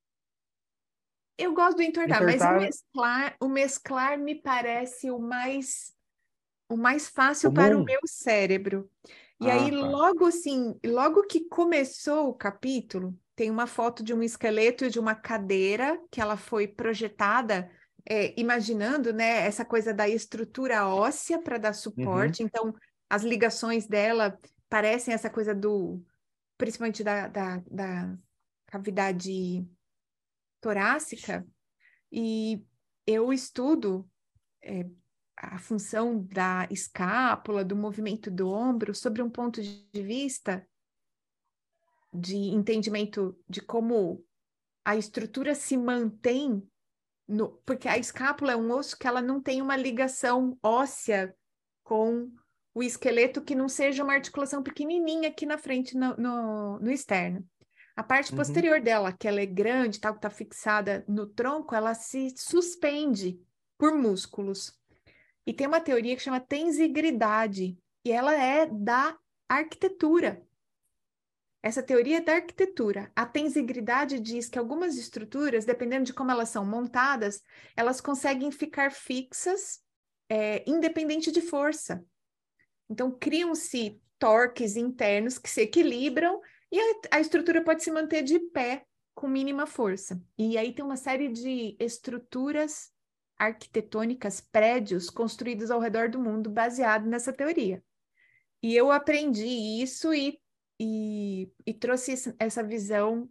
[1.37, 5.93] Eu gosto do entortar, entortar, mas o mesclar, o mesclar me parece o mais
[6.69, 7.61] o mais fácil Comum.
[7.61, 8.89] para o meu cérebro.
[9.41, 9.77] E ah, aí, tá.
[9.77, 14.99] logo assim, logo que começou o capítulo, tem uma foto de um esqueleto e de
[14.99, 17.69] uma cadeira que ela foi projetada,
[18.07, 22.41] é, imaginando, né, essa coisa da estrutura óssea para dar suporte.
[22.41, 22.47] Uhum.
[22.47, 22.75] Então,
[23.09, 24.37] as ligações dela
[24.69, 26.01] parecem essa coisa do,
[26.57, 28.17] principalmente da, da, da
[28.67, 29.67] cavidade
[30.61, 31.45] torácica.
[32.11, 32.63] E
[33.05, 34.07] eu estudo
[34.63, 34.85] é,
[35.51, 40.65] a função da escápula, do movimento do ombro, sobre um ponto de vista
[42.13, 44.23] de entendimento de como
[44.85, 46.65] a estrutura se mantém
[47.27, 51.35] no, porque a escápula é um osso que ela não tem uma ligação óssea
[51.83, 52.31] com
[52.73, 57.45] o esqueleto que não seja uma articulação pequenininha aqui na frente no, no, no externo.
[57.95, 58.37] A parte uhum.
[58.37, 63.39] posterior dela, que ela é grande, tal, que está fixada no tronco, ela se suspende
[63.77, 64.73] por músculos.
[65.45, 69.17] E tem uma teoria que chama tensigridade, e ela é da
[69.47, 70.45] arquitetura.
[71.61, 73.11] Essa teoria é da arquitetura.
[73.15, 77.41] A tensigridade diz que algumas estruturas, dependendo de como elas são montadas,
[77.75, 79.81] elas conseguem ficar fixas,
[80.29, 82.05] é, independente de força.
[82.89, 86.41] Então, criam-se torques internos que se equilibram
[86.71, 88.85] e a, a estrutura pode se manter de pé
[89.15, 90.21] com mínima força.
[90.37, 92.92] E aí tem uma série de estruturas
[93.37, 97.83] arquitetônicas, prédios construídos ao redor do mundo baseado nessa teoria.
[98.61, 100.39] E eu aprendi isso e,
[100.79, 103.29] e, e trouxe essa visão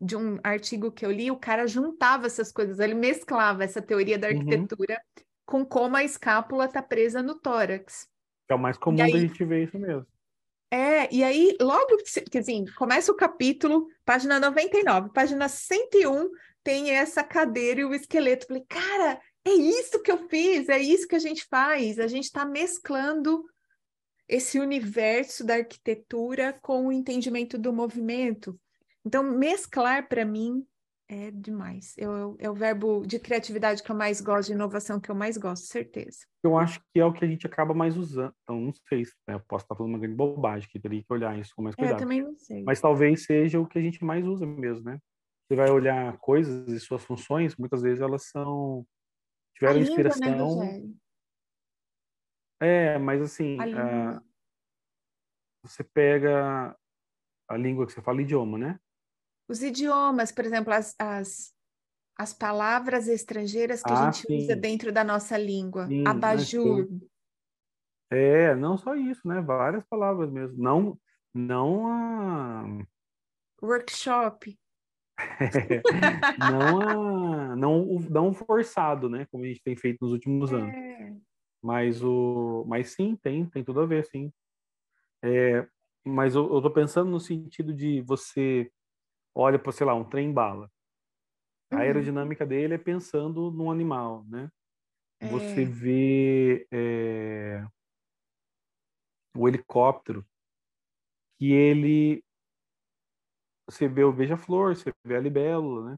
[0.00, 4.18] de um artigo que eu li, o cara juntava essas coisas, ele mesclava essa teoria
[4.18, 4.38] da uhum.
[4.38, 5.24] arquitetura uhum.
[5.44, 8.08] com como a escápula está presa no tórax.
[8.48, 10.06] É o mais comum aí, da gente ver isso mesmo.
[10.72, 11.96] É, e aí, logo
[12.30, 16.30] que assim, começa o capítulo, página 99, página 101,
[16.62, 18.46] tem essa cadeira e o esqueleto.
[18.46, 19.20] Falei, cara,
[19.50, 21.98] é isso que eu fiz, é isso que a gente faz.
[21.98, 23.44] A gente está mesclando
[24.28, 28.58] esse universo da arquitetura com o entendimento do movimento.
[29.04, 30.64] Então, mesclar para mim
[31.08, 31.94] é demais.
[31.98, 35.36] Eu, é o verbo de criatividade que eu mais gosto, de inovação que eu mais
[35.36, 36.18] gosto, certeza.
[36.44, 38.32] Eu acho que é o que a gente acaba mais usando.
[38.44, 41.12] Então, não sei se né, eu posso estar falando uma grande bobagem, que teria que
[41.12, 41.94] olhar isso com mais cuidado.
[41.94, 42.62] É, eu também não sei.
[42.62, 45.00] Mas talvez seja o que a gente mais usa mesmo, né?
[45.48, 48.86] Você vai olhar coisas e suas funções, muitas vezes elas são
[49.60, 50.58] tiveram né, inspiração.
[50.58, 50.94] Né,
[52.62, 54.20] é, mas assim, uh,
[55.62, 56.76] você pega
[57.48, 58.80] a língua que você fala, idioma, né?
[59.48, 61.54] Os idiomas, por exemplo, as, as,
[62.16, 64.38] as palavras estrangeiras que ah, a gente sim.
[64.38, 65.86] usa dentro da nossa língua.
[65.86, 66.88] Sim, né, Abajur.
[68.12, 69.40] É, não só isso, né?
[69.40, 70.62] Várias palavras mesmo.
[70.62, 70.98] Não,
[71.34, 72.64] não a...
[73.62, 74.59] Workshop.
[76.38, 79.26] não, a, não, não forçado, né?
[79.30, 80.74] Como a gente tem feito nos últimos anos.
[80.74, 81.16] É.
[81.62, 84.32] Mas, o, mas sim, tem, tem tudo a ver, sim.
[85.22, 85.66] É,
[86.04, 88.70] mas eu, eu tô pensando no sentido de você
[89.34, 90.70] olha para, sei lá, um trem-bala.
[91.70, 91.80] A uhum.
[91.82, 94.50] aerodinâmica dele é pensando num animal, né?
[95.20, 95.28] É.
[95.28, 97.64] Você vê é,
[99.36, 100.26] o helicóptero
[101.38, 102.24] que ele
[103.70, 105.96] você vê o beija-flor, você vê a libélula, né?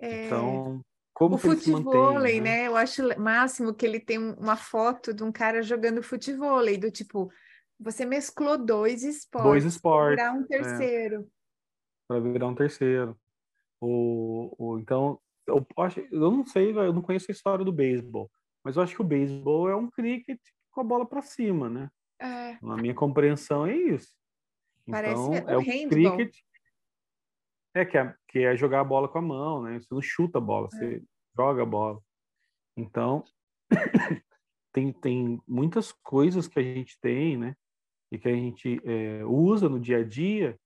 [0.00, 0.26] É...
[0.26, 0.80] Então,
[1.12, 2.40] como o futebol, né?
[2.40, 2.66] né?
[2.66, 7.30] Eu acho máximo que ele tem uma foto de um cara jogando futebol, do tipo,
[7.78, 10.46] você mesclou dois esportes, dois esportes para virar um é.
[10.46, 11.20] terceiro.
[11.20, 11.26] É,
[12.08, 13.16] para virar um terceiro.
[13.80, 18.30] O, o, então, eu, acho, eu não sei, eu não conheço a história do beisebol,
[18.64, 20.40] mas eu acho que o beisebol é um cricket
[20.70, 21.90] com a bola para cima, né?
[22.18, 22.58] É.
[22.62, 24.10] Na minha compreensão é isso.
[24.90, 26.34] Parece então, é o cricket
[27.74, 29.78] É, que é, que é jogar a bola com a mão, né?
[29.78, 31.02] Você não chuta a bola, você é.
[31.36, 32.00] joga a bola.
[32.76, 33.24] Então,
[34.72, 37.56] tem, tem muitas coisas que a gente tem, né?
[38.12, 40.58] E que a gente é, usa no dia a dia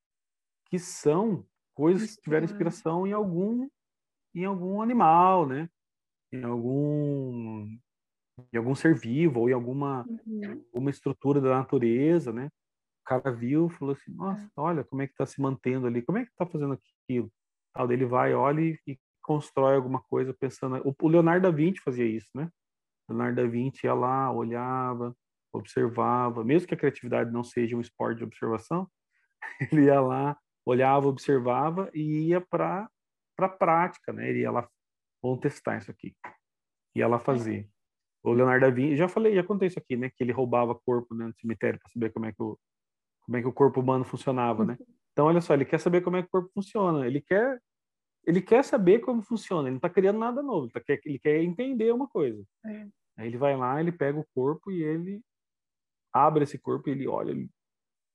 [0.67, 3.69] que são coisas que tiveram inspiração em algum
[4.35, 5.69] em algum animal, né?
[6.33, 7.69] Em algum
[8.53, 10.65] em algum ser vivo ou em alguma uhum.
[10.73, 12.47] uma estrutura da natureza, né?
[12.47, 16.19] O cara viu, falou assim: "Nossa, olha como é que está se mantendo ali, como
[16.19, 16.73] é que está fazendo
[17.05, 17.31] aquilo?"
[17.75, 20.81] Tal, ele vai, olha e, e, constrói alguma coisa pensando.
[21.01, 22.49] O Leonardo da Vinci fazia isso, né?
[23.09, 25.17] Leonardo da Vinci ia lá, olhava,
[25.53, 28.89] observava, mesmo que a criatividade não seja um esporte de observação,
[29.73, 32.89] ele ia lá, olhava, observava e ia para
[33.37, 34.31] para prática, né?
[34.31, 34.69] Ele ia lá,
[35.21, 36.15] vamos testar isso aqui,
[36.95, 37.69] ia lá fazer.
[38.23, 40.09] O Leonardo da Vinci, já falei, já contei isso aqui, né?
[40.11, 42.59] Que ele roubava corpo né, no cemitério para saber como é que o
[43.27, 44.79] como é que o corpo humano funcionava, né?
[45.15, 47.59] Então olha só, ele quer saber como é que o corpo funciona, ele quer
[48.27, 51.43] ele quer saber como funciona, ele não está criando nada novo, ele, tá, ele quer
[51.43, 52.43] entender uma coisa.
[52.65, 52.89] É.
[53.19, 55.23] Aí ele vai lá, ele pega o corpo e ele
[56.13, 57.49] abre esse corpo e ele olha, ele,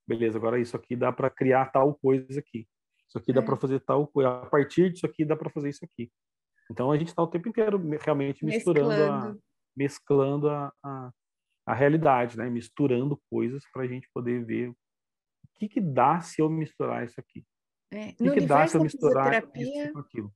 [0.06, 2.66] beleza, agora isso aqui dá para criar tal coisa aqui.
[3.08, 3.44] Isso aqui dá é.
[3.44, 4.30] para fazer tal coisa.
[4.30, 6.10] A partir disso aqui dá para fazer isso aqui.
[6.70, 9.36] Então a gente está o tempo inteiro realmente misturando, mesclando a,
[9.76, 11.10] mesclando a, a,
[11.66, 12.48] a realidade, né?
[12.48, 14.72] Misturando coisas para a gente poder ver
[15.60, 17.44] que, que dá se eu misturar isso aqui.
[17.92, 18.12] É.
[18.12, 20.34] Que, que dá se eu misturar isso com aquilo?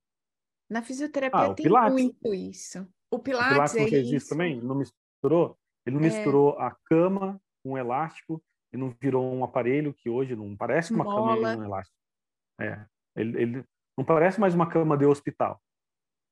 [0.68, 1.92] Na fisioterapia ah, tem Pilates.
[1.92, 2.86] muito isso.
[3.10, 4.16] O Pilates, o Pilates não é fez isso.
[4.16, 4.60] isso também?
[4.60, 5.58] Não misturou?
[5.86, 6.08] Ele não é.
[6.08, 10.92] misturou a cama com um elástico, ele não virou um aparelho que hoje não parece
[10.92, 11.36] uma Mola.
[11.36, 11.96] cama e um elástico.
[12.60, 13.64] É, ele, ele,
[13.96, 15.60] não parece mais uma cama de hospital,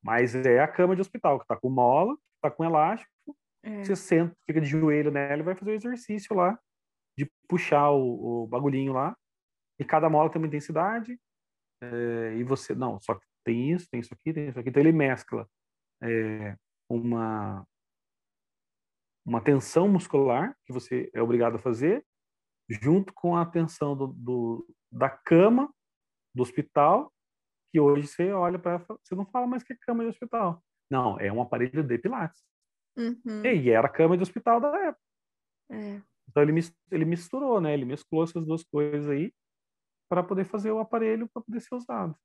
[0.02, 3.10] mas é a cama de hospital que está com mola, está com elástico.
[3.62, 3.84] É.
[3.84, 6.58] Você senta, fica de joelho nela e vai fazer o exercício lá
[7.16, 9.16] de puxar o, o bagulhinho lá.
[9.78, 11.18] E cada mola tem uma intensidade.
[11.82, 14.68] É, e você, não, só que tem isso, tem isso aqui, tem isso aqui.
[14.68, 15.48] Então ele mescla
[16.02, 16.56] é,
[16.88, 17.66] uma
[19.24, 22.04] uma tensão muscular que você é obrigado a fazer,
[22.68, 25.72] junto com a tensão do, do da cama
[26.34, 27.12] do hospital,
[27.70, 30.62] que hoje você olha para você não fala mais que é cama de hospital.
[30.90, 32.42] Não, é um aparelho de pilates.
[32.96, 33.44] Uhum.
[33.44, 35.02] E era a cama de hospital da época.
[35.70, 36.02] É.
[36.28, 36.60] Então ele,
[36.90, 37.74] ele misturou, né?
[37.74, 39.32] Ele mesclou essas duas coisas aí
[40.08, 42.16] para poder fazer o aparelho para poder ser usado.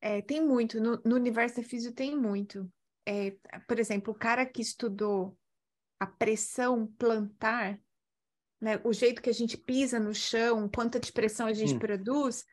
[0.00, 0.80] É, tem muito.
[0.80, 2.70] No, no universo da física tem muito.
[3.06, 3.36] É,
[3.66, 5.36] por exemplo, o cara que estudou
[6.00, 7.80] a pressão plantar,
[8.60, 11.78] né, o jeito que a gente pisa no chão, quanta de pressão a gente hum.
[11.78, 12.44] produz,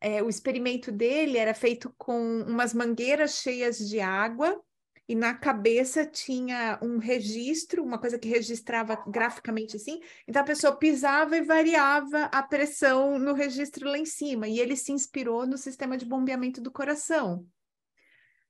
[0.00, 4.62] é, o experimento dele era feito com umas mangueiras cheias de água
[5.08, 10.02] e na cabeça tinha um registro, uma coisa que registrava graficamente assim.
[10.26, 14.46] Então a pessoa pisava e variava a pressão no registro lá em cima.
[14.46, 17.46] E ele se inspirou no sistema de bombeamento do coração.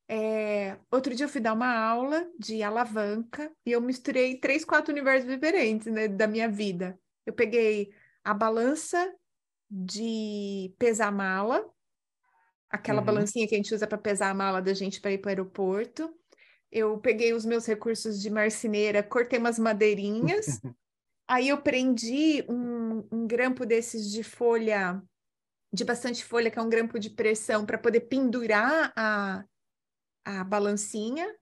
[0.09, 4.91] É, outro dia eu fui dar uma aula de alavanca e eu misturei três, quatro
[4.91, 6.99] universos diferentes né, da minha vida.
[7.25, 7.93] Eu peguei
[8.25, 9.15] a balança
[9.71, 11.65] de pesar mala,
[12.69, 13.07] aquela uhum.
[13.07, 15.31] balancinha que a gente usa para pesar a mala da gente para ir para o
[15.31, 16.13] aeroporto.
[16.71, 20.61] Eu peguei os meus recursos de marceneira, cortei umas madeirinhas,
[21.27, 25.03] aí eu prendi um, um grampo desses de folha,
[25.73, 29.45] de bastante folha, que é um grampo de pressão, para poder pendurar a,
[30.25, 31.35] a balancinha.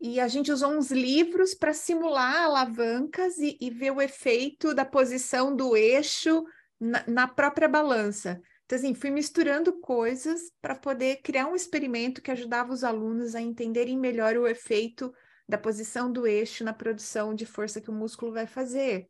[0.00, 4.84] E a gente usou uns livros para simular alavancas e, e ver o efeito da
[4.84, 6.44] posição do eixo
[6.80, 8.40] na, na própria balança.
[8.70, 13.40] Então, assim, fui misturando coisas para poder criar um experimento que ajudava os alunos a
[13.40, 15.12] entenderem melhor o efeito
[15.48, 19.08] da posição do eixo na produção de força que o músculo vai fazer.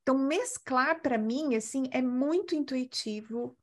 [0.00, 3.54] Então, mesclar para mim, assim, é muito intuitivo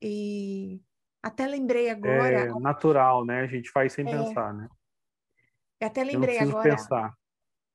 [0.00, 0.80] e
[1.20, 2.42] até lembrei agora.
[2.42, 3.40] É natural, né?
[3.40, 4.68] A gente faz sem é, pensar, né?
[5.80, 6.76] Eu até lembrei eu agora.
[6.76, 7.12] Pensar.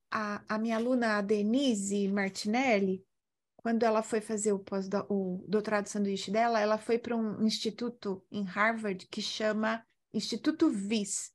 [0.09, 3.03] A, a minha aluna, a Denise Martinelli,
[3.63, 8.23] quando ela foi fazer o, pós o doutorado sanduíche dela, ela foi para um instituto
[8.31, 11.31] em Harvard que chama Instituto VIS.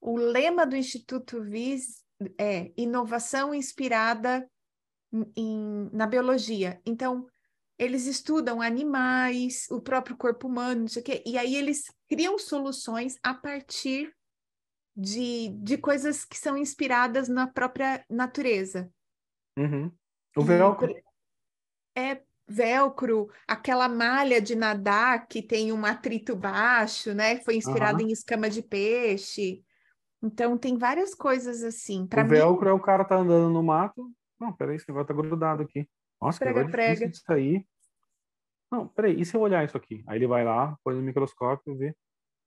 [0.00, 2.04] O lema do Instituto VIS
[2.38, 4.48] é inovação inspirada
[5.36, 6.80] em, na biologia.
[6.84, 7.26] Então,
[7.78, 12.38] eles estudam animais, o próprio corpo humano, não sei o quê, e aí eles criam
[12.38, 14.14] soluções a partir
[14.96, 18.90] de, de coisas que são inspiradas na própria natureza.
[19.56, 19.90] Uhum.
[20.36, 20.94] O velcro,
[21.96, 27.36] é velcro, aquela malha de nadar que tem um atrito baixo, né?
[27.40, 28.08] Foi inspirado uhum.
[28.08, 29.62] em escama de peixe.
[30.22, 32.06] Então tem várias coisas assim.
[32.06, 32.70] Pra o velcro mim...
[32.70, 34.10] é o cara tá andando no mato.
[34.40, 35.88] Não, peraí, esse negócio tá grudado aqui.
[36.20, 37.06] Nossa, prega, que prega.
[37.06, 37.66] isso aí.
[38.70, 40.02] Não, peraí, e se eu olhar isso aqui?
[40.06, 41.96] Aí ele vai lá, põe no microscópio e vê.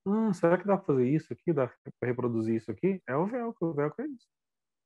[0.06, 1.54] Ah, será que dá pra fazer isso aqui?
[1.54, 1.68] Dá
[2.00, 3.02] pra reproduzir isso aqui?
[3.08, 4.28] É o velcro, o velcro é isso.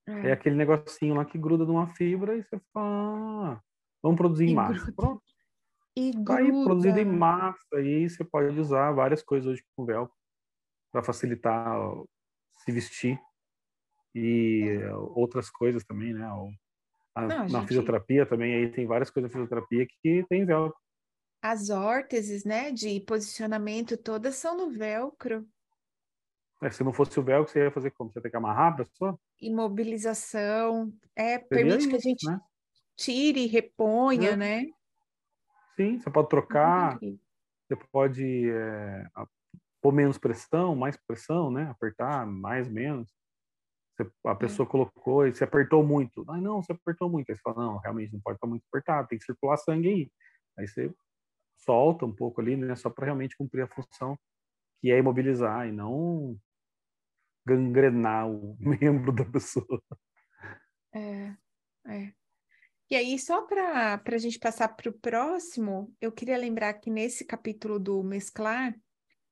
[0.08, 3.62] É, é aquele negocinho lá que gruda numa fibra e você fala, ah,
[4.02, 4.86] vamos produzir em massa.
[4.86, 4.94] Gruda.
[4.94, 5.24] Pronto.
[5.96, 6.34] E gruda.
[6.34, 10.16] Tá aí produzido em massa, aí você pode usar várias coisas hoje com velcro
[10.92, 11.78] para facilitar
[12.64, 13.20] se vestir
[14.14, 14.94] e é.
[14.94, 16.26] outras coisas também, né?
[17.16, 17.68] A, Não, na gente...
[17.68, 20.78] fisioterapia também, aí tem várias coisas na fisioterapia que tem velcro.
[21.42, 25.46] As órteses, né, de posicionamento, todas são no velcro.
[26.62, 28.12] É, se não fosse o velcro, você ia fazer como?
[28.12, 29.20] Você ia ter que amarrar a pessoa?
[29.42, 30.94] Imobilização.
[31.16, 32.40] É, Seria permite isso, que a gente né?
[33.04, 34.36] Tire, reponha, é.
[34.36, 34.66] né?
[35.76, 39.06] Sim, você pode trocar, você pode é,
[39.82, 41.64] pôr menos pressão, mais pressão, né?
[41.70, 43.12] Apertar mais, menos.
[43.96, 44.70] Você, a pessoa é.
[44.70, 46.24] colocou e você apertou muito.
[46.30, 47.30] Ah, não, você apertou muito.
[47.30, 50.12] Aí você fala, não, realmente não pode estar muito apertado, tem que circular sangue aí.
[50.58, 50.94] Aí você
[51.58, 52.76] solta um pouco ali, né?
[52.76, 54.18] Só para realmente cumprir a função
[54.82, 56.38] que é imobilizar e não
[57.46, 59.82] gangrenar o membro da pessoa.
[60.94, 61.36] É,
[61.88, 62.14] é.
[62.92, 67.24] E aí, só para a gente passar para o próximo, eu queria lembrar que nesse
[67.24, 68.78] capítulo do mesclar,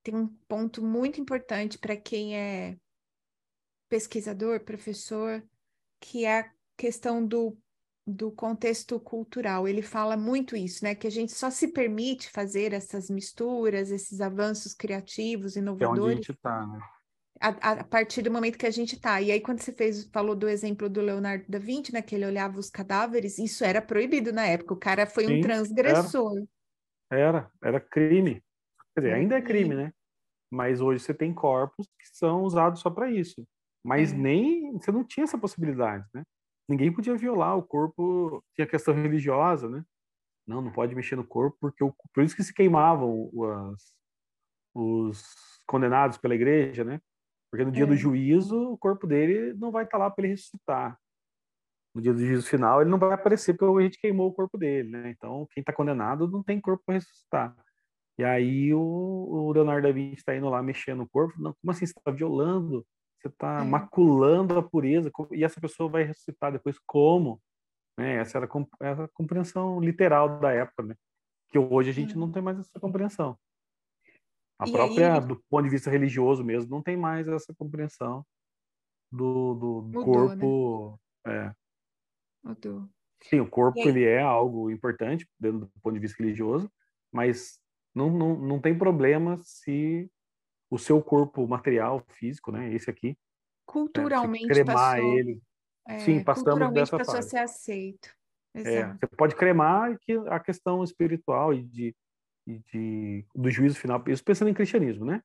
[0.02, 2.78] tem um ponto muito importante para quem é
[3.90, 5.44] pesquisador, professor,
[6.00, 7.58] que é a questão do,
[8.08, 9.68] do contexto cultural.
[9.68, 10.96] Ele fala muito isso, né?
[10.96, 16.00] Que a gente só se permite fazer essas misturas, esses avanços criativos, inovadores.
[16.00, 16.80] É onde a gente está, né?
[17.40, 19.22] A, a, partir do momento que a gente está.
[19.22, 22.26] E aí, quando você fez, falou do exemplo do Leonardo da Vinci, né, que ele
[22.26, 24.74] olhava os cadáveres, isso era proibido na época.
[24.74, 26.44] O cara foi Sim, um transgressor.
[27.10, 28.44] Era, era, era crime.
[28.94, 29.94] Quer dizer, ainda é crime, né?
[30.52, 33.48] Mas hoje você tem corpos que são usados só para isso.
[33.84, 34.16] Mas é.
[34.16, 36.24] nem você não tinha essa possibilidade, né?
[36.68, 39.84] Ninguém podia violar o corpo, tinha questão religiosa, né?
[40.46, 43.96] Não, não pode mexer no corpo, porque o, por isso que se queimavam os,
[44.76, 45.24] os
[45.66, 47.00] condenados pela igreja, né?
[47.52, 47.88] Porque no dia é.
[47.88, 50.98] do juízo, o corpo dele não vai estar lá para ele ressuscitar.
[51.94, 54.58] No dia do juízo final, ele não vai aparecer porque a gente queimou o corpo
[54.58, 55.10] dele, né?
[55.10, 57.56] Então, quem está condenado não tem corpo para ressuscitar.
[58.20, 61.34] E aí o, o Leonardo da Vinci está indo lá mexendo no corpo.
[61.42, 61.86] Não, como assim?
[61.86, 62.86] Você está violando?
[63.18, 63.64] Você está é.
[63.64, 65.12] maculando a pureza?
[65.32, 67.42] E essa pessoa vai ressuscitar depois como?
[67.98, 68.16] Né?
[68.16, 70.96] Essa era a compreensão literal da época, né?
[71.48, 73.38] Que hoje a gente não tem mais essa compreensão.
[74.60, 75.22] A e própria, aí...
[75.26, 78.26] do ponto de vista religioso mesmo, não tem mais essa compreensão
[79.12, 81.00] do, do Mudou, corpo.
[81.26, 81.48] Né?
[81.48, 81.56] É.
[82.44, 82.88] Mudou.
[83.24, 86.72] Sim, o corpo ele é algo importante dentro do ponto de vista religioso,
[87.12, 87.60] mas
[87.94, 90.10] não, não, não tem problema se
[90.70, 93.18] o seu corpo material, físico, né, esse aqui,
[93.66, 95.42] culturalmente né, cremar passou, ele.
[95.88, 97.28] É, Sim, passamos dessa passou fase.
[97.28, 98.16] a ser aceito.
[98.54, 101.96] É, você pode cremar que a questão espiritual e de
[102.50, 105.22] e de, do juízo final, isso pensando em cristianismo, né?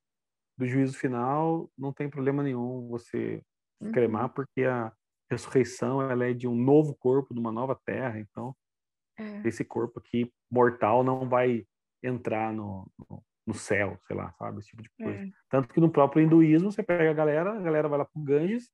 [0.58, 3.42] Do juízo final, não tem problema nenhum você
[3.80, 3.90] uhum.
[3.90, 4.92] cremar, porque a
[5.30, 8.54] ressurreição ela é de um novo corpo, de uma nova terra, então
[9.18, 9.48] é.
[9.48, 11.66] esse corpo aqui mortal não vai
[12.02, 14.58] entrar no, no, no, céu, sei lá, sabe?
[14.58, 15.24] Esse tipo de coisa.
[15.24, 15.30] É.
[15.48, 18.70] Tanto que no próprio hinduísmo, você pega a galera, a galera vai lá pro Ganges,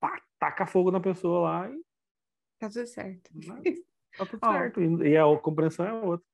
[0.00, 1.82] pá, taca fogo na pessoa lá e.
[2.60, 3.30] Tá tudo certo.
[4.16, 4.80] Tá tudo certo.
[5.04, 6.26] E a compreensão é outra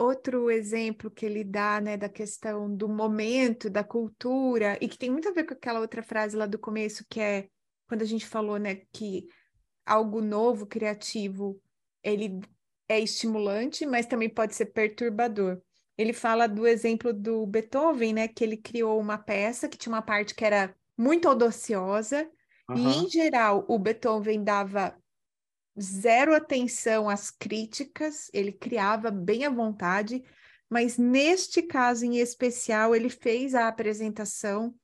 [0.00, 5.10] outro exemplo que ele dá, né, da questão do momento, da cultura, e que tem
[5.10, 7.48] muito a ver com aquela outra frase lá do começo, que é
[7.86, 9.26] quando a gente falou, né, que
[9.84, 11.60] algo novo, criativo,
[12.02, 12.40] ele
[12.88, 15.60] é estimulante, mas também pode ser perturbador.
[15.98, 20.02] Ele fala do exemplo do Beethoven, né, que ele criou uma peça que tinha uma
[20.02, 22.26] parte que era muito audaciosa,
[22.70, 22.76] uhum.
[22.76, 24.96] e em geral o Beethoven dava
[25.78, 30.22] zero atenção às críticas, ele criava bem à vontade,
[30.68, 34.74] mas neste caso em especial, ele fez a apresentação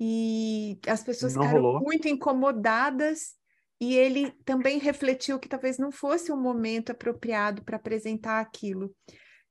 [0.00, 1.80] e as pessoas não ficaram rolou.
[1.80, 3.36] muito incomodadas
[3.80, 8.92] e ele também refletiu que talvez não fosse o um momento apropriado para apresentar aquilo.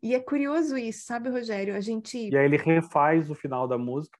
[0.03, 1.75] E é curioso isso, sabe, Rogério?
[1.75, 2.29] A gente.
[2.29, 4.17] E aí ele refaz o final da música.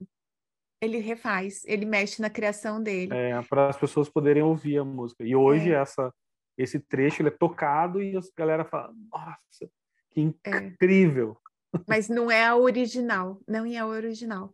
[0.82, 3.13] Ele refaz, ele mexe na criação dele.
[3.13, 5.24] É, para as pessoas poderem ouvir a música.
[5.24, 5.76] E hoje é.
[5.76, 6.13] essa
[6.58, 9.70] esse trecho ele é tocado e a galera fala, nossa,
[10.12, 10.58] que é.
[10.58, 11.38] incrível.
[11.43, 11.47] É.
[11.88, 14.53] Mas não é a original, não é a original.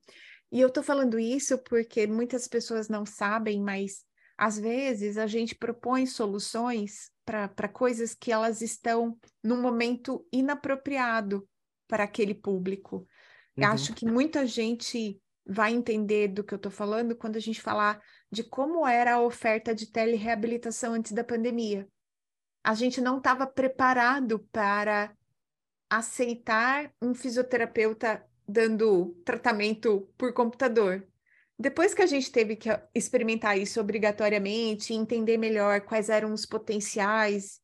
[0.51, 4.06] E eu tô falando isso porque muitas pessoas não sabem, mas
[4.38, 11.47] às vezes a gente propõe soluções para coisas que elas estão num momento inapropriado
[11.88, 13.08] para aquele público.
[13.58, 13.66] Uhum.
[13.66, 17.99] Acho que muita gente vai entender do que eu estou falando quando a gente falar
[18.32, 21.88] de como era a oferta de telereabilitação antes da pandemia
[22.64, 25.14] a gente não estava preparado para
[25.89, 31.05] aceitar um fisioterapeuta dando tratamento por computador.
[31.57, 37.61] Depois que a gente teve que experimentar isso obrigatoriamente, entender melhor quais eram os potenciais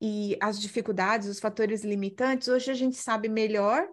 [0.00, 3.88] e as dificuldades, os fatores limitantes, hoje a gente sabe melhor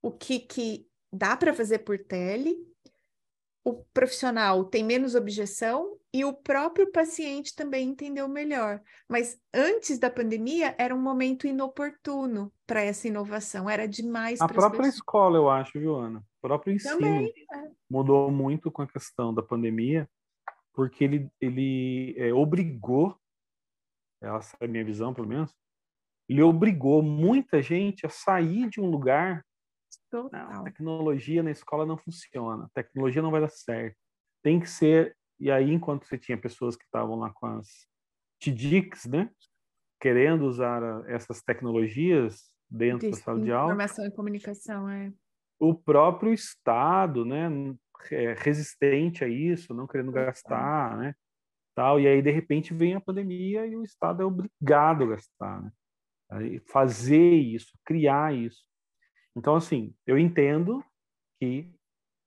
[0.00, 2.56] o que, que dá para fazer por tele,
[3.64, 8.80] o profissional tem menos objeção e o próprio paciente também entendeu melhor.
[9.06, 14.40] Mas antes da pandemia era um momento inoportuno para essa inovação, era demais.
[14.40, 14.94] A própria pessoas.
[14.94, 16.20] escola, eu acho, Joana.
[16.20, 17.70] O próprio ensino também, é.
[17.90, 20.08] mudou muito com a questão da pandemia,
[20.72, 23.14] porque ele, ele é, obrigou,
[24.22, 25.54] essa é a minha visão, pelo menos,
[26.26, 29.44] ele obrigou muita gente a sair de um lugar.
[30.10, 33.98] Não, a tecnologia na escola não funciona, a tecnologia não vai dar certo.
[34.42, 37.68] Tem que ser e aí, enquanto você tinha pessoas que estavam lá com as
[38.40, 39.30] TDICs, né?
[40.00, 43.72] Querendo usar essas tecnologias dentro da sala de aula.
[43.72, 45.12] Informação e comunicação, é.
[45.58, 47.48] O próprio Estado, né?
[48.10, 51.14] É resistente a isso, não querendo gastar, né?
[51.74, 55.62] Tal, e aí, de repente, vem a pandemia e o Estado é obrigado a gastar,
[55.62, 55.72] né?
[56.70, 58.62] Fazer isso, criar isso.
[59.36, 60.82] Então, assim, eu entendo
[61.38, 61.74] que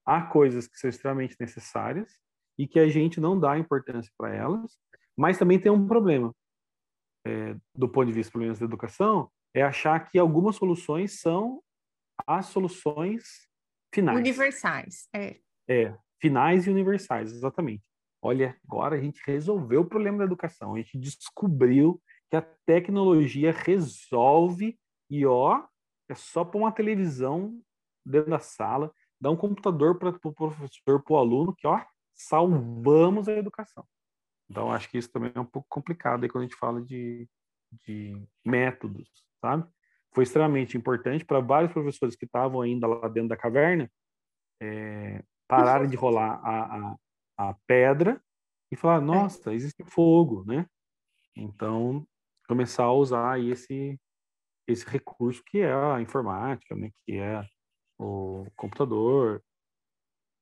[0.05, 2.17] há coisas que são extremamente necessárias,
[2.59, 4.77] e que a gente não dá importância para elas,
[5.17, 6.35] mas também tem um problema,
[7.25, 11.63] é, do ponto de vista problemas da educação, é achar que algumas soluções são
[12.27, 13.47] as soluções
[13.95, 14.19] finais.
[14.19, 15.39] Universais, é.
[15.69, 17.83] É, finais e universais, exatamente.
[18.21, 23.53] Olha, agora a gente resolveu o problema da educação, a gente descobriu que a tecnologia
[23.53, 24.77] resolve
[25.09, 25.63] e ó,
[26.09, 27.57] é só pôr uma televisão
[28.05, 31.81] dentro da sala, dar um computador para o pro professor, para o aluno, que ó,
[32.19, 33.85] salvamos a educação.
[34.49, 37.27] Então, acho que isso também é um pouco complicado aí quando a gente fala de,
[37.85, 39.09] de métodos,
[39.39, 39.65] sabe?
[40.13, 43.89] Foi extremamente importante para vários professores que estavam ainda lá dentro da caverna
[44.61, 46.95] é, pararem de rolar a, a,
[47.37, 48.21] a pedra
[48.71, 49.05] e falar, é.
[49.05, 50.65] nossa, existe fogo, né?
[51.35, 52.05] Então,
[52.47, 53.99] começar a usar esse,
[54.67, 56.91] esse recurso que é a informática, né?
[57.05, 57.47] Que é
[57.97, 59.43] o computador,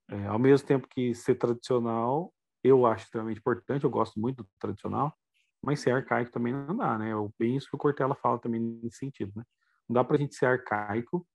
[0.09, 2.33] é, ao mesmo tempo que ser tradicional,
[2.63, 5.13] eu acho extremamente importante, eu gosto muito do tradicional,
[5.61, 7.11] mas ser arcaico também não dá, né?
[7.39, 9.43] Bem isso que o Cortella fala também nesse sentido, né?
[9.87, 11.25] Não dá para a gente ser arcaico,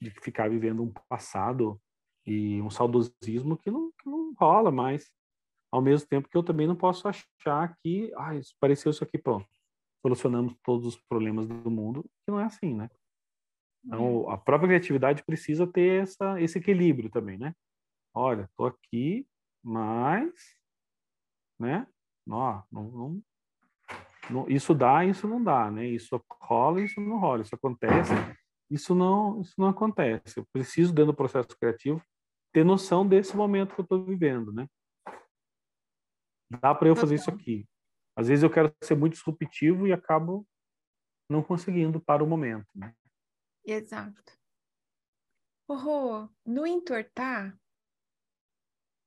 [0.00, 1.80] de ficar vivendo um passado
[2.26, 5.10] e um saudosismo que não, que não rola mais.
[5.70, 9.18] Ao mesmo tempo que eu também não posso achar que, ah, isso pareceu isso aqui,
[9.18, 9.46] pronto.
[10.02, 12.88] Solucionamos todos os problemas do mundo, que não é assim, né?
[13.84, 14.30] Então, uhum.
[14.30, 17.54] a própria criatividade precisa ter essa, esse equilíbrio também, né?
[18.14, 19.26] Olha, tô aqui,
[19.62, 20.32] mas,
[21.58, 21.86] né?
[22.28, 23.22] Ó, não, não,
[24.30, 25.86] não, isso dá, isso não dá, né?
[25.86, 28.12] Isso rola, isso não rola, isso acontece,
[28.70, 30.38] isso não, isso não acontece.
[30.38, 32.02] Eu preciso dentro do processo criativo
[32.52, 34.68] ter noção desse momento que eu estou vivendo, né?
[36.60, 37.66] Dá para eu fazer isso aqui.
[38.16, 40.46] Às vezes eu quero ser muito disruptivo e acabo
[41.28, 42.66] não conseguindo para o momento.
[42.74, 42.92] Né?
[43.64, 44.20] Exato.
[45.68, 47.56] Oh, no entortar,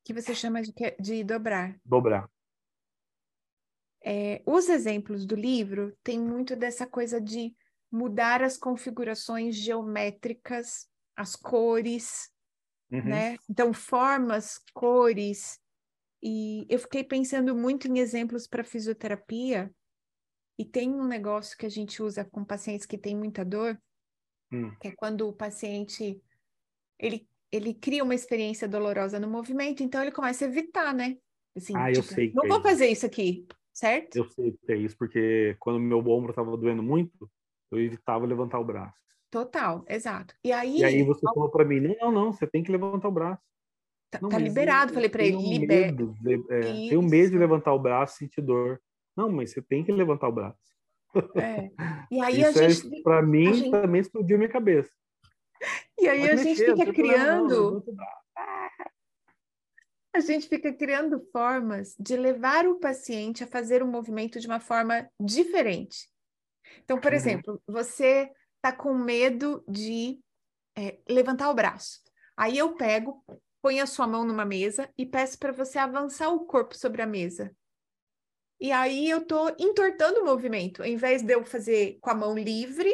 [0.04, 1.80] que você chama de, de dobrar.
[1.84, 2.30] Dobrar.
[4.04, 7.56] É, os exemplos do livro têm muito dessa coisa de
[7.90, 10.86] mudar as configurações geométricas,
[11.16, 12.30] as cores,
[12.90, 13.04] uhum.
[13.04, 13.36] né?
[13.48, 15.58] Então, formas, cores.
[16.22, 19.74] E eu fiquei pensando muito em exemplos para fisioterapia.
[20.58, 23.80] E tem um negócio que a gente usa com pacientes que têm muita dor,
[24.52, 24.70] hum.
[24.80, 26.22] que é quando o paciente
[26.98, 31.16] ele ele cria uma experiência dolorosa no movimento, então ele começa a evitar, né?
[31.56, 32.32] Assim, ah, tipo, eu sei.
[32.34, 34.16] Não é vou fazer isso aqui, certo?
[34.16, 37.30] Eu sei que é isso, porque quando meu ombro estava doendo muito,
[37.70, 38.98] eu evitava levantar o braço.
[39.30, 40.34] Total, exato.
[40.42, 43.12] E aí, e aí você falou para mim, não, não, você tem que levantar o
[43.12, 43.42] braço.
[44.10, 45.96] Tá, não, tá liberado, eu, falei para ele, libera.
[46.50, 48.80] É, tenho medo de levantar o braço, sentir dor.
[49.16, 50.58] Não, mas você tem que levantar o braço.
[51.36, 51.70] É.
[52.10, 53.70] E aí Isso a gente, é, para mim, gente...
[53.70, 54.90] também explodiu minha cabeça.
[55.98, 57.84] E aí a gente fica criando.
[60.12, 64.60] A gente fica criando formas de levar o paciente a fazer um movimento de uma
[64.60, 66.08] forma diferente.
[66.82, 67.16] Então, por uhum.
[67.16, 70.20] exemplo, você está com medo de
[70.76, 72.00] é, levantar o braço.
[72.36, 73.24] Aí eu pego,
[73.62, 77.06] ponho a sua mão numa mesa e peço para você avançar o corpo sobre a
[77.06, 77.54] mesa.
[78.60, 80.82] E aí eu estou entortando o movimento.
[80.82, 82.92] Ao invés de eu fazer com a mão livre,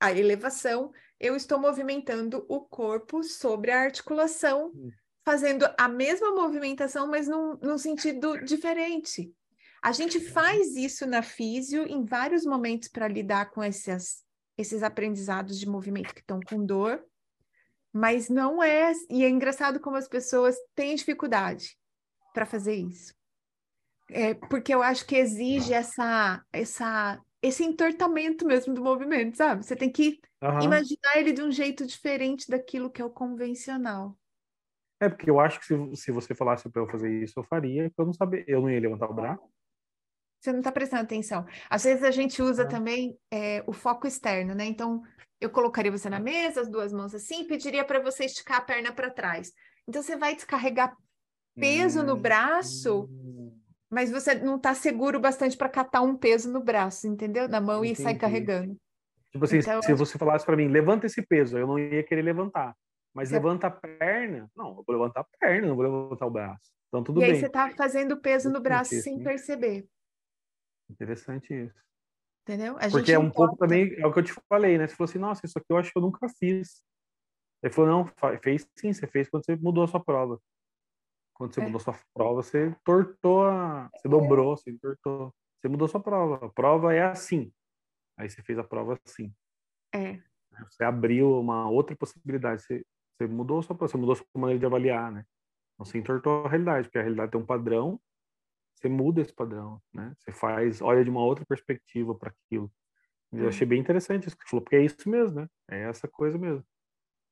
[0.00, 0.92] a elevação,
[1.22, 4.90] eu estou movimentando o corpo sobre a articulação, hum.
[5.24, 9.32] fazendo a mesma movimentação, mas num, num sentido diferente.
[9.80, 14.22] A gente faz isso na físio em vários momentos para lidar com essas
[14.58, 17.02] esses aprendizados de movimento que estão com dor,
[17.92, 18.92] mas não é.
[19.10, 21.76] E é engraçado como as pessoas têm dificuldade
[22.34, 23.14] para fazer isso.
[24.10, 29.64] É, porque eu acho que exige essa, essa, esse entortamento mesmo do movimento, sabe?
[29.64, 30.60] Você tem que uhum.
[30.60, 34.16] imaginar ele de um jeito diferente daquilo que é o convencional.
[35.00, 37.92] É, porque eu acho que se, se você falasse para eu fazer isso, eu faria,
[37.98, 39.42] eu não sabia, eu não ia levantar o braço.
[40.40, 41.44] Você não está prestando atenção.
[41.68, 42.66] Às vezes a gente usa é.
[42.66, 44.64] também é, o foco externo, né?
[44.64, 45.02] Então,
[45.40, 48.92] eu colocaria você na mesa, as duas mãos assim, pediria para você esticar a perna
[48.92, 49.52] para trás.
[49.88, 50.96] Então, você vai descarregar
[51.56, 52.04] peso hum.
[52.04, 53.08] no braço
[53.92, 57.46] mas você não está seguro bastante para catar um peso no braço, entendeu?
[57.46, 58.00] Na mão Entendi.
[58.00, 58.74] e sair carregando.
[59.30, 62.22] Tipo assim, então, se você falasse para mim, levanta esse peso, eu não ia querer
[62.22, 62.74] levantar.
[63.12, 63.34] Mas você...
[63.34, 66.72] levanta a perna, não, eu vou levantar a perna, não vou levantar o braço.
[66.88, 67.30] Então tudo e bem.
[67.30, 69.24] E aí você está fazendo peso no braço sem né?
[69.24, 69.86] perceber.
[70.90, 71.82] Interessante isso.
[72.48, 72.78] Entendeu?
[72.78, 74.88] A Porque é um pouco também, é o que eu te falei, né?
[74.88, 76.82] Você falou assim, nossa, isso aqui eu acho que eu nunca fiz.
[77.62, 80.40] Ele falou, não, fez sim, você fez quando você mudou a sua prova.
[81.42, 81.64] Quando você é.
[81.64, 83.90] mudou sua prova, você tortou, a...
[83.92, 85.34] você dobrou, você tortou.
[85.58, 86.46] Você mudou sua prova.
[86.46, 87.52] A prova é assim.
[88.16, 89.34] Aí você fez a prova assim.
[89.92, 90.22] É.
[90.70, 92.62] Você abriu uma outra possibilidade.
[92.62, 92.86] Você,
[93.18, 95.24] você mudou sua você mudou sua maneira de avaliar, né?
[95.74, 98.00] Então você entortou a realidade, porque a realidade tem um padrão.
[98.76, 100.14] Você muda esse padrão, né?
[100.18, 102.70] Você faz, olha de uma outra perspectiva para aquilo.
[103.32, 105.48] Eu achei bem interessante isso que você falou, porque é isso mesmo, né?
[105.68, 106.64] É essa coisa mesmo.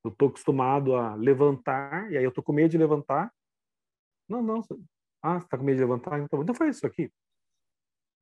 [0.03, 3.31] Eu tô acostumado a levantar, e aí eu tô com medo de levantar,
[4.31, 4.65] não, não.
[5.23, 6.19] Ah, você tá com medo de levantar?
[6.21, 7.13] Então, então faz isso aqui.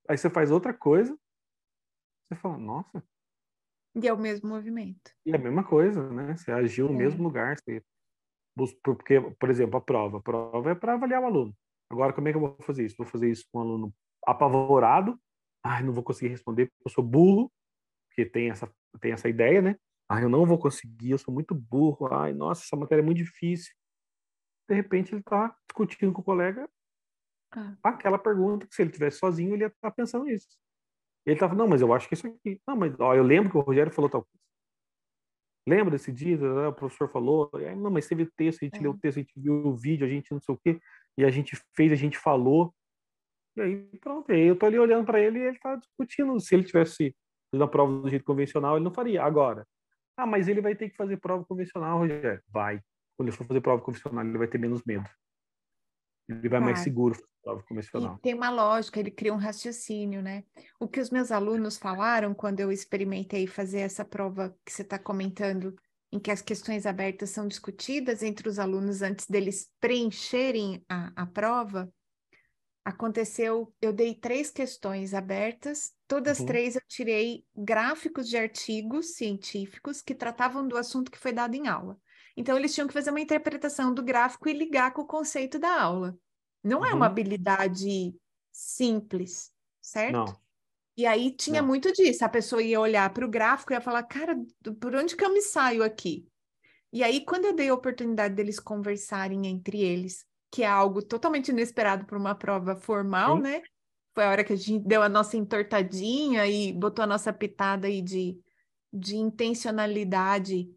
[0.09, 1.16] Aí você faz outra coisa,
[2.26, 3.05] você fala, nossa.
[3.94, 5.12] E é o mesmo movimento.
[5.26, 6.36] E é a mesma coisa, né?
[6.36, 6.97] Você agiu no é.
[6.97, 7.56] mesmo lugar.
[7.59, 7.82] Você...
[8.82, 10.18] Porque, por exemplo, a prova.
[10.18, 11.56] A prova é para avaliar o aluno.
[11.90, 12.97] Agora, como é que eu vou fazer isso?
[12.98, 13.94] Vou fazer isso com um aluno
[14.26, 15.18] apavorado.
[15.62, 17.52] Ai, não vou conseguir responder porque eu sou burro.
[18.09, 18.70] Porque tem essa,
[19.01, 19.76] tem essa ideia, né?
[20.09, 22.12] Ai, eu não vou conseguir, eu sou muito burro.
[22.12, 23.72] Ai, nossa, essa matéria é muito difícil
[24.68, 26.68] de repente ele está discutindo com o colega
[27.52, 27.74] ah.
[27.82, 30.48] aquela pergunta que se ele tivesse sozinho ele ia estar tá pensando nisso.
[31.24, 32.60] Ele estava, não, mas eu acho que isso aqui.
[32.66, 34.38] Não, mas ó, eu lembro que o Rogério falou tal coisa.
[35.68, 36.38] Lembra desse dia?
[36.68, 37.50] O professor falou.
[37.54, 38.80] Aí, não, mas teve texto, a gente é.
[38.80, 40.80] leu o texto, a gente viu o vídeo, a gente não sei o quê,
[41.18, 42.74] e a gente fez, a gente falou.
[43.56, 44.32] E aí, pronto.
[44.32, 46.40] aí eu tô ali olhando para ele e ele está discutindo.
[46.40, 47.14] Se ele tivesse
[47.52, 49.22] na prova do jeito convencional, ele não faria.
[49.22, 49.66] Agora,
[50.16, 52.42] ah, mas ele vai ter que fazer prova convencional, Rogério.
[52.48, 52.80] Vai
[53.18, 55.04] quando ele for fazer prova convencional, ele vai ter menos medo.
[56.28, 58.16] Ele vai mais seguro fazer prova convencional.
[58.16, 60.44] E tem uma lógica, ele cria um raciocínio, né?
[60.78, 65.00] O que os meus alunos falaram quando eu experimentei fazer essa prova que você está
[65.00, 65.74] comentando,
[66.12, 71.26] em que as questões abertas são discutidas entre os alunos antes deles preencherem a, a
[71.26, 71.92] prova,
[72.84, 76.46] aconteceu, eu dei três questões abertas, todas uhum.
[76.46, 81.66] três eu tirei gráficos de artigos científicos que tratavam do assunto que foi dado em
[81.66, 81.98] aula.
[82.39, 85.82] Então, eles tinham que fazer uma interpretação do gráfico e ligar com o conceito da
[85.82, 86.16] aula.
[86.62, 86.86] Não uhum.
[86.86, 87.10] é uma uhum.
[87.10, 88.15] habilidade
[88.52, 90.12] simples, certo?
[90.12, 90.40] Não.
[90.97, 91.66] E aí tinha Não.
[91.66, 92.24] muito disso.
[92.24, 94.36] A pessoa ia olhar para o gráfico e ia falar, cara,
[94.81, 96.28] por onde que eu me saio aqui?
[96.93, 101.48] E aí, quando eu dei a oportunidade deles conversarem entre eles, que é algo totalmente
[101.48, 103.43] inesperado para uma prova formal, Sim.
[103.43, 103.62] né?
[104.15, 107.89] Foi a hora que a gente deu a nossa entortadinha e botou a nossa pitada
[107.89, 108.39] aí de,
[108.93, 110.73] de intencionalidade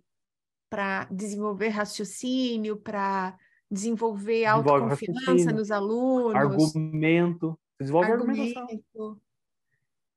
[0.72, 3.38] para desenvolver raciocínio, para
[3.70, 6.34] desenvolver autoconfiança nos alunos.
[6.34, 7.60] Argumento.
[7.78, 9.22] Desenvolve argumento.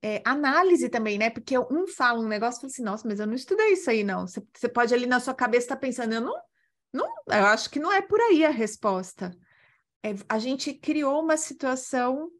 [0.01, 1.28] É, análise também, né?
[1.28, 4.05] Porque um fala um negócio e fala assim, nossa, mas eu não estudei isso aí,
[4.05, 4.28] não.
[4.28, 6.35] Você, você pode ali na sua cabeça estar tá pensando, eu não,
[6.93, 9.36] não, eu acho que não é por aí a resposta.
[10.05, 12.31] É, a gente criou uma situação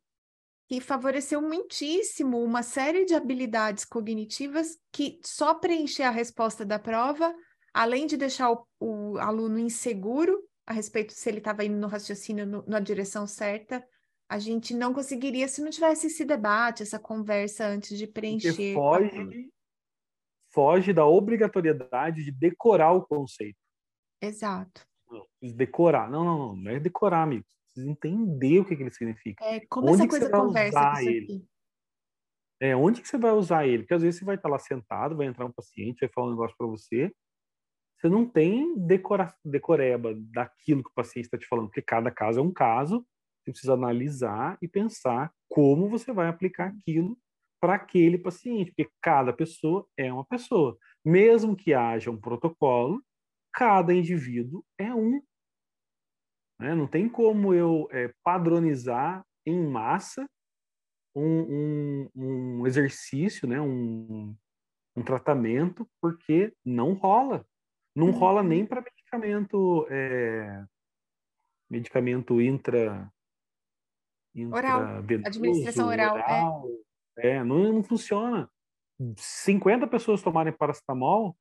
[0.69, 7.35] que favoreceu muitíssimo uma série de habilidades cognitivas que só preencher a resposta da prova
[7.75, 12.47] além de deixar o, o aluno inseguro a respeito se ele estava indo no raciocínio
[12.47, 13.87] no, na direção certa,
[14.29, 18.49] a gente não conseguiria se não tivesse esse debate, essa conversa antes de preencher.
[18.49, 19.51] Porque foge,
[20.51, 23.59] foge da obrigatoriedade de decorar o conceito.
[24.23, 24.87] Exato.
[25.43, 26.11] Decorar.
[26.11, 26.57] Não, não, não.
[26.57, 27.45] Não é decorar, amigo.
[27.67, 29.45] Precisa entender o que, que ele significa.
[29.45, 31.25] É, como onde essa coisa conversa com isso ele?
[31.25, 31.49] aqui?
[32.61, 33.83] É, onde que você vai usar ele?
[33.83, 36.31] Porque às vezes você vai estar lá sentado, vai entrar um paciente, vai falar um
[36.31, 37.13] negócio para você,
[38.05, 42.39] você não tem decora, decoreba daquilo que o paciente está te falando, porque cada caso
[42.39, 42.99] é um caso,
[43.41, 47.19] você precisa analisar e pensar como você vai aplicar aquilo
[47.59, 50.77] para aquele paciente, porque cada pessoa é uma pessoa.
[51.03, 53.03] Mesmo que haja um protocolo,
[53.51, 55.23] cada indivíduo é um.
[56.61, 56.75] Né?
[56.75, 60.29] Não tem como eu é, padronizar em massa
[61.17, 63.59] um, um, um exercício, né?
[63.63, 64.37] um,
[64.95, 67.47] um tratamento, porque não rola.
[67.95, 68.13] Não uhum.
[68.13, 70.65] rola nem para medicamento, é,
[71.71, 73.11] medicamento intra,
[74.35, 76.23] intra oral, administração oral, é.
[76.23, 76.69] oral
[77.19, 77.29] é.
[77.29, 78.51] é não, não funciona.
[79.17, 81.37] 50 pessoas tomarem paracetamol,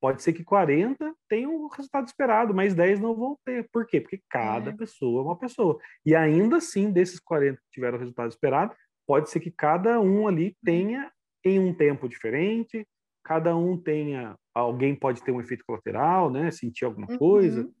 [0.00, 3.68] pode ser que 40 tenham o resultado esperado, mas 10 não vão ter.
[3.72, 4.00] Por quê?
[4.00, 4.76] Porque cada é.
[4.76, 5.78] pessoa é uma pessoa.
[6.04, 8.74] E ainda assim, desses 40 que tiveram o resultado esperado,
[9.06, 11.10] pode ser que cada um ali tenha
[11.44, 12.86] em um tempo diferente,
[13.24, 17.72] cada um tenha, alguém pode ter um efeito colateral, né, sentir alguma coisa, uhum.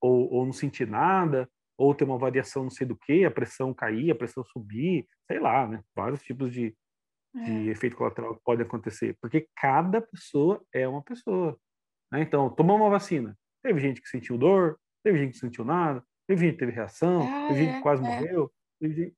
[0.00, 3.74] ou, ou não sentir nada, ou ter uma variação não sei do que, a pressão
[3.74, 6.74] cair, a pressão subir, sei lá, né, vários tipos de,
[7.36, 7.44] é.
[7.44, 11.58] de efeito colateral que podem acontecer, porque cada pessoa é uma pessoa.
[12.10, 12.22] Né?
[12.22, 16.46] Então, tomou uma vacina, teve gente que sentiu dor, teve gente que sentiu nada, teve
[16.46, 18.06] gente que teve reação, ah, teve gente que quase é.
[18.06, 18.52] morreu.
[18.80, 19.14] Gente...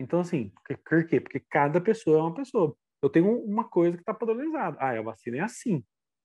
[0.00, 0.52] Então, assim,
[0.84, 1.20] por quê?
[1.20, 2.76] Porque cada pessoa é uma pessoa.
[3.02, 4.76] Eu tenho uma coisa que está padronizada.
[4.80, 5.84] Ah, a vacina é assim.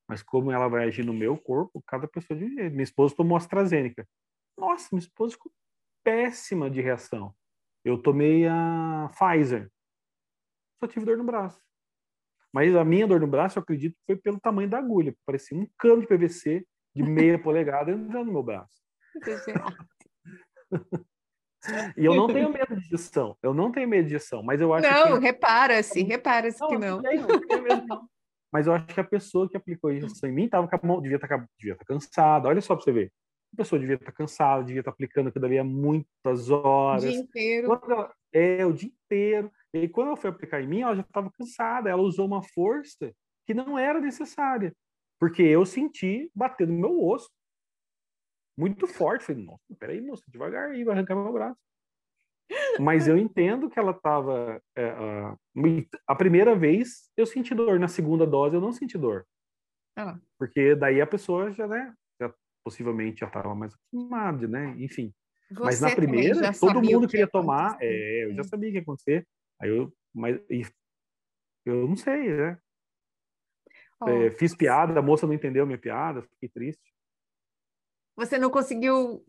[0.09, 2.71] Mas como ela vai agir no meu corpo, cada pessoa de um jeito.
[2.71, 4.05] Minha esposa tomou AstraZeneca.
[4.57, 5.51] Nossa, minha esposa ficou
[6.03, 7.33] péssima de reação.
[7.85, 9.71] Eu tomei a Pfizer
[10.79, 11.61] só tive dor no braço.
[12.51, 15.13] Mas a minha dor no braço, eu acredito que foi pelo tamanho da agulha.
[15.25, 16.65] Parecia um cano de PVC
[16.95, 18.81] de meia polegada entrando no meu braço.
[21.95, 23.37] e eu não tenho medo de injeção.
[23.43, 25.25] Eu não tenho medo de injeção, mas eu acho não, que...
[25.25, 27.01] repara-se, repara-se que não.
[27.01, 28.09] Não,
[28.51, 30.87] Mas eu acho que a pessoa que aplicou a injeção em mim tava com a
[30.87, 32.47] mão, devia estar tá, devia tá cansada.
[32.47, 33.11] Olha só para você ver.
[33.53, 37.03] A pessoa devia estar tá cansada, devia estar aplicando aquilo ali há muitas horas.
[37.03, 37.81] O dia inteiro.
[37.83, 39.51] Ela, é, o dia inteiro.
[39.73, 41.89] E quando ela foi aplicar em mim, ela já estava cansada.
[41.89, 43.13] Ela usou uma força
[43.45, 44.73] que não era necessária.
[45.19, 47.29] Porque eu senti bater no meu osso.
[48.57, 49.25] Muito forte.
[49.25, 51.59] Falei, nossa, peraí, moça, devagar aí, vai arrancar meu braço.
[52.79, 54.61] Mas eu entendo que ela estava.
[54.75, 54.93] É,
[56.07, 59.25] a primeira vez eu senti dor, na segunda dose eu não senti dor.
[59.95, 60.17] Ah.
[60.37, 64.75] Porque daí a pessoa já, né, já possivelmente já estava mais acostumada, né?
[64.77, 65.13] Enfim.
[65.51, 68.77] Você Mas na primeira, todo mundo que queria tomar, é, eu já sabia o que
[68.77, 69.27] ia acontecer.
[69.59, 70.39] Aí eu, mas
[71.65, 72.57] eu não sei, né?
[74.01, 76.93] Oh, é, fiz piada, a moça não entendeu minha piada, fiquei triste.
[78.15, 79.25] Você não conseguiu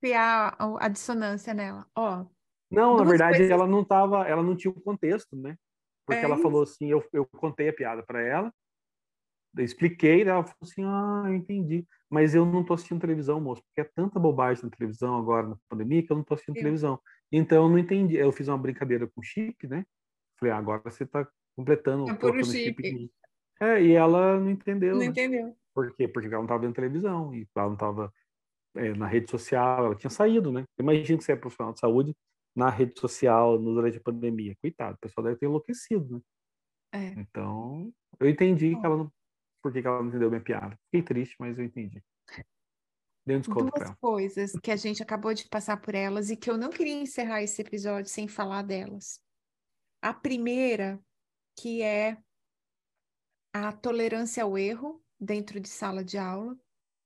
[0.00, 2.22] criar a dissonância nela, ó.
[2.22, 2.39] Oh,
[2.70, 3.50] não, na verdade coisas...
[3.50, 5.56] ela não tava, ela não tinha o contexto, né?
[6.06, 6.42] Porque é ela isso.
[6.42, 8.52] falou assim, eu, eu contei a piada para ela,
[9.56, 11.84] eu expliquei, ela falou assim, ah, eu entendi.
[12.08, 15.56] Mas eu não tô assistindo televisão, moço, porque é tanta bobagem na televisão agora na
[15.68, 16.60] pandemia que eu não tô assistindo Sim.
[16.60, 17.00] televisão.
[17.30, 18.16] Então eu não entendi.
[18.16, 19.84] Eu fiz uma brincadeira com chip, né?
[20.38, 21.26] Falei, ah, agora você está
[21.56, 22.82] completando é o chip.
[22.82, 23.10] chip
[23.60, 24.92] é, e ela não entendeu.
[24.92, 25.06] Não né?
[25.06, 25.54] entendeu.
[25.74, 26.08] Por quê?
[26.08, 28.12] Porque ela não estava vendo televisão e ela não estava
[28.74, 30.64] é, na rede social, ela tinha saído, né?
[30.78, 32.16] Imagina que você é profissional de saúde
[32.60, 34.54] na rede social durante a pandemia.
[34.60, 36.20] Coitado, o pessoal deve ter enlouquecido, né?
[36.92, 37.20] É.
[37.20, 39.12] Então, eu entendi que ela não,
[39.62, 40.78] por que ela não entendeu minha piada.
[40.84, 42.02] Fiquei triste, mas eu entendi.
[43.26, 46.50] Dei um desconto Duas coisas que a gente acabou de passar por elas e que
[46.50, 49.20] eu não queria encerrar esse episódio sem falar delas.
[50.02, 51.00] A primeira,
[51.58, 52.18] que é
[53.54, 56.58] a tolerância ao erro dentro de sala de aula.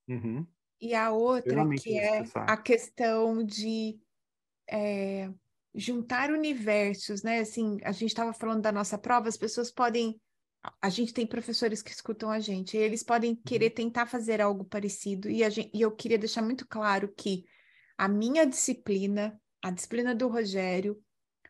[0.08, 0.46] Uhum.
[0.80, 3.98] E a outra, que é a questão de
[4.68, 5.32] é,
[5.74, 7.40] juntar universos, né?
[7.40, 10.20] Assim, a gente estava falando da nossa prova, as pessoas podem
[10.80, 13.42] a gente tem professores que escutam a gente, eles podem uhum.
[13.44, 17.44] querer tentar fazer algo parecido, e, gente, e eu queria deixar muito claro que
[17.98, 20.98] a minha disciplina, a disciplina do Rogério,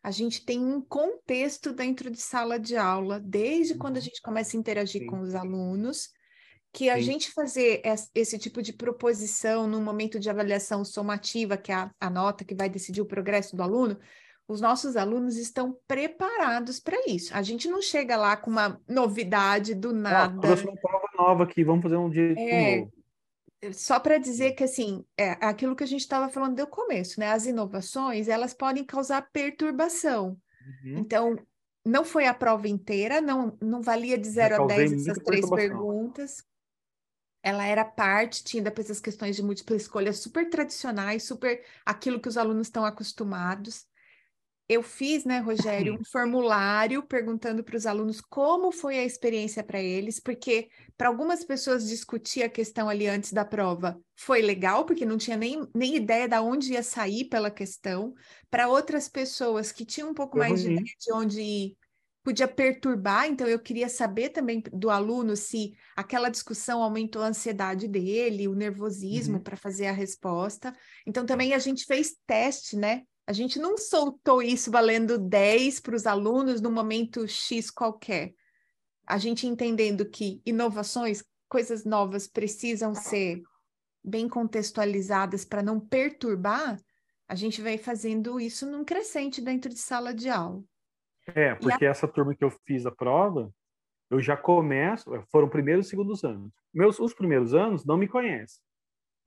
[0.02, 4.04] a gente tem um contexto dentro de sala de aula, desde quando a uhum.
[4.04, 6.10] gente começa a interagir com os alunos,
[6.74, 7.02] que a Sim.
[7.02, 7.80] gente fazer
[8.12, 12.54] esse tipo de proposição no momento de avaliação somativa, que é a, a nota que
[12.54, 13.96] vai decidir o progresso do aluno,
[14.48, 17.32] os nossos alunos estão preparados para isso.
[17.32, 20.34] A gente não chega lá com uma novidade do nada.
[20.48, 22.92] Ah, uma prova nova aqui, vamos fazer um dia é, novo.
[23.72, 27.30] Só para dizer que, assim, é aquilo que a gente estava falando do começo, né?
[27.30, 30.36] As inovações, elas podem causar perturbação.
[30.84, 30.98] Uhum.
[30.98, 31.38] Então,
[31.86, 36.42] não foi a prova inteira, não, não valia de 0 a 10 essas três perguntas.
[37.44, 42.28] Ela era parte, tinha depois as questões de múltipla escolha super tradicionais, super aquilo que
[42.28, 43.86] os alunos estão acostumados.
[44.66, 49.78] Eu fiz, né, Rogério, um formulário perguntando para os alunos como foi a experiência para
[49.78, 55.04] eles, porque para algumas pessoas discutir a questão ali antes da prova foi legal, porque
[55.04, 58.14] não tinha nem, nem ideia de onde ia sair pela questão.
[58.50, 61.76] Para outras pessoas que tinham um pouco mais de ideia de onde ir,
[62.24, 67.86] podia perturbar, então eu queria saber também do aluno se aquela discussão aumentou a ansiedade
[67.86, 69.42] dele, o nervosismo uhum.
[69.42, 70.74] para fazer a resposta.
[71.06, 73.02] Então também a gente fez teste, né?
[73.26, 78.32] A gente não soltou isso valendo 10 para os alunos no momento X qualquer.
[79.06, 83.42] a gente entendendo que inovações, coisas novas precisam ser
[84.02, 86.80] bem contextualizadas para não perturbar,
[87.28, 90.64] a gente vai fazendo isso num crescente dentro de sala de aula.
[91.26, 91.90] É, porque a...
[91.90, 93.52] essa turma que eu fiz a prova,
[94.10, 96.52] eu já começo, foram primeiros e segundos anos.
[96.72, 98.60] Meus os primeiros anos não me conhecem.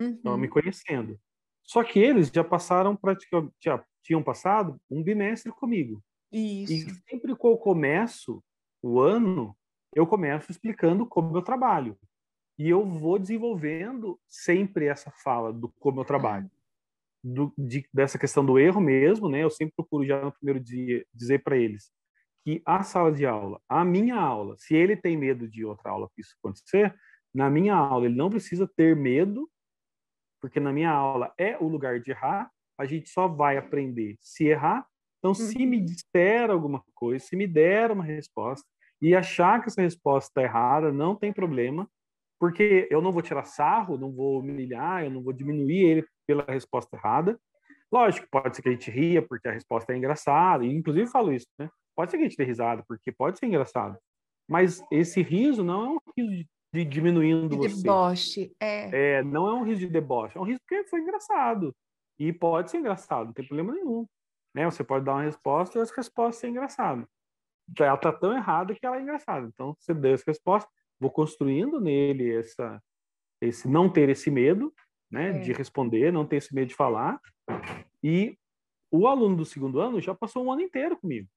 [0.02, 0.12] Uhum.
[0.12, 1.20] Estão me conhecendo.
[1.64, 6.02] Só que eles já passaram praticamente, já tinham passado um bimestre comigo.
[6.32, 6.72] Isso.
[6.72, 6.80] E
[7.10, 8.42] sempre que eu começo
[8.82, 9.56] o ano,
[9.94, 11.98] eu começo explicando como eu trabalho.
[12.58, 16.50] E eu vou desenvolvendo sempre essa fala do como eu trabalho.
[17.24, 19.44] Do, de, dessa questão do erro mesmo, né?
[19.44, 21.92] Eu sempre procuro já no primeiro dia dizer para eles
[22.48, 26.08] que a sala de aula, a minha aula, se ele tem medo de outra aula
[26.16, 26.96] que isso acontecer,
[27.36, 29.50] na minha aula ele não precisa ter medo,
[30.42, 32.50] porque na minha aula é o lugar de errar,
[32.80, 34.88] a gente só vai aprender se errar.
[35.20, 35.86] Então, se me uhum.
[35.86, 38.66] disser alguma coisa, se me der uma resposta
[39.02, 41.90] e achar que essa resposta está errada, não tem problema,
[42.40, 46.46] porque eu não vou tirar sarro, não vou humilhar, eu não vou diminuir ele pela
[46.48, 47.40] resposta errada.
[47.92, 51.34] Lógico, pode ser que a gente ria porque a resposta é engraçada, e inclusive falo
[51.34, 51.70] isso, né?
[51.96, 53.98] Pode ser que a gente dê risada, porque pode ser engraçado.
[54.48, 57.82] Mas esse riso não é um riso de diminuindo de você.
[57.82, 59.18] deboche, é.
[59.18, 59.24] é.
[59.24, 61.76] Não é um riso de deboche, é um riso porque foi engraçado.
[62.20, 64.06] E pode ser engraçado, não tem problema nenhum.
[64.54, 64.66] Né?
[64.66, 67.08] Você pode dar uma resposta e essa resposta ser engraçada.
[67.80, 69.48] Ela está tão errada que ela é engraçada.
[69.48, 72.82] Então, você deu essa resposta, vou construindo nele essa,
[73.42, 74.74] esse não ter esse medo
[75.12, 75.40] né, é.
[75.40, 77.20] de responder, não ter esse medo de falar.
[78.04, 78.38] E
[78.92, 81.30] o aluno do segundo ano já passou um ano inteiro comigo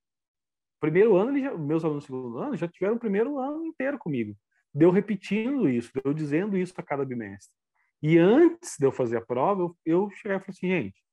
[0.80, 4.34] primeiro ano, já, meus alunos do segundo ano já tiveram o primeiro ano inteiro comigo.
[4.74, 7.54] Deu repetindo isso, deu dizendo isso a cada bimestre.
[8.02, 11.04] E antes de eu fazer a prova, eu, eu cheguei e falei assim, gente,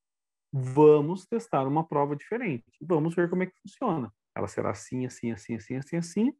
[0.50, 2.64] vamos testar uma prova diferente.
[2.80, 4.10] Vamos ver como é que funciona.
[4.34, 6.32] Ela será assim, assim, assim, assim, assim, assim,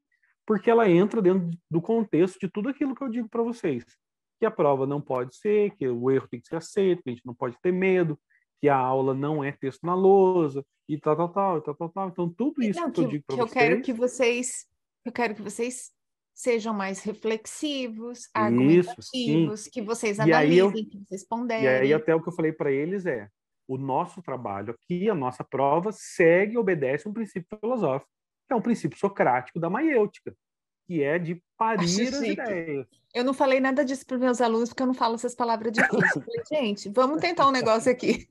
[0.49, 3.85] porque ela entra dentro do contexto de tudo aquilo que eu digo para vocês.
[4.41, 7.13] Que a prova não pode ser, que o erro tem que ser aceito, que a
[7.13, 8.19] gente não pode ter medo,
[8.59, 12.09] que a aula não é texto na lousa, e tal, tal, tal, tal, tal, tal.
[12.09, 13.51] Então, tudo isso não, que, que, eu digo para vocês...
[13.51, 14.67] Eu quero que vocês...
[15.05, 15.91] Eu quero que vocês
[16.35, 21.65] sejam mais reflexivos, argumentativos, isso, que vocês analisem, eu, que vocês ponderem.
[21.65, 23.29] E aí até o que eu falei para eles é,
[23.67, 28.11] o nosso trabalho aqui, a nossa prova, segue e obedece um princípio filosófico,
[28.49, 30.35] que é um princípio socrático da maiêutica,
[30.87, 32.87] que é de parir as ideias.
[33.15, 36.17] Eu não falei nada disso para meus alunos, porque eu não falo essas palavras difíceis.
[36.17, 38.27] Eu falei, gente, vamos tentar um negócio aqui.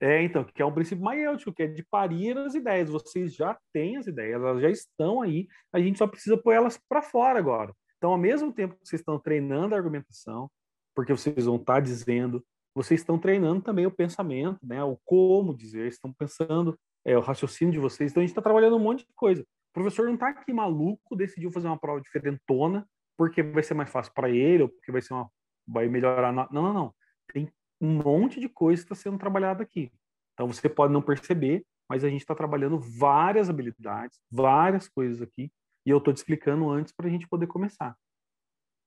[0.00, 2.90] É, então, que é um princípio maiêutico, que é de parir as ideias.
[2.90, 6.78] Vocês já têm as ideias, elas já estão aí, a gente só precisa pôr elas
[6.88, 7.74] para fora agora.
[7.96, 10.50] Então, ao mesmo tempo que vocês estão treinando a argumentação,
[10.94, 12.44] porque vocês vão estar tá dizendo,
[12.74, 14.84] vocês estão treinando também o pensamento, né?
[14.84, 18.10] O como dizer, estão pensando, é, o raciocínio de vocês.
[18.10, 19.42] Então, a gente está trabalhando um monte de coisa.
[19.42, 22.86] O professor não está aqui maluco, decidiu fazer uma prova diferentona,
[23.16, 25.28] porque vai ser mais fácil para ele, ou porque vai ser uma
[25.66, 26.32] vai melhorar.
[26.32, 26.48] Na...
[26.50, 26.94] Não, não, não.
[27.32, 27.48] Tem
[27.80, 29.90] um monte de coisa está sendo trabalhada aqui.
[30.34, 35.50] Então você pode não perceber, mas a gente está trabalhando várias habilidades, várias coisas aqui,
[35.86, 37.96] e eu estou te explicando antes para a gente poder começar.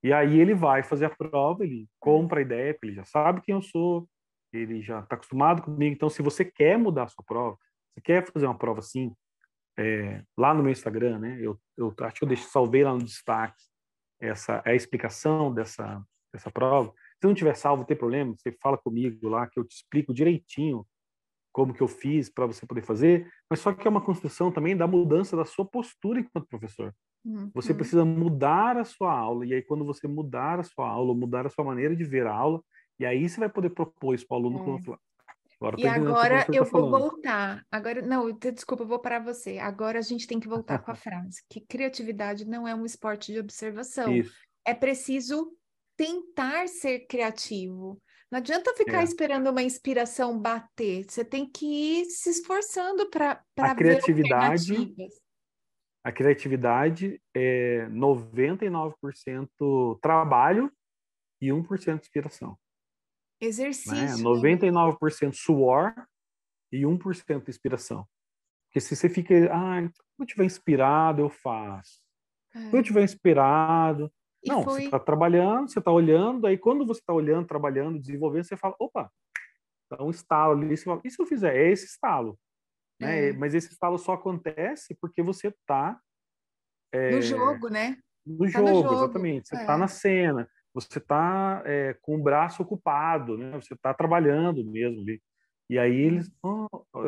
[0.03, 3.55] E aí ele vai fazer a prova, ele compra a ideia, ele já sabe quem
[3.55, 4.07] eu sou,
[4.53, 5.93] ele já está acostumado comigo.
[5.93, 7.57] Então, se você quer mudar a sua prova,
[7.97, 9.11] você quer fazer uma prova assim,
[9.77, 11.39] é, lá no meu Instagram, né?
[11.41, 13.63] Eu, eu acho que eu deixo, salvei lá no destaque
[14.19, 16.93] essa a explicação dessa dessa prova.
[17.19, 20.13] Se não tiver salvo, não tem problema, você fala comigo lá que eu te explico
[20.13, 20.85] direitinho
[21.51, 24.77] como que eu fiz para você poder fazer, mas só que é uma construção também
[24.77, 26.93] da mudança da sua postura enquanto professor.
[27.25, 27.49] Uhum.
[27.55, 31.47] Você precisa mudar a sua aula, e aí quando você mudar a sua aula, mudar
[31.47, 32.61] a sua maneira de ver a aula,
[32.99, 34.77] e aí você vai poder propor isso para o aluno.
[34.93, 34.97] É.
[35.59, 37.65] Agora, e agora eu tá vou voltar.
[37.71, 39.57] Agora, não, desculpa, eu vou parar você.
[39.57, 43.33] Agora a gente tem que voltar com a frase que criatividade não é um esporte
[43.33, 44.13] de observação.
[44.13, 44.35] Isso.
[44.65, 45.51] É preciso
[45.95, 47.99] tentar ser criativo.
[48.31, 49.03] Não adianta ficar é.
[49.03, 51.05] esperando uma inspiração bater.
[51.09, 54.93] Você tem que ir se esforçando para a criatividade.
[56.03, 60.71] A criatividade é 99% trabalho
[61.41, 62.57] e 1% inspiração.
[63.39, 63.95] Exercício.
[63.95, 64.23] Né?
[64.23, 65.93] 99% suor
[66.71, 68.07] e 1% inspiração.
[68.67, 72.01] Porque se você fica, ah, se eu estiver inspirado, eu faço.
[72.53, 72.69] É.
[72.69, 74.11] Se eu estiver inspirado,
[74.43, 74.81] e não, foi...
[74.81, 78.75] você está trabalhando, você está olhando, aí quando você está olhando, trabalhando, desenvolvendo, você fala,
[78.79, 79.11] opa,
[79.89, 81.55] dá um estalo ali, você fala, e se eu fizer?
[81.55, 82.37] É esse estalo.
[82.99, 83.29] Né?
[83.29, 83.33] É.
[83.33, 85.99] Mas esse estalo só acontece porque você está...
[86.91, 87.97] É, no jogo, né?
[88.25, 89.49] No, tá jogo, no jogo, exatamente.
[89.49, 89.77] Você está é.
[89.77, 90.49] na cena,
[90.81, 93.51] você está é, com o braço ocupado, né?
[93.59, 95.21] Você está trabalhando mesmo ali.
[95.69, 96.31] E aí eles,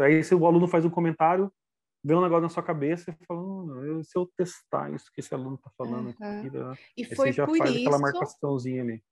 [0.02, 1.52] aí se o aluno faz um comentário,
[2.04, 5.34] vê um negócio na sua cabeça e fala, oh, se eu testar isso que esse
[5.34, 6.40] aluno está falando uhum.
[6.40, 6.78] aqui, né?
[6.98, 9.04] e foi já por faz isso, aquela marcaçãozinha ali.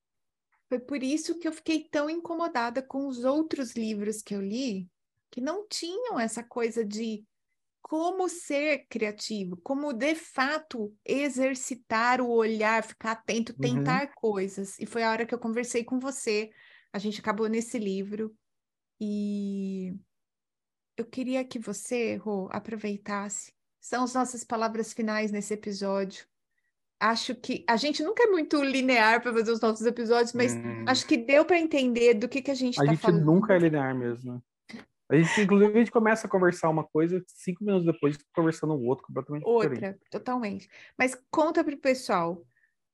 [0.67, 4.89] Foi por isso que eu fiquei tão incomodada com os outros livros que eu li,
[5.29, 7.23] que não tinham essa coisa de
[7.87, 13.59] como ser criativo, como de fato exercitar o olhar, ficar atento, uhum.
[13.59, 14.11] tentar uhum.
[14.13, 14.77] coisas.
[14.77, 16.49] E foi a hora que eu conversei com você.
[16.91, 18.35] A gente acabou nesse livro
[18.99, 19.95] e
[20.97, 23.53] eu queria que você, Rô, aproveitasse.
[23.79, 26.25] São as nossas palavras finais nesse episódio.
[26.99, 30.83] Acho que a gente nunca é muito linear para fazer os nossos episódios, mas hum.
[30.87, 33.05] acho que deu para entender do que, que a gente está falando.
[33.05, 34.43] A gente nunca é linear mesmo.
[35.09, 38.85] A gente, inclusive, a gente começa a conversar uma coisa, cinco minutos depois, conversando o
[38.85, 39.99] outro completamente Outra, diferente.
[40.11, 40.69] totalmente.
[40.97, 42.45] Mas conta para o pessoal,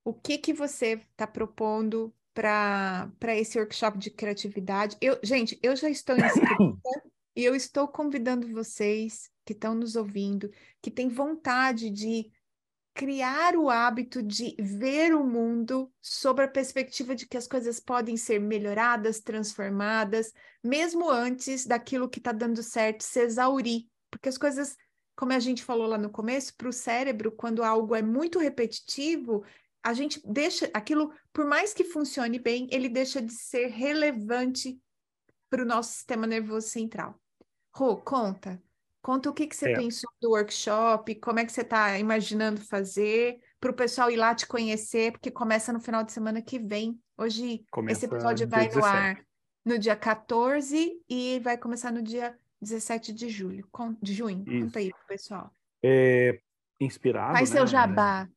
[0.03, 4.95] o que que você está propondo para esse workshop de criatividade?
[5.01, 6.55] Eu, gente, eu já estou inscrita
[7.35, 12.31] E eu estou convidando vocês que estão nos ouvindo, que têm vontade de
[12.93, 18.15] criar o hábito de ver o mundo sob a perspectiva de que as coisas podem
[18.15, 20.31] ser melhoradas, transformadas,
[20.63, 23.87] mesmo antes daquilo que está dando certo se exaurir.
[24.11, 24.77] Porque as coisas,
[25.15, 29.43] como a gente falou lá no começo, para o cérebro, quando algo é muito repetitivo,
[29.81, 34.79] a gente deixa aquilo, por mais que funcione bem, ele deixa de ser relevante
[35.49, 37.19] para o nosso sistema nervoso central.
[37.75, 38.61] Rô, conta.
[39.03, 39.75] Conta o que, que você é.
[39.75, 44.33] pensou do workshop, como é que você está imaginando fazer, para o pessoal ir lá
[44.33, 46.97] te conhecer, porque começa no final de semana que vem.
[47.17, 48.77] Hoje, começa esse episódio vai 17.
[48.77, 49.25] no ar
[49.65, 53.67] no dia 14 e vai começar no dia 17 de julho,
[54.01, 54.45] de junho.
[54.47, 54.65] Isso.
[54.67, 55.53] Conta aí pro pessoal.
[55.83, 56.39] É,
[56.79, 57.33] inspirado.
[57.33, 58.29] Faz né, seu jabá.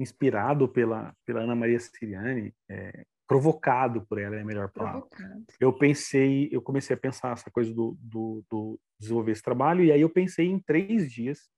[0.00, 5.02] Inspirado pela, pela Ana Maria Siriani, é, provocado por ela é a melhor palavra.
[5.02, 5.44] Provocado.
[5.60, 9.90] Eu pensei, eu comecei a pensar essa coisa do, do, do, desenvolver esse trabalho e
[9.90, 11.48] aí eu pensei em três dias,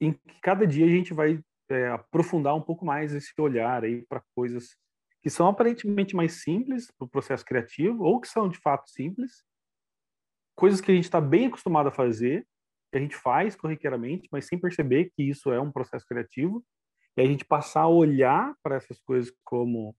[0.00, 1.38] em que cada dia a gente vai
[1.68, 4.76] é, aprofundar um pouco mais esse olhar aí para coisas
[5.22, 9.44] que são aparentemente mais simples para o processo criativo ou que são de fato simples,
[10.56, 12.46] coisas que a gente está bem acostumado a fazer,
[12.90, 16.64] que a gente faz corriqueiramente, mas sem perceber que isso é um processo criativo,
[17.16, 19.94] e a gente passar a olhar para essas coisas como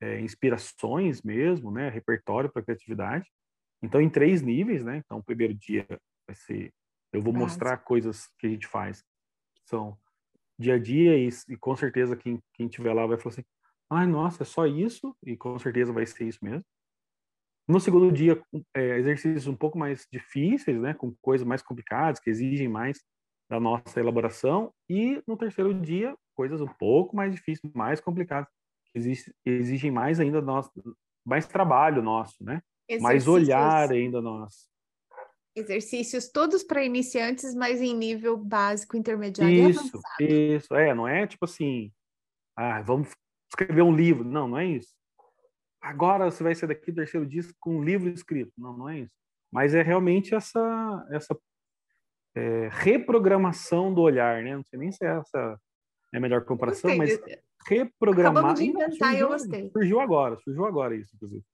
[0.00, 3.28] é, inspirações mesmo, né, repertório para criatividade.
[3.82, 4.98] Então, em três níveis, né?
[4.98, 5.86] Então, o primeiro dia
[6.26, 6.72] vai ser,
[7.12, 9.02] eu vou mostrar coisas que a gente faz,
[9.54, 9.96] que são
[10.58, 13.44] dia a dia e, e com certeza quem quem tiver lá vai falar assim,
[13.88, 16.64] ai, nossa, é só isso e com certeza vai ser isso mesmo.
[17.68, 18.42] No segundo dia,
[18.74, 23.04] é, exercícios um pouco mais difíceis, né, com coisas mais complicadas que exigem mais
[23.48, 28.48] da nossa elaboração e no terceiro dia coisas um pouco mais difíceis, mais complicadas
[29.44, 30.70] exigem mais ainda nosso,
[31.24, 32.62] mais trabalho nosso, né?
[33.00, 34.68] Mais olhar ainda nosso.
[35.54, 40.04] Exercícios todos para iniciantes, mas em nível básico, intermediário isso, e avançado.
[40.20, 41.92] Isso, é, não é tipo assim,
[42.56, 43.10] ah, vamos
[43.50, 44.24] escrever um livro.
[44.24, 44.94] Não, não é isso.
[45.80, 48.52] Agora você vai ser daqui do terceiro disco com um livro escrito.
[48.56, 49.14] Não, não é isso.
[49.50, 51.36] Mas é realmente essa, essa
[52.34, 54.56] é, reprogramação do olhar, né?
[54.56, 55.58] Não sei nem se é essa
[56.12, 57.18] é a melhor comparação, mas
[57.66, 58.32] reprogramar.
[58.32, 59.70] Acabamos de inventar e eu gostei.
[59.70, 61.44] Surgiu agora, surgiu agora isso, inclusive.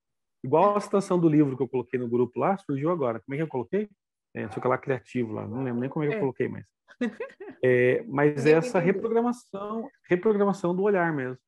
[0.45, 3.19] Igual a citação do livro que eu coloquei no grupo lá, surgiu agora.
[3.21, 3.89] Como é que eu coloquei?
[4.35, 6.21] É, sei lá, criativo lá, não lembro nem como é que eu é.
[6.21, 6.67] coloquei, mas.
[7.67, 11.39] É, mas essa reprogramação, reprogramação do olhar mesmo.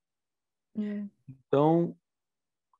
[0.78, 1.04] É.
[1.28, 1.94] Então,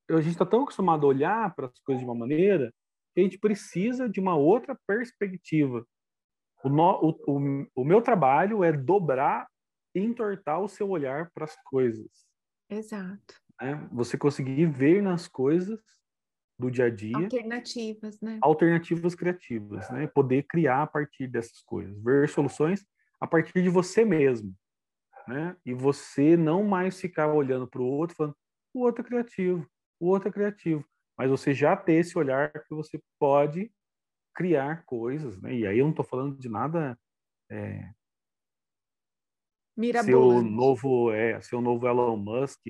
[0.09, 2.73] a gente está tão acostumado a olhar para as coisas de uma maneira
[3.15, 5.87] que a gente precisa de uma outra perspectiva.
[6.65, 9.47] O, no, o, o, o meu trabalho é dobrar
[9.95, 12.09] entortar o seu olhar para as coisas.
[12.71, 13.35] Exato.
[13.61, 13.87] Né?
[13.93, 15.79] Você conseguir ver nas coisas
[16.59, 18.39] do dia a dia alternativas, né?
[18.41, 20.07] Alternativas criativas, né?
[20.07, 22.85] Poder criar a partir dessas coisas, ver soluções
[23.21, 24.55] a partir de você mesmo,
[25.29, 25.57] né?
[25.65, 28.37] E você não mais ficar olhando para o outro falando
[28.75, 29.67] o outro é criativo,
[29.99, 30.85] o outro é criativo,
[31.17, 33.73] mas você já ter esse olhar que você pode
[34.35, 35.55] criar coisas, né?
[35.55, 36.99] E aí eu não estou falando de nada
[37.51, 37.91] é,
[40.05, 42.61] seu novo, é, seu novo Elon Musk,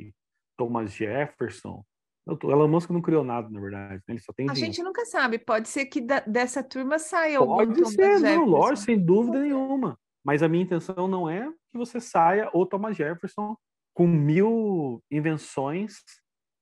[0.56, 1.84] Thomas Jefferson.
[2.26, 3.94] O Elon Musk não criou nada, na verdade.
[3.94, 4.00] Né?
[4.08, 5.38] Ele só tem a gente nunca sabe.
[5.38, 9.40] Pode ser que da, dessa turma saia Pode algum Pode ser, não, lógico, sem dúvida
[9.40, 9.96] nenhuma.
[10.24, 13.56] Mas a minha intenção não é que você saia o Thomas Jefferson
[13.94, 16.02] com mil invenções,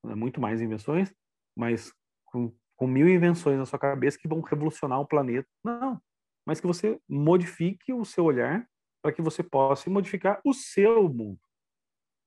[0.05, 1.11] né, muito mais invenções,
[1.57, 1.93] mas
[2.27, 5.49] com, com mil invenções na sua cabeça que vão revolucionar o planeta.
[5.65, 5.99] Não.
[6.47, 8.69] Mas que você modifique o seu olhar
[9.03, 11.41] para que você possa modificar o seu mundo,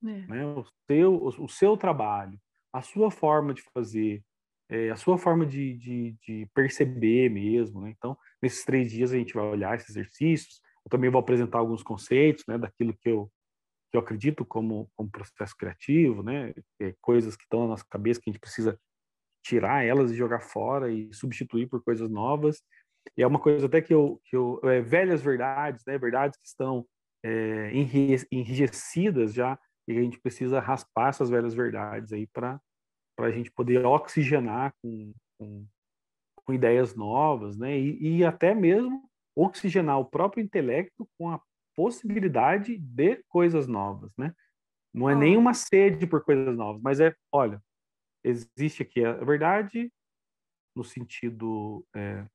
[0.04, 0.28] é.
[0.28, 0.46] né?
[0.46, 2.40] o, seu, o, o seu trabalho,
[2.74, 4.24] a sua forma de fazer,
[4.70, 7.82] é, a sua forma de, de, de perceber mesmo.
[7.82, 7.94] Né?
[7.98, 10.62] Então, nesses três dias a gente vai olhar esses exercícios.
[10.86, 13.32] Eu também vou apresentar alguns conceitos né, daquilo que eu,
[13.92, 16.54] que eu acredito como, como processo criativo, né?
[16.82, 18.80] É, coisas que estão na nossa cabeça que a gente precisa
[19.44, 22.62] tirar elas e jogar fora e substituir por coisas novas.
[23.18, 25.98] E é uma coisa até que eu, que eu é, velhas verdades, né?
[25.98, 26.86] Verdades que estão
[27.24, 27.72] é,
[28.32, 29.58] enrijecidas já
[29.88, 32.60] e a gente precisa raspar essas velhas verdades aí para
[33.20, 35.66] a gente poder oxigenar com, com,
[36.36, 37.78] com ideias novas, né?
[37.78, 41.42] E, e, até mesmo oxigenar o próprio intelecto com a
[41.76, 44.34] possibilidade de coisas novas, né?
[44.94, 45.18] Não é oh.
[45.18, 47.62] nenhuma sede por coisas novas, mas é, olha,
[48.24, 49.92] existe aqui a verdade
[50.76, 52.26] no sentido é,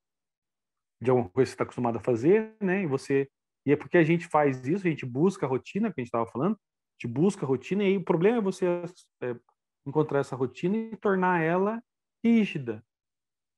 [1.02, 2.82] de alguma coisa que você está acostumado a fazer, né?
[2.82, 3.28] E você
[3.64, 6.08] e é porque a gente faz isso, a gente busca a rotina que a gente
[6.08, 6.58] estava falando,
[6.92, 8.66] gente busca a rotina e o problema é você
[9.22, 9.36] é,
[9.86, 11.82] encontrar essa rotina e tornar ela
[12.24, 12.84] rígida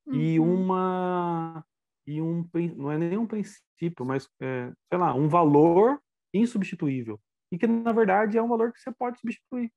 [0.06, 0.14] uhum.
[0.14, 1.64] e uma
[2.06, 6.00] e um não é nenhum princípio, mas é, sei lá, um valor
[6.34, 7.20] insubstituível
[7.50, 9.72] e que na verdade é um valor que você pode substituir.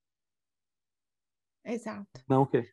[1.66, 2.08] Exato.
[2.28, 2.70] Não o quê?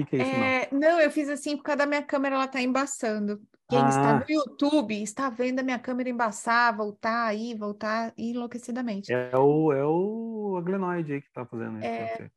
[0.00, 0.30] O que, que é isso?
[0.30, 0.80] É, não?
[0.80, 1.00] não?
[1.00, 3.40] eu fiz assim por causa da minha câmera, ela tá embaçando.
[3.68, 3.88] Quem ah.
[3.88, 9.12] está no YouTube está vendo a minha câmera embaçar, voltar aí, voltar enlouquecidamente.
[9.12, 11.86] É o, é o Aglenoide aí que está fazendo isso.
[11.86, 12.30] É...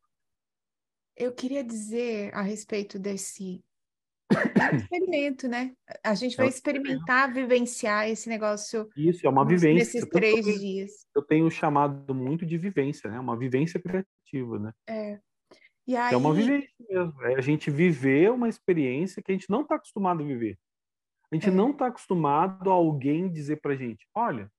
[1.16, 3.64] Eu queria dizer a respeito desse
[4.82, 5.74] experimento, né?
[6.04, 8.90] A gente vai é experimentar, vivenciar esse negócio.
[8.96, 10.00] Isso, é uma vivência.
[10.00, 10.92] Nesses três dias.
[11.16, 13.20] Eu tenho chamado muito de vivência, né?
[13.20, 14.74] Uma vivência criativa, né?
[14.88, 15.20] É.
[15.88, 16.14] E aí...
[16.14, 17.22] É uma vivência mesmo.
[17.24, 20.58] É a gente viver uma experiência que a gente não está acostumado a viver.
[21.32, 21.52] A gente é.
[21.52, 24.52] não está acostumado a alguém dizer para gente: olha,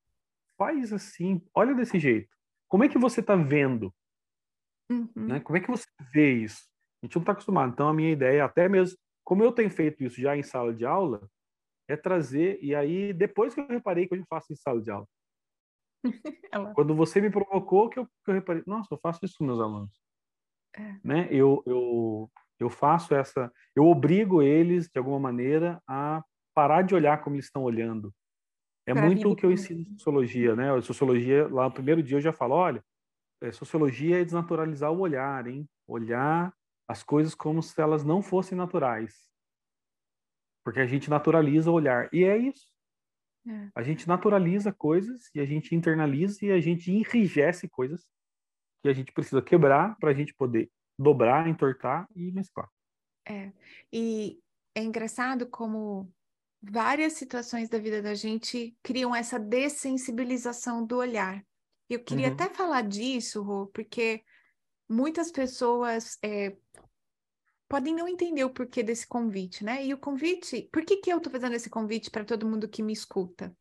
[0.58, 2.34] faz assim, olha desse jeito.
[2.68, 3.94] Como é que você está vendo?
[4.90, 5.08] Uhum.
[5.14, 5.40] Né?
[5.40, 6.66] Como é que você vê isso?
[7.02, 7.72] A gente não está acostumado.
[7.72, 10.84] Então, a minha ideia, até mesmo, como eu tenho feito isso já em sala de
[10.84, 11.28] aula,
[11.88, 12.58] é trazer.
[12.62, 15.06] E aí, depois que eu reparei que eu faço em sala de aula.
[16.52, 16.74] Ela...
[16.74, 19.60] Quando você me provocou, que eu, que eu reparei, nossa, eu faço isso com meus
[19.60, 20.03] alunos.
[20.76, 20.96] É.
[21.02, 21.28] Né?
[21.30, 23.52] Eu, eu, eu faço essa.
[23.74, 26.22] Eu obrigo eles, de alguma maneira, a
[26.54, 28.12] parar de olhar como eles estão olhando.
[28.86, 30.74] É pra muito o que eu ensino em sociologia, né?
[30.74, 32.84] A sociologia, lá no primeiro dia eu já falo, olha,
[33.42, 35.68] é, sociologia é desnaturalizar o olhar, hein?
[35.86, 36.54] Olhar
[36.88, 39.30] as coisas como se elas não fossem naturais.
[40.64, 42.08] Porque a gente naturaliza o olhar.
[42.12, 42.68] E é isso.
[43.46, 43.68] É.
[43.74, 48.06] A gente naturaliza coisas e a gente internaliza e a gente enrijece coisas
[48.84, 52.68] que a gente precisa quebrar para a gente poder dobrar, entortar e mesclar.
[53.26, 53.50] É.
[53.90, 54.38] E
[54.74, 56.12] é engraçado como
[56.60, 61.42] várias situações da vida da gente criam essa dessensibilização do olhar.
[61.88, 62.34] Eu queria uhum.
[62.34, 64.22] até falar disso, Rô, porque
[64.86, 66.54] muitas pessoas é,
[67.66, 69.82] podem não entender o porquê desse convite, né?
[69.82, 72.82] E o convite, por que, que eu estou fazendo esse convite para todo mundo que
[72.82, 73.56] me escuta?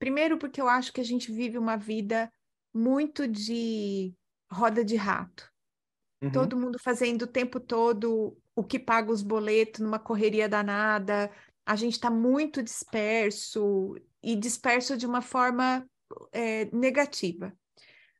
[0.00, 2.28] Primeiro, porque eu acho que a gente vive uma vida
[2.74, 4.12] muito de
[4.54, 5.50] roda de rato.
[6.22, 6.30] Uhum.
[6.30, 11.30] Todo mundo fazendo o tempo todo o que paga os boletos numa correria danada.
[11.66, 15.86] A gente está muito disperso e disperso de uma forma
[16.32, 17.52] é, negativa.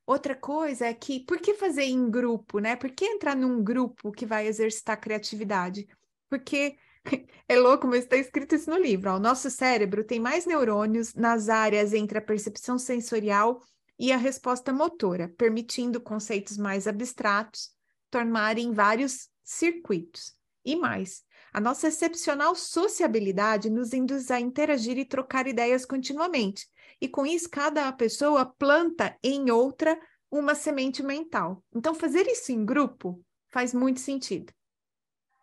[0.05, 2.75] Outra coisa é que, por que fazer em grupo, né?
[2.75, 5.87] Por que entrar num grupo que vai exercitar criatividade?
[6.29, 6.77] Porque
[7.47, 9.09] é louco, mas está escrito isso no livro.
[9.09, 13.59] Ó, o nosso cérebro tem mais neurônios nas áreas entre a percepção sensorial
[13.97, 17.73] e a resposta motora, permitindo conceitos mais abstratos
[18.09, 20.33] tornarem vários circuitos.
[20.63, 21.23] E mais,
[21.53, 26.65] a nossa excepcional sociabilidade nos induz a interagir e trocar ideias continuamente,
[26.99, 29.99] e com isso cada pessoa planta em outra
[30.31, 31.63] uma semente mental.
[31.73, 34.51] Então, fazer isso em grupo faz muito sentido,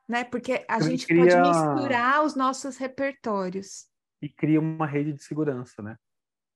[0.09, 0.25] né?
[0.25, 1.25] Porque a gente cria...
[1.25, 3.87] pode misturar os nossos repertórios.
[4.21, 5.97] E cria uma rede de segurança, né?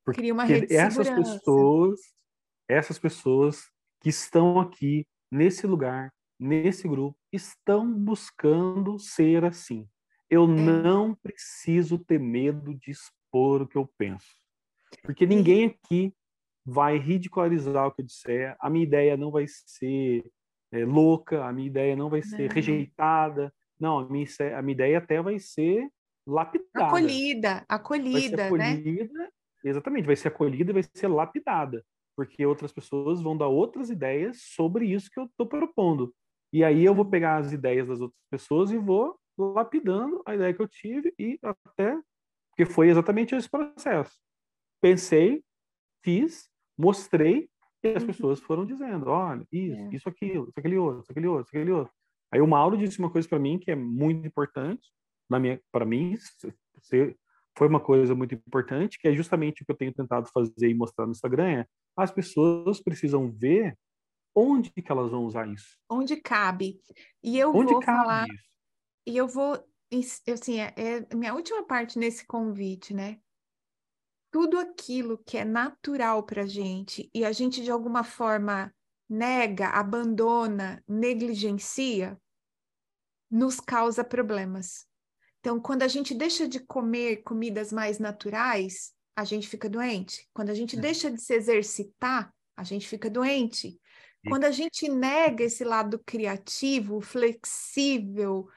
[0.07, 1.33] Porque cria uma rede de essas segurança.
[1.33, 2.01] pessoas,
[2.69, 3.65] essas pessoas
[4.01, 9.89] que estão aqui nesse lugar, nesse grupo, estão buscando ser assim.
[10.31, 10.47] Eu é.
[10.47, 14.29] não preciso ter medo de expor o que eu penso.
[15.03, 16.15] Porque ninguém aqui
[16.65, 20.25] vai ridicularizar o que eu disser, a minha ideia não vai ser
[20.71, 22.55] é, louca, a minha ideia não vai ser não.
[22.55, 23.53] rejeitada.
[23.79, 24.27] Não, a minha,
[24.57, 25.89] a minha ideia até vai ser
[26.27, 26.87] lapidada.
[26.87, 29.29] Acolhida, acolhida, acolhida né?
[29.65, 31.85] Exatamente, vai ser acolhida e vai ser lapidada,
[32.17, 36.15] porque outras pessoas vão dar outras ideias sobre isso que eu estou propondo.
[36.53, 40.55] E aí eu vou pegar as ideias das outras pessoas e vou lapidando a ideia
[40.55, 41.99] que eu tive e até
[42.51, 44.17] porque foi exatamente esse processo
[44.81, 45.43] pensei,
[46.03, 47.49] fiz, mostrei,
[47.83, 48.07] e as uhum.
[48.07, 49.95] pessoas foram dizendo, olha, isso, é.
[49.95, 51.93] isso, aquilo, isso, aquele outro, isso, aquele outro, isso, aquele outro.
[52.33, 54.93] Aí o Mauro disse uma coisa para mim que é muito importante,
[55.29, 56.17] na minha, para mim,
[57.57, 60.75] foi uma coisa muito importante, que é justamente o que eu tenho tentado fazer e
[60.75, 61.67] mostrar no Instagram, é
[61.97, 63.77] as pessoas precisam ver
[64.35, 65.79] onde que elas vão usar isso.
[65.91, 66.79] Onde cabe.
[67.23, 68.45] E eu onde vou falar, isso?
[69.07, 69.59] e eu vou,
[70.31, 73.19] assim, é, é minha última parte nesse convite, né?
[74.31, 78.71] Tudo aquilo que é natural para gente e a gente de alguma forma
[79.09, 82.21] nega, abandona, negligencia,
[83.31, 84.87] nos causa problemas.
[85.47, 90.29] Então, quando a gente deixa de comer comidas mais naturais, a gente fica doente.
[90.35, 90.81] Quando a gente é.
[90.81, 93.81] deixa de se exercitar, a gente fica doente.
[94.29, 98.49] Quando a gente nega esse lado criativo, flexível,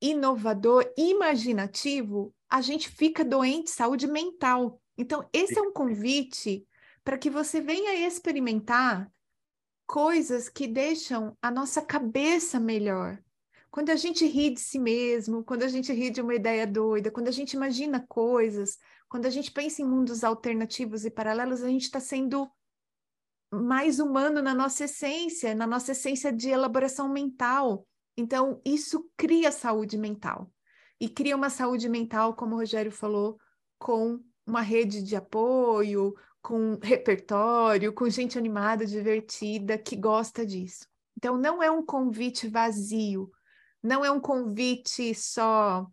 [0.00, 4.80] inovador, imaginativo, a gente fica doente, saúde mental.
[4.96, 6.66] Então, esse é um convite
[7.04, 9.12] para que você venha experimentar
[9.86, 13.22] coisas que deixam a nossa cabeça melhor.
[13.70, 17.10] Quando a gente ri de si mesmo, quando a gente ri de uma ideia doida,
[17.10, 18.78] quando a gente imagina coisas,
[19.08, 22.50] quando a gente pensa em mundos alternativos e paralelos, a gente está sendo
[23.52, 27.86] mais humano na nossa essência, na nossa essência de elaboração mental.
[28.16, 30.52] Então, isso cria saúde mental.
[31.00, 33.38] E cria uma saúde mental, como o Rogério falou,
[33.78, 40.86] com uma rede de apoio, com repertório, com gente animada, divertida, que gosta disso.
[41.16, 43.30] Então, não é um convite vazio,
[43.82, 45.86] não é um convite só,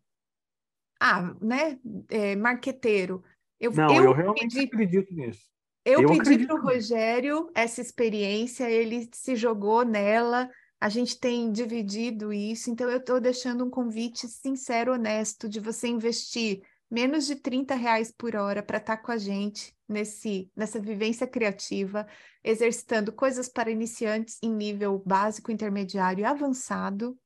[0.99, 3.23] ah, né, é, marqueteiro.
[3.59, 5.45] Eu, não, eu, eu realmente pedi, acredito nisso.
[5.83, 10.49] Eu, eu pedi para o Rogério essa experiência, ele se jogou nela,
[10.79, 15.87] a gente tem dividido isso, então eu estou deixando um convite sincero, honesto, de você
[15.87, 20.79] investir menos de 30 reais por hora para estar tá com a gente nesse, nessa
[20.79, 22.07] vivência criativa,
[22.43, 27.17] exercitando coisas para iniciantes em nível básico, intermediário e avançado,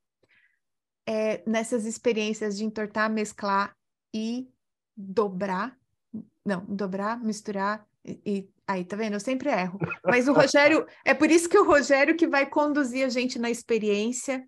[1.08, 3.76] é, nessas experiências de entortar, mesclar
[4.14, 4.48] e
[4.96, 5.78] dobrar,
[6.46, 9.14] não, dobrar, misturar e, aí, tá vendo?
[9.14, 9.80] Eu sempre erro.
[10.04, 13.50] Mas o Rogério, é por isso que o Rogério que vai conduzir a gente na
[13.50, 14.48] experiência.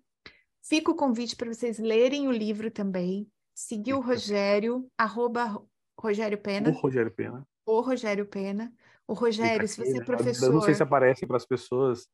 [0.62, 3.28] Fica o convite para vocês lerem o livro também.
[3.54, 5.62] Seguir o Rogério, arroba
[5.98, 6.70] Rogério Pena.
[6.70, 7.46] O Rogério Pena.
[7.66, 8.72] O Rogério Pena.
[9.06, 10.46] O Rogério, se você é professor.
[10.46, 12.08] Eu não sei se aparece para as pessoas,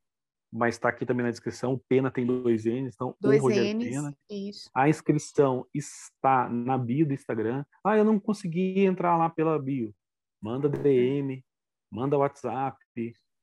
[0.53, 1.81] mas está aqui também na descrição.
[1.89, 4.17] Pena tem dois N's, então dois o Rogério N's, Pena.
[4.31, 4.71] Isso.
[4.75, 7.65] A inscrição está na bio do Instagram.
[7.85, 9.95] Ah, eu não consegui entrar lá pela bio
[10.41, 11.45] manda DM,
[11.91, 12.79] manda WhatsApp,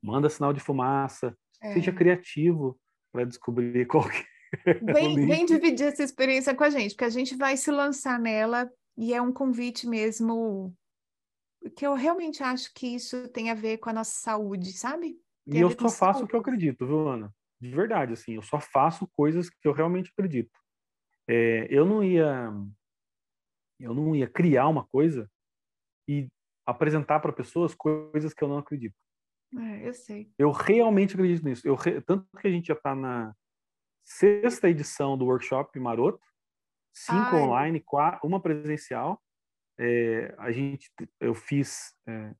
[0.01, 1.73] manda sinal de fumaça, é.
[1.73, 2.79] seja criativo
[3.11, 4.25] para descobrir qual que
[4.65, 8.19] é vem, vem dividir essa experiência com a gente, porque a gente vai se lançar
[8.19, 10.73] nela e é um convite mesmo
[11.75, 15.19] que eu realmente acho que isso tem a ver com a nossa saúde, sabe?
[15.47, 17.33] E eu só faço o que eu acredito, viu, Ana?
[17.59, 20.51] De verdade, assim, eu só faço coisas que eu realmente acredito.
[21.27, 22.51] É, eu não ia
[23.79, 25.29] eu não ia criar uma coisa
[26.07, 26.27] e
[26.65, 28.95] apresentar para pessoas coisas que eu não acredito.
[29.55, 30.31] É, eu sei.
[30.37, 31.67] Eu realmente acredito nisso.
[31.67, 32.01] Eu re...
[32.01, 33.35] Tanto que a gente já está na
[34.05, 36.25] sexta edição do workshop Maroto,
[36.93, 37.41] cinco Ai.
[37.41, 39.21] online, quatro, uma presencial.
[39.79, 42.33] É, a gente, eu fiz, é,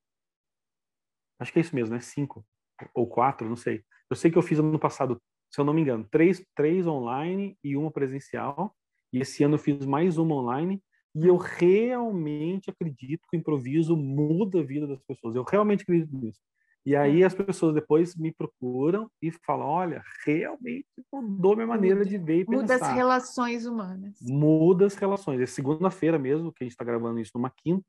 [1.39, 2.01] acho que é isso mesmo, né?
[2.01, 2.45] Cinco
[2.93, 3.83] ou quatro, não sei.
[4.09, 7.57] Eu sei que eu fiz ano passado, se eu não me engano, três, três online
[7.63, 8.73] e uma presencial.
[9.11, 10.81] E esse ano eu fiz mais uma online
[11.15, 15.35] e eu realmente acredito que o improviso muda a vida das pessoas.
[15.35, 16.39] Eu realmente acredito nisso.
[16.85, 22.17] E aí as pessoas depois me procuram e falam: olha, realmente mudou minha maneira de
[22.17, 22.61] ver e pensar.
[22.61, 24.17] Muda as relações humanas.
[24.21, 25.41] Muda as relações.
[25.41, 27.83] É segunda-feira mesmo, que a gente está gravando isso numa quinta,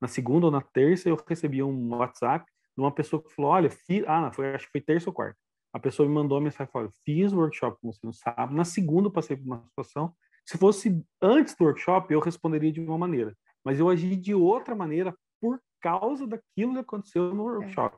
[0.00, 2.44] na segunda ou na terça, eu recebi um WhatsApp
[2.76, 4.04] de uma pessoa que falou: olha, fiz...
[4.06, 5.38] ah, foi, acho que foi terça ou quarta.
[5.72, 8.54] A pessoa me mandou uma mensagem e falou: fiz o workshop com você no sábado,
[8.54, 10.14] na segunda eu passei por uma situação
[10.50, 14.74] se fosse antes do workshop, eu responderia de uma maneira, mas eu agi de outra
[14.74, 17.96] maneira por causa daquilo que aconteceu no workshop.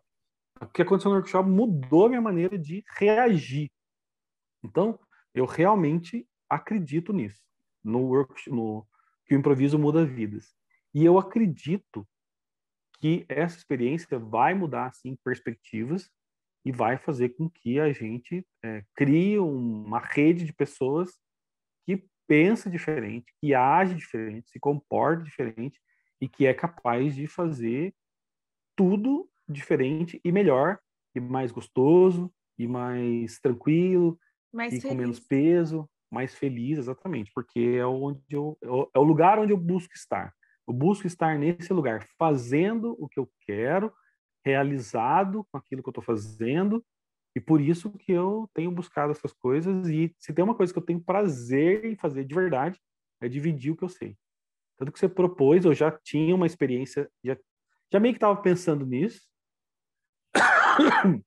[0.61, 0.65] É.
[0.67, 3.71] O que aconteceu no workshop mudou a minha maneira de reagir.
[4.63, 5.01] Então,
[5.35, 7.41] eu realmente acredito nisso,
[7.83, 8.87] no, work, no
[9.25, 10.55] que o improviso muda vidas.
[10.93, 12.07] E eu acredito
[13.03, 16.09] que essa experiência vai mudar assim perspectivas
[16.65, 21.11] e vai fazer com que a gente é, crie uma rede de pessoas
[21.85, 25.81] que pensa diferente, que age diferente, se comporta diferente
[26.21, 27.93] e que é capaz de fazer
[28.77, 30.79] tudo diferente e melhor
[31.13, 34.17] e mais gostoso e mais tranquilo
[34.53, 34.89] mais e feliz.
[34.89, 38.57] com menos peso, mais feliz, exatamente, porque é onde eu
[38.95, 40.33] é o lugar onde eu busco estar.
[40.67, 43.93] Eu busco estar nesse lugar, fazendo o que eu quero,
[44.45, 46.85] realizado com aquilo que eu estou fazendo
[47.35, 50.79] E por isso que eu tenho buscado essas coisas e se tem uma coisa que
[50.79, 52.81] eu tenho prazer em fazer de verdade,
[53.21, 54.17] é dividir o que eu sei.
[54.77, 57.39] Tanto que você propôs, eu já tinha uma experiência, já,
[57.93, 59.23] já meio que estava pensando nisso.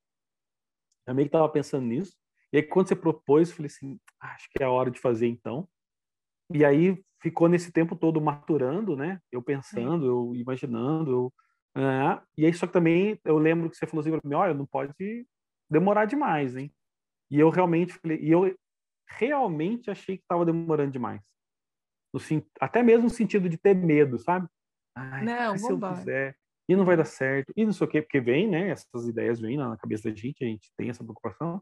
[1.08, 2.16] já meio que estava pensando nisso.
[2.52, 5.00] E aí, quando você propôs, eu falei assim: ah, acho que é a hora de
[5.00, 5.68] fazer então.
[6.54, 9.20] E aí ficou nesse tempo todo maturando, né?
[9.32, 11.34] Eu pensando, eu imaginando, eu.
[11.74, 14.54] Ah, e aí, só que também eu lembro que você falou assim para mim: olha,
[14.54, 14.94] não pode
[15.68, 16.72] demorar demais, hein?
[17.32, 18.56] E eu realmente falei, e eu
[19.08, 21.20] realmente achei que estava demorando demais.
[22.14, 22.20] No,
[22.62, 24.48] até mesmo no sentido de ter medo, sabe?
[24.96, 26.38] Ai, não, se eu fizer,
[26.70, 28.70] e não vai dar certo, e não sei o quê, porque vem, né?
[28.70, 31.60] Essas ideias vêm na cabeça da gente, a gente tem essa preocupação.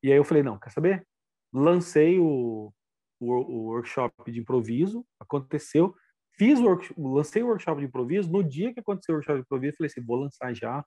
[0.00, 1.04] E aí eu falei, não, quer saber?
[1.52, 2.72] Lancei o,
[3.20, 5.94] o, o workshop de improviso, aconteceu,
[6.32, 9.44] fiz o work, lancei o workshop de improviso, no dia que aconteceu o workshop de
[9.44, 10.84] improviso, falei assim, vou lançar já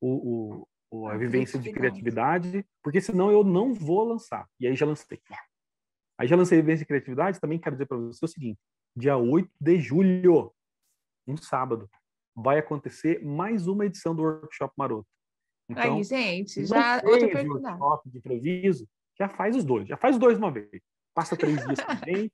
[0.00, 4.46] o, o a vivência de criatividade, porque senão eu não vou lançar.
[4.60, 5.18] E aí já lancei.
[6.18, 8.60] Aí já lancei a vivência de criatividade, também quero dizer para você o seguinte,
[8.94, 10.52] dia 8 de julho,
[11.26, 11.88] um sábado,
[12.34, 15.08] vai acontecer mais uma edição do Workshop Maroto.
[15.68, 17.70] Então, aí, gente, já outra pergunta.
[17.70, 18.88] workshop de improviso,
[19.18, 20.82] já faz os dois, já faz os dois uma vez.
[21.14, 22.32] Passa três dias com a gente.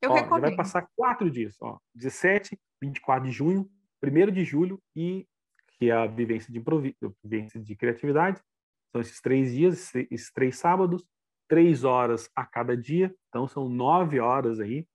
[0.00, 0.42] Eu ó, recomendo.
[0.42, 3.70] Vai passar quatro dias, ó, 17, 24 de junho,
[4.02, 5.26] 1 de julho e
[5.78, 8.40] que é a vivência de improviso, vivência de criatividade.
[8.90, 11.04] São esses três dias, esses três sábados,
[11.48, 14.86] três horas a cada dia, então são nove horas aí.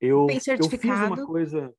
[0.00, 1.74] Eu, eu fiz uma coisa,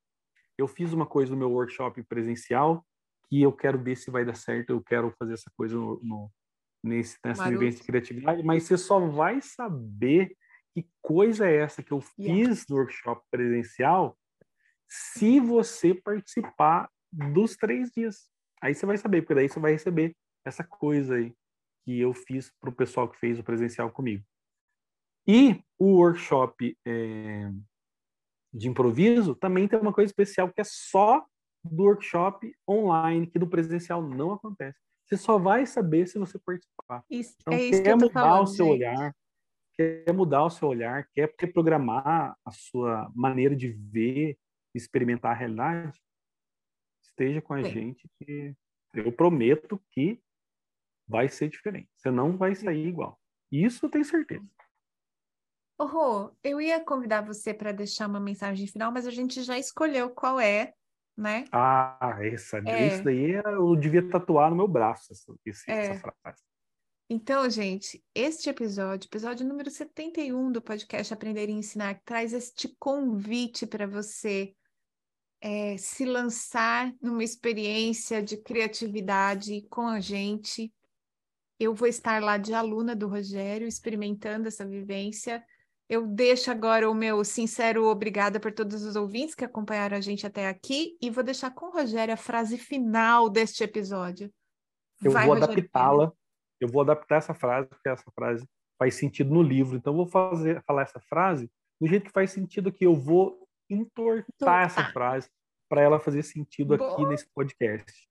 [0.56, 2.84] eu fiz uma coisa no meu workshop presencial
[3.28, 4.70] que eu quero ver se vai dar certo.
[4.70, 6.30] Eu quero fazer essa coisa no, no
[6.82, 10.36] nesse, nessa vivência de criatividade, mas você só vai saber
[10.74, 12.64] que coisa é essa que eu fiz yeah.
[12.68, 14.18] no workshop presencial
[14.88, 18.28] se você participar dos três dias.
[18.60, 21.34] Aí você vai saber, porque daí você vai receber essa coisa aí
[21.84, 24.24] que eu fiz para o pessoal que fez o presencial comigo.
[25.26, 27.50] E o workshop é,
[28.52, 31.24] de improviso também tem uma coisa especial que é só
[31.64, 34.78] do workshop online, que do presencial não acontece.
[35.06, 37.04] Você só vai saber se você participar.
[37.10, 38.74] Isso, então, é isso quer que mudar falando, o seu gente.
[38.74, 39.14] olhar,
[40.04, 44.38] quer mudar o seu olhar, quer reprogramar a sua maneira de ver,
[44.74, 46.00] experimentar a realidade,
[47.02, 47.70] esteja com a Sim.
[47.70, 48.54] gente que
[48.94, 50.20] eu prometo que
[51.06, 51.88] vai ser diferente.
[51.96, 53.18] Você não vai sair igual.
[53.50, 54.48] Isso eu tenho certeza.
[55.80, 60.10] Rô, eu ia convidar você para deixar uma mensagem final, mas a gente já escolheu
[60.10, 60.72] qual é,
[61.16, 61.44] né?
[61.50, 62.86] Ah, essa, é.
[62.86, 65.34] isso daí eu devia tatuar no meu braço, essa,
[65.68, 65.86] é.
[65.86, 66.42] essa frase.
[67.08, 73.66] Então, gente, este episódio, episódio número 71 do podcast Aprender e Ensinar, traz este convite
[73.66, 74.54] para você
[75.40, 80.72] é, se lançar numa experiência de criatividade com a gente.
[81.58, 85.44] Eu vou estar lá de aluna do Rogério, experimentando essa vivência.
[85.88, 90.26] Eu deixo agora o meu sincero obrigada por todos os ouvintes que acompanharam a gente
[90.26, 94.32] até aqui e vou deixar com o Rogério a frase final deste episódio.
[95.02, 96.12] Eu Vai, vou adaptá-la.
[96.62, 98.48] Eu vou adaptar essa frase porque essa frase
[98.78, 99.76] faz sentido no livro.
[99.76, 102.84] Então eu vou fazer falar essa frase do jeito que faz sentido aqui.
[102.84, 105.28] Eu vou entortar essa frase
[105.68, 106.92] para ela fazer sentido Boa.
[106.92, 108.08] aqui nesse podcast.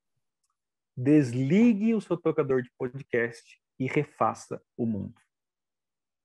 [0.97, 5.15] Desligue o seu tocador de podcast e refaça o mundo.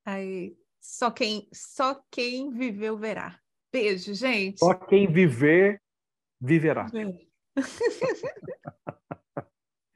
[0.05, 3.41] Aí, só quem, só quem viveu verá.
[3.73, 4.59] Beijo, gente.
[4.59, 5.81] Só quem viver
[6.41, 6.87] viverá.